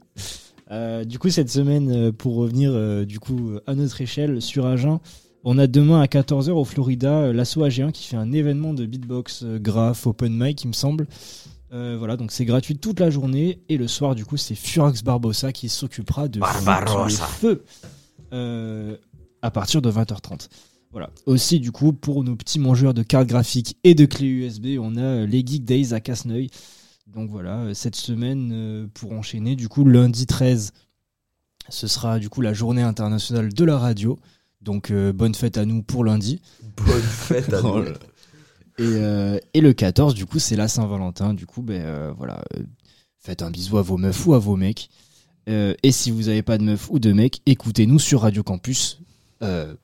Euh, 0.70 1.04
du 1.04 1.18
coup, 1.18 1.30
cette 1.30 1.50
semaine, 1.50 2.12
pour 2.12 2.36
revenir 2.36 2.70
euh, 2.72 3.04
du 3.04 3.18
coup 3.18 3.52
à 3.66 3.74
notre 3.74 4.00
échelle 4.00 4.40
sur 4.42 4.66
Agen, 4.66 5.00
on 5.42 5.56
a 5.58 5.66
demain 5.66 6.00
à 6.00 6.06
14h 6.06 6.50
au 6.50 6.64
Florida 6.64 7.32
l'assaut 7.32 7.66
AG1 7.66 7.92
qui 7.92 8.06
fait 8.06 8.16
un 8.16 8.30
événement 8.32 8.74
de 8.74 8.84
beatbox, 8.86 9.44
graph, 9.44 10.06
open 10.06 10.32
mic, 10.36 10.62
il 10.64 10.68
me 10.68 10.72
semble. 10.74 11.06
Euh, 11.72 11.96
voilà, 11.98 12.16
donc 12.16 12.30
c'est 12.32 12.44
gratuit 12.44 12.76
toute 12.76 13.00
la 13.00 13.10
journée 13.10 13.60
et 13.68 13.76
le 13.78 13.88
soir, 13.88 14.14
du 14.14 14.24
coup, 14.24 14.36
c'est 14.36 14.54
Furax 14.54 15.02
Barbossa 15.02 15.52
qui 15.52 15.68
s'occupera 15.68 16.28
de 16.28 16.40
Barbarossa. 16.40 17.24
feu 17.26 17.64
euh, 18.32 18.96
à 19.42 19.50
partir 19.50 19.82
de 19.82 19.90
20h30. 19.90 20.48
Voilà. 20.92 21.10
Aussi, 21.26 21.60
du 21.60 21.70
coup, 21.70 21.92
pour 21.92 22.24
nos 22.24 22.34
petits 22.34 22.58
mangeurs 22.58 22.94
de 22.94 23.02
cartes 23.02 23.28
graphiques 23.28 23.76
et 23.84 23.94
de 23.94 24.06
clés 24.06 24.26
USB, 24.26 24.76
on 24.80 24.96
a 24.96 25.02
euh, 25.02 25.26
les 25.26 25.46
Geek 25.46 25.64
Days 25.64 25.92
à 25.92 26.00
Casneuil. 26.00 26.50
Donc 27.06 27.30
voilà, 27.30 27.60
euh, 27.60 27.74
cette 27.74 27.96
semaine, 27.96 28.50
euh, 28.52 28.86
pour 28.92 29.12
enchaîner, 29.12 29.54
du 29.54 29.68
coup, 29.68 29.84
lundi 29.84 30.26
13, 30.26 30.72
ce 31.68 31.86
sera 31.86 32.18
du 32.18 32.28
coup 32.28 32.40
la 32.40 32.52
journée 32.52 32.82
internationale 32.82 33.52
de 33.52 33.64
la 33.64 33.78
radio. 33.78 34.18
Donc 34.60 34.90
euh, 34.90 35.12
bonne 35.12 35.34
fête 35.34 35.56
à 35.56 35.64
nous 35.64 35.82
pour 35.82 36.04
lundi. 36.04 36.40
Bonne 36.76 37.00
fête 37.02 37.52
à 37.52 37.62
nous. 37.62 37.84
Et, 37.84 37.92
euh, 38.80 39.38
et 39.54 39.60
le 39.60 39.72
14, 39.72 40.14
du 40.14 40.26
coup, 40.26 40.38
c'est 40.38 40.56
la 40.56 40.68
Saint-Valentin. 40.68 41.34
Du 41.34 41.46
coup, 41.46 41.62
ben 41.62 41.82
euh, 41.82 42.12
voilà, 42.16 42.42
faites 43.18 43.42
un 43.42 43.50
bisou 43.50 43.78
à 43.78 43.82
vos 43.82 43.96
meufs 43.96 44.26
ou 44.26 44.34
à 44.34 44.38
vos 44.38 44.56
mecs. 44.56 44.90
Et 45.46 45.90
si 45.90 46.12
vous 46.12 46.24
n'avez 46.24 46.42
pas 46.42 46.58
de 46.58 46.62
meuf 46.62 46.88
ou 46.90 47.00
de 47.00 47.12
mec, 47.12 47.42
écoutez-nous 47.44 47.98
sur 47.98 48.20
Radio 48.20 48.44
Campus 48.44 49.00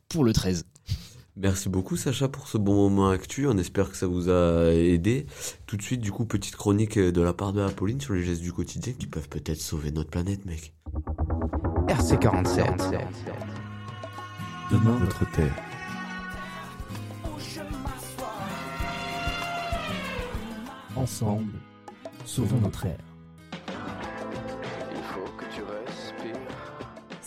pour 0.09 0.25
le 0.25 0.33
13. 0.33 0.65
Merci 1.39 1.69
beaucoup 1.69 1.99
Sacha 1.99 2.29
pour 2.29 2.49
ce 2.49 2.57
bon 2.57 2.75
moment 2.75 3.11
actu, 3.11 3.47
on 3.47 3.59
espère 3.59 3.91
que 3.91 3.97
ça 3.97 4.07
vous 4.07 4.31
a 4.31 4.73
aidé. 4.73 5.27
Tout 5.67 5.77
de 5.77 5.83
suite 5.83 6.01
du 6.01 6.11
coup 6.11 6.25
petite 6.25 6.57
chronique 6.57 6.99
de 6.99 7.21
la 7.21 7.35
part 7.35 7.53
de 7.53 7.61
Apolline 7.61 8.01
sur 8.01 8.15
les 8.15 8.23
gestes 8.23 8.41
du 8.41 8.55
quotidien 8.55 8.95
qui 8.95 9.07
peuvent 9.07 9.29
peut-être 9.29 9.61
sauver 9.61 9.91
notre 9.91 10.09
planète 10.09 10.47
mec. 10.47 10.73
RC47. 11.89 13.05
Demain 14.73 14.99
notre 14.99 15.31
terre. 15.33 15.55
Ensemble, 20.97 21.53
sauvons 22.25 22.61
notre 22.61 22.87
ère. 22.87 23.06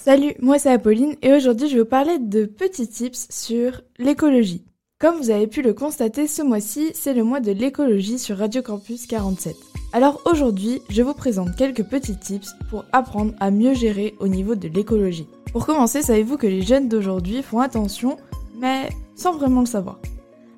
Salut, 0.01 0.33
moi 0.39 0.57
c'est 0.57 0.71
Apolline 0.71 1.15
et 1.21 1.33
aujourd'hui 1.33 1.67
je 1.67 1.73
vais 1.73 1.81
vous 1.81 1.85
parler 1.85 2.19
de 2.19 2.45
petits 2.45 2.87
tips 2.87 3.27
sur 3.29 3.81
l'écologie. 3.97 4.63
Comme 4.97 5.17
vous 5.17 5.29
avez 5.29 5.45
pu 5.45 5.61
le 5.61 5.73
constater, 5.73 6.25
ce 6.25 6.41
mois-ci 6.41 6.91
c'est 6.93 7.13
le 7.13 7.25
mois 7.25 7.41
de 7.41 7.51
l'écologie 7.51 8.17
sur 8.17 8.37
Radio 8.37 8.61
Campus 8.61 9.07
47. 9.07 9.57
Alors 9.91 10.21
aujourd'hui, 10.25 10.81
je 10.89 11.01
vous 11.01 11.13
présente 11.13 11.53
quelques 11.57 11.83
petits 11.83 12.17
tips 12.17 12.53
pour 12.69 12.85
apprendre 12.93 13.33
à 13.41 13.51
mieux 13.51 13.73
gérer 13.73 14.15
au 14.21 14.29
niveau 14.29 14.55
de 14.55 14.69
l'écologie. 14.69 15.27
Pour 15.51 15.65
commencer, 15.65 16.01
savez-vous 16.01 16.37
que 16.37 16.47
les 16.47 16.61
jeunes 16.61 16.87
d'aujourd'hui 16.87 17.43
font 17.43 17.59
attention, 17.59 18.15
mais 18.57 18.87
sans 19.15 19.33
vraiment 19.33 19.59
le 19.59 19.65
savoir? 19.65 19.99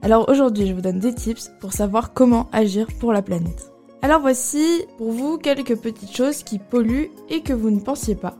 Alors 0.03 0.29
aujourd'hui, 0.29 0.67
je 0.67 0.73
vous 0.73 0.81
donne 0.81 0.99
des 0.99 1.15
tips 1.15 1.49
pour 1.59 1.73
savoir 1.73 2.13
comment 2.13 2.47
agir 2.51 2.87
pour 2.99 3.11
la 3.11 3.23
planète. 3.23 3.71
Alors 4.03 4.21
voici 4.21 4.83
pour 4.99 5.11
vous 5.11 5.39
quelques 5.39 5.77
petites 5.77 6.15
choses 6.15 6.43
qui 6.43 6.59
polluent 6.59 7.09
et 7.29 7.41
que 7.41 7.53
vous 7.53 7.71
ne 7.71 7.79
pensiez 7.79 8.15
pas. 8.15 8.37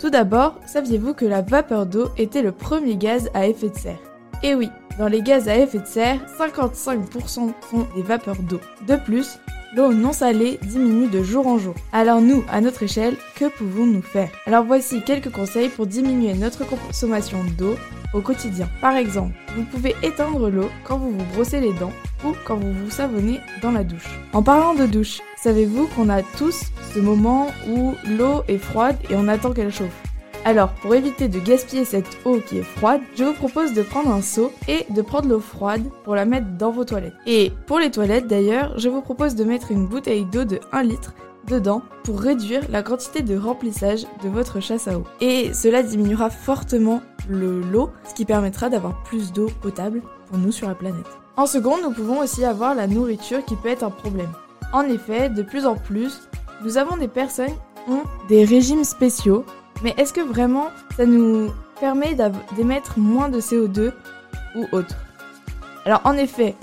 Tout 0.00 0.08
d'abord, 0.08 0.58
saviez-vous 0.64 1.12
que 1.12 1.26
la 1.26 1.42
vapeur 1.42 1.84
d'eau 1.84 2.08
était 2.16 2.40
le 2.40 2.52
premier 2.52 2.96
gaz 2.96 3.28
à 3.34 3.46
effet 3.46 3.68
de 3.68 3.76
serre? 3.76 3.98
Eh 4.42 4.54
oui, 4.54 4.70
dans 4.98 5.08
les 5.08 5.20
gaz 5.20 5.46
à 5.46 5.58
effet 5.58 5.80
de 5.80 5.86
serre, 5.86 6.18
55% 6.38 7.18
sont 7.28 7.52
des 7.94 8.02
vapeurs 8.02 8.40
d'eau. 8.48 8.60
De 8.88 8.96
plus, 8.96 9.38
l'eau 9.76 9.92
non 9.92 10.12
salée 10.12 10.58
diminue 10.62 11.08
de 11.08 11.22
jour 11.22 11.46
en 11.46 11.58
jour. 11.58 11.74
Alors 11.92 12.20
nous, 12.20 12.44
à 12.50 12.60
notre 12.60 12.82
échelle, 12.82 13.16
que 13.36 13.46
pouvons-nous 13.46 14.02
faire? 14.02 14.30
Alors 14.46 14.64
voici 14.64 15.02
quelques 15.02 15.30
conseils 15.30 15.68
pour 15.68 15.86
diminuer 15.86 16.34
notre 16.34 16.66
consommation 16.66 17.38
d'eau 17.56 17.76
au 18.12 18.20
quotidien. 18.20 18.68
Par 18.80 18.96
exemple, 18.96 19.34
vous 19.56 19.64
pouvez 19.64 19.94
éteindre 20.02 20.50
l'eau 20.50 20.68
quand 20.84 20.98
vous 20.98 21.10
vous 21.10 21.24
brossez 21.34 21.60
les 21.60 21.72
dents 21.74 21.92
ou 22.24 22.32
quand 22.44 22.56
vous 22.56 22.72
vous 22.72 22.90
savonnez 22.90 23.40
dans 23.62 23.70
la 23.70 23.84
douche. 23.84 24.08
En 24.32 24.42
parlant 24.42 24.74
de 24.74 24.86
douche, 24.86 25.20
savez-vous 25.42 25.86
qu'on 25.88 26.08
a 26.08 26.22
tous 26.22 26.72
ce 26.92 26.98
moment 26.98 27.48
où 27.68 27.94
l'eau 28.08 28.42
est 28.48 28.58
froide 28.58 28.96
et 29.08 29.14
on 29.14 29.28
attend 29.28 29.52
qu'elle 29.52 29.72
chauffe? 29.72 30.09
Alors, 30.44 30.70
pour 30.80 30.94
éviter 30.94 31.28
de 31.28 31.38
gaspiller 31.38 31.84
cette 31.84 32.18
eau 32.24 32.38
qui 32.38 32.58
est 32.58 32.62
froide, 32.62 33.02
je 33.14 33.24
vous 33.24 33.34
propose 33.34 33.74
de 33.74 33.82
prendre 33.82 34.10
un 34.10 34.22
seau 34.22 34.50
et 34.68 34.86
de 34.90 35.02
prendre 35.02 35.28
l'eau 35.28 35.40
froide 35.40 35.84
pour 36.02 36.14
la 36.14 36.24
mettre 36.24 36.46
dans 36.58 36.70
vos 36.70 36.84
toilettes. 36.84 37.14
Et 37.26 37.52
pour 37.66 37.78
les 37.78 37.90
toilettes 37.90 38.26
d'ailleurs, 38.26 38.78
je 38.78 38.88
vous 38.88 39.02
propose 39.02 39.34
de 39.34 39.44
mettre 39.44 39.70
une 39.70 39.86
bouteille 39.86 40.24
d'eau 40.24 40.44
de 40.44 40.58
1 40.72 40.82
litre 40.82 41.14
dedans 41.46 41.82
pour 42.04 42.20
réduire 42.20 42.62
la 42.70 42.82
quantité 42.82 43.22
de 43.22 43.36
remplissage 43.36 44.06
de 44.22 44.28
votre 44.28 44.60
chasse 44.60 44.88
à 44.88 44.98
eau. 44.98 45.04
Et 45.20 45.52
cela 45.52 45.82
diminuera 45.82 46.30
fortement 46.30 47.02
le 47.28 47.62
ce 48.08 48.14
qui 48.14 48.24
permettra 48.24 48.70
d'avoir 48.70 49.02
plus 49.02 49.32
d'eau 49.32 49.50
potable 49.60 50.00
pour 50.28 50.38
nous 50.38 50.52
sur 50.52 50.68
la 50.68 50.74
planète. 50.74 51.06
En 51.36 51.46
seconde, 51.46 51.80
nous 51.82 51.92
pouvons 51.92 52.20
aussi 52.20 52.44
avoir 52.44 52.74
la 52.74 52.86
nourriture 52.86 53.44
qui 53.44 53.56
peut 53.56 53.68
être 53.68 53.84
un 53.84 53.90
problème. 53.90 54.32
En 54.72 54.82
effet, 54.82 55.28
de 55.28 55.42
plus 55.42 55.66
en 55.66 55.74
plus, 55.74 56.22
nous 56.64 56.78
avons 56.78 56.96
des 56.96 57.08
personnes 57.08 57.46
qui 57.86 57.92
ont 57.92 58.02
des 58.28 58.44
régimes 58.44 58.84
spéciaux, 58.84 59.44
mais 59.82 59.94
est-ce 59.96 60.12
que 60.12 60.20
vraiment 60.20 60.68
ça 60.96 61.06
nous 61.06 61.50
permet 61.80 62.16
d'émettre 62.56 62.98
moins 62.98 63.28
de 63.28 63.40
CO2 63.40 63.92
ou 64.56 64.66
autre? 64.72 64.96
Alors 65.84 66.00
en 66.04 66.14
effet, 66.14 66.54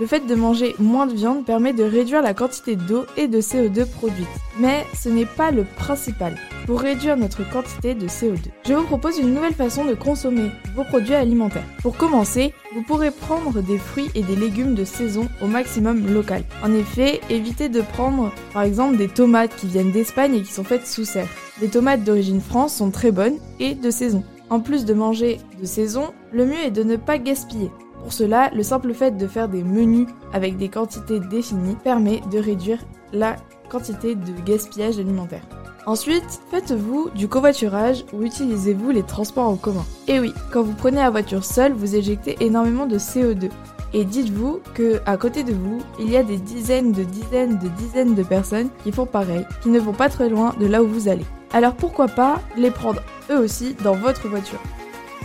le 0.00 0.06
fait 0.06 0.26
de 0.26 0.34
manger 0.34 0.74
moins 0.78 1.06
de 1.06 1.14
viande 1.14 1.44
permet 1.44 1.74
de 1.74 1.84
réduire 1.84 2.22
la 2.22 2.32
quantité 2.32 2.74
d'eau 2.74 3.04
et 3.18 3.28
de 3.28 3.40
CO2 3.40 3.84
produite. 3.84 4.26
Mais 4.58 4.86
ce 4.98 5.10
n'est 5.10 5.26
pas 5.26 5.50
le 5.50 5.64
principal 5.64 6.36
pour 6.66 6.80
réduire 6.80 7.18
notre 7.18 7.48
quantité 7.48 7.94
de 7.94 8.08
CO2. 8.08 8.38
Je 8.66 8.72
vous 8.72 8.84
propose 8.84 9.18
une 9.18 9.34
nouvelle 9.34 9.54
façon 9.54 9.84
de 9.84 9.94
consommer 9.94 10.50
vos 10.74 10.84
produits 10.84 11.14
alimentaires. 11.14 11.66
Pour 11.82 11.98
commencer, 11.98 12.54
vous 12.74 12.82
pourrez 12.82 13.10
prendre 13.10 13.60
des 13.60 13.76
fruits 13.76 14.10
et 14.14 14.22
des 14.22 14.36
légumes 14.36 14.74
de 14.74 14.84
saison 14.84 15.28
au 15.42 15.46
maximum 15.46 16.10
local. 16.12 16.44
En 16.64 16.72
effet, 16.72 17.20
évitez 17.28 17.68
de 17.68 17.82
prendre 17.82 18.32
par 18.54 18.62
exemple 18.62 18.96
des 18.96 19.08
tomates 19.08 19.54
qui 19.56 19.66
viennent 19.66 19.92
d'Espagne 19.92 20.34
et 20.34 20.42
qui 20.42 20.52
sont 20.52 20.64
faites 20.64 20.86
sous 20.86 21.04
serre. 21.04 21.28
Les 21.60 21.68
tomates 21.68 22.04
d'origine 22.04 22.40
France 22.40 22.74
sont 22.74 22.90
très 22.90 23.10
bonnes 23.10 23.36
et 23.58 23.74
de 23.74 23.90
saison. 23.90 24.24
En 24.48 24.60
plus 24.60 24.86
de 24.86 24.94
manger 24.94 25.38
de 25.60 25.66
saison, 25.66 26.12
le 26.32 26.46
mieux 26.46 26.58
est 26.64 26.70
de 26.70 26.82
ne 26.82 26.96
pas 26.96 27.18
gaspiller. 27.18 27.70
Pour 28.02 28.12
cela, 28.12 28.50
le 28.54 28.62
simple 28.62 28.94
fait 28.94 29.16
de 29.16 29.26
faire 29.26 29.48
des 29.48 29.62
menus 29.62 30.08
avec 30.32 30.56
des 30.56 30.68
quantités 30.68 31.20
définies 31.20 31.76
permet 31.76 32.20
de 32.30 32.38
réduire 32.38 32.78
la 33.12 33.36
quantité 33.68 34.14
de 34.14 34.32
gaspillage 34.44 34.98
alimentaire. 34.98 35.42
Ensuite, 35.86 36.40
faites-vous 36.50 37.10
du 37.14 37.26
covoiturage 37.26 38.04
ou 38.12 38.22
utilisez-vous 38.22 38.90
les 38.90 39.02
transports 39.02 39.48
en 39.48 39.56
commun 39.56 39.84
Et 40.08 40.20
oui, 40.20 40.34
quand 40.52 40.62
vous 40.62 40.74
prenez 40.74 40.98
la 40.98 41.10
voiture 41.10 41.44
seule, 41.44 41.72
vous 41.72 41.96
éjectez 41.96 42.36
énormément 42.40 42.86
de 42.86 42.98
CO2. 42.98 43.50
Et 43.92 44.04
dites-vous 44.04 44.60
que 44.74 45.00
à 45.06 45.16
côté 45.16 45.42
de 45.42 45.52
vous, 45.52 45.80
il 45.98 46.10
y 46.10 46.16
a 46.16 46.22
des 46.22 46.36
dizaines 46.36 46.92
de 46.92 47.02
dizaines 47.02 47.58
de 47.58 47.68
dizaines 47.68 48.14
de 48.14 48.22
personnes 48.22 48.68
qui 48.84 48.92
font 48.92 49.06
pareil, 49.06 49.44
qui 49.62 49.68
ne 49.68 49.80
vont 49.80 49.92
pas 49.92 50.08
très 50.08 50.28
loin 50.28 50.54
de 50.60 50.66
là 50.66 50.82
où 50.82 50.86
vous 50.86 51.08
allez. 51.08 51.26
Alors 51.52 51.74
pourquoi 51.74 52.06
pas 52.06 52.40
les 52.56 52.70
prendre 52.70 53.00
eux 53.30 53.38
aussi 53.38 53.74
dans 53.82 53.94
votre 53.94 54.28
voiture? 54.28 54.60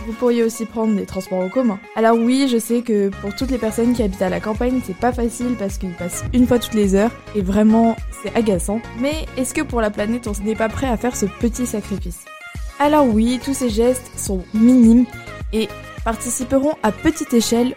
Vous 0.06 0.12
pourriez 0.12 0.44
aussi 0.44 0.64
prendre 0.64 0.94
des 0.94 1.04
transports 1.04 1.40
en 1.40 1.48
commun. 1.48 1.78
Alors 1.96 2.16
oui, 2.16 2.48
je 2.50 2.58
sais 2.58 2.82
que 2.82 3.08
pour 3.08 3.34
toutes 3.34 3.50
les 3.50 3.58
personnes 3.58 3.92
qui 3.92 4.02
habitent 4.02 4.22
à 4.22 4.28
la 4.28 4.40
campagne, 4.40 4.80
c'est 4.84 4.96
pas 4.96 5.12
facile 5.12 5.56
parce 5.58 5.78
qu'ils 5.78 5.94
passent 5.94 6.24
une 6.32 6.46
fois 6.46 6.58
toutes 6.58 6.74
les 6.74 6.94
heures 6.94 7.10
et 7.34 7.42
vraiment 7.42 7.96
c'est 8.22 8.34
agaçant. 8.36 8.80
Mais 9.00 9.26
est-ce 9.36 9.52
que 9.52 9.62
pour 9.62 9.80
la 9.80 9.90
planète, 9.90 10.28
on 10.28 10.44
n'est 10.44 10.54
pas 10.54 10.68
prêt 10.68 10.86
à 10.86 10.96
faire 10.96 11.16
ce 11.16 11.26
petit 11.26 11.66
sacrifice? 11.66 12.24
Alors 12.78 13.06
oui, 13.06 13.40
tous 13.44 13.54
ces 13.54 13.70
gestes 13.70 14.10
sont 14.16 14.44
minimes 14.54 15.06
et 15.52 15.68
participeront 16.04 16.74
à 16.82 16.92
petite 16.92 17.34
échelle 17.34 17.74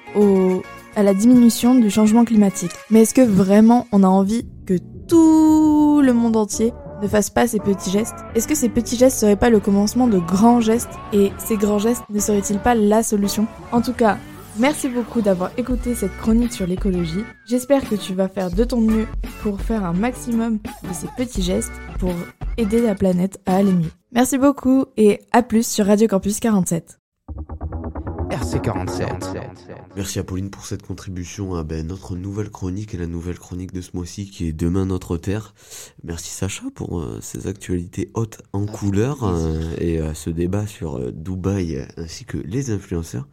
à 0.95 1.03
la 1.03 1.13
diminution 1.13 1.75
du 1.75 1.89
changement 1.89 2.25
climatique. 2.25 2.71
Mais 2.91 3.01
est-ce 3.01 3.13
que 3.13 3.21
vraiment 3.21 3.87
on 3.91 4.03
a 4.03 4.07
envie 4.07 4.45
que 4.65 4.77
tout 5.07 6.01
le 6.03 6.13
monde 6.13 6.35
entier 6.35 6.73
ne 7.01 7.07
fasse 7.07 7.29
pas 7.29 7.47
ces 7.47 7.59
petits 7.59 7.91
gestes 7.91 8.15
Est-ce 8.35 8.47
que 8.47 8.55
ces 8.55 8.69
petits 8.69 8.97
gestes 8.97 9.17
seraient 9.17 9.35
pas 9.35 9.49
le 9.49 9.59
commencement 9.59 10.07
de 10.07 10.19
grands 10.19 10.61
gestes 10.61 10.89
et 11.13 11.31
ces 11.37 11.57
grands 11.57 11.79
gestes 11.79 12.03
ne 12.09 12.19
seraient-ils 12.19 12.59
pas 12.59 12.75
la 12.75 13.03
solution? 13.03 13.47
En 13.71 13.81
tout 13.81 13.93
cas, 13.93 14.17
merci 14.57 14.89
beaucoup 14.89 15.21
d'avoir 15.21 15.51
écouté 15.57 15.95
cette 15.95 16.15
chronique 16.17 16.53
sur 16.53 16.67
l'écologie. 16.67 17.23
J'espère 17.45 17.87
que 17.87 17.95
tu 17.95 18.13
vas 18.13 18.27
faire 18.27 18.51
de 18.51 18.63
ton 18.63 18.81
mieux 18.81 19.07
pour 19.43 19.61
faire 19.61 19.85
un 19.85 19.93
maximum 19.93 20.57
de 20.57 20.93
ces 20.93 21.07
petits 21.17 21.43
gestes 21.43 21.71
pour 21.99 22.13
aider 22.57 22.81
la 22.81 22.95
planète 22.95 23.39
à 23.45 23.55
aller 23.57 23.73
mieux. 23.73 23.91
Merci 24.11 24.37
beaucoup 24.37 24.85
et 24.97 25.21
à 25.31 25.43
plus 25.43 25.65
sur 25.67 25.85
Radio 25.85 26.07
Campus 26.07 26.39
47. 26.39 26.98
RC47. 28.29 29.41
Merci 29.95 30.19
à 30.19 30.23
Pauline 30.23 30.49
pour 30.49 30.65
cette 30.65 30.83
contribution 30.83 31.55
à 31.55 31.63
ben, 31.63 31.85
notre 31.87 32.15
nouvelle 32.15 32.49
chronique 32.49 32.93
et 32.93 32.97
la 32.97 33.07
nouvelle 33.07 33.39
chronique 33.39 33.73
de 33.73 33.81
ce 33.81 33.91
mois-ci 33.95 34.29
qui 34.29 34.47
est 34.47 34.53
Demain 34.53 34.85
notre 34.85 35.17
Terre. 35.17 35.53
Merci 36.03 36.29
Sacha 36.29 36.63
pour 36.75 36.99
euh, 36.99 37.17
ces 37.21 37.47
actualités 37.47 38.11
hautes 38.13 38.41
en 38.53 38.65
couleur 38.65 39.23
euh, 39.23 39.75
et 39.79 39.99
euh, 39.99 40.13
ce 40.13 40.29
débat 40.29 40.67
sur 40.67 40.97
euh, 40.97 41.11
Dubaï 41.11 41.87
ainsi 41.97 42.25
que 42.25 42.37
les 42.37 42.69
influenceurs. 42.69 43.27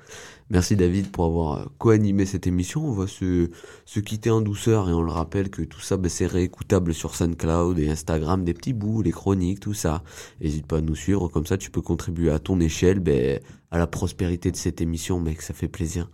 Merci 0.48 0.76
David 0.76 1.10
pour 1.10 1.24
avoir 1.24 1.58
euh, 1.58 1.64
co-animé 1.78 2.24
cette 2.24 2.46
émission. 2.46 2.86
On 2.86 2.92
va 2.92 3.08
se, 3.08 3.50
se 3.84 3.98
quitter 3.98 4.30
en 4.30 4.40
douceur 4.40 4.88
et 4.88 4.92
on 4.92 5.02
le 5.02 5.10
rappelle 5.10 5.50
que 5.50 5.62
tout 5.62 5.80
ça 5.80 5.96
ben, 5.96 6.08
c'est 6.08 6.26
réécoutable 6.26 6.94
sur 6.94 7.16
SoundCloud 7.16 7.76
et 7.80 7.88
Instagram, 7.88 8.44
des 8.44 8.54
petits 8.54 8.72
bouts, 8.72 9.02
les 9.02 9.10
chroniques, 9.10 9.58
tout 9.58 9.74
ça. 9.74 10.04
N'hésite 10.40 10.66
pas 10.66 10.78
à 10.78 10.80
nous 10.82 10.94
suivre, 10.94 11.26
comme 11.28 11.46
ça 11.46 11.58
tu 11.58 11.72
peux 11.72 11.80
contribuer 11.82 12.30
à 12.30 12.38
ton 12.38 12.60
échelle 12.60 13.00
ben, 13.00 13.40
à 13.72 13.78
la 13.78 13.88
prospérité 13.88 14.52
de 14.52 14.56
cette 14.56 14.80
émission, 14.80 15.18
mec, 15.18 15.42
ça 15.42 15.52
fait 15.52 15.66
plaisir. 15.66 16.08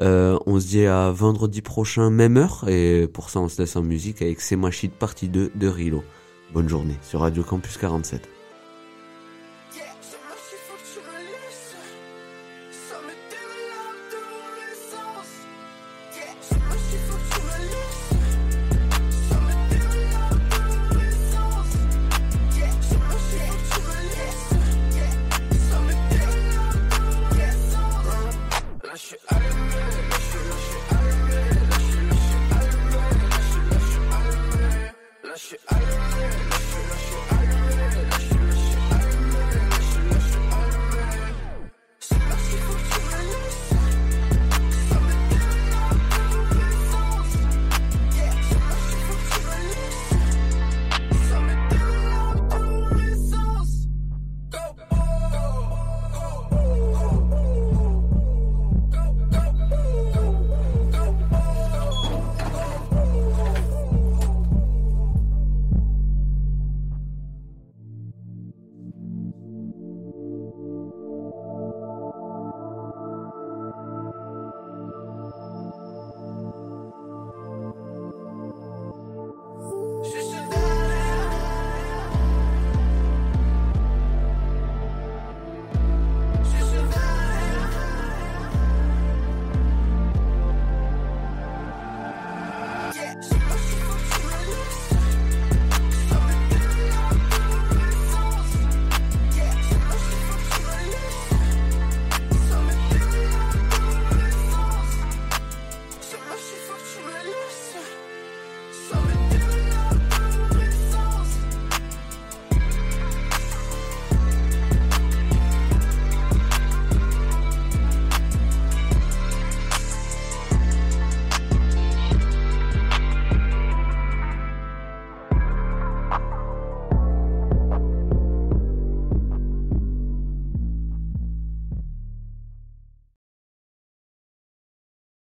Euh, 0.00 0.38
on 0.46 0.58
se 0.58 0.68
dit 0.68 0.86
à 0.86 1.10
vendredi 1.10 1.60
prochain, 1.60 2.08
même 2.08 2.38
heure, 2.38 2.64
et 2.68 3.06
pour 3.06 3.28
ça 3.28 3.40
on 3.40 3.48
se 3.48 3.60
laisse 3.60 3.76
en 3.76 3.82
musique 3.82 4.22
avec 4.22 4.40
C'est 4.40 4.56
partie 4.88 5.28
2 5.28 5.52
de 5.54 5.68
Rilo. 5.68 6.02
Bonne 6.54 6.68
journée 6.68 6.96
sur 7.02 7.20
Radio 7.20 7.42
Campus 7.42 7.76
47. 7.76 8.35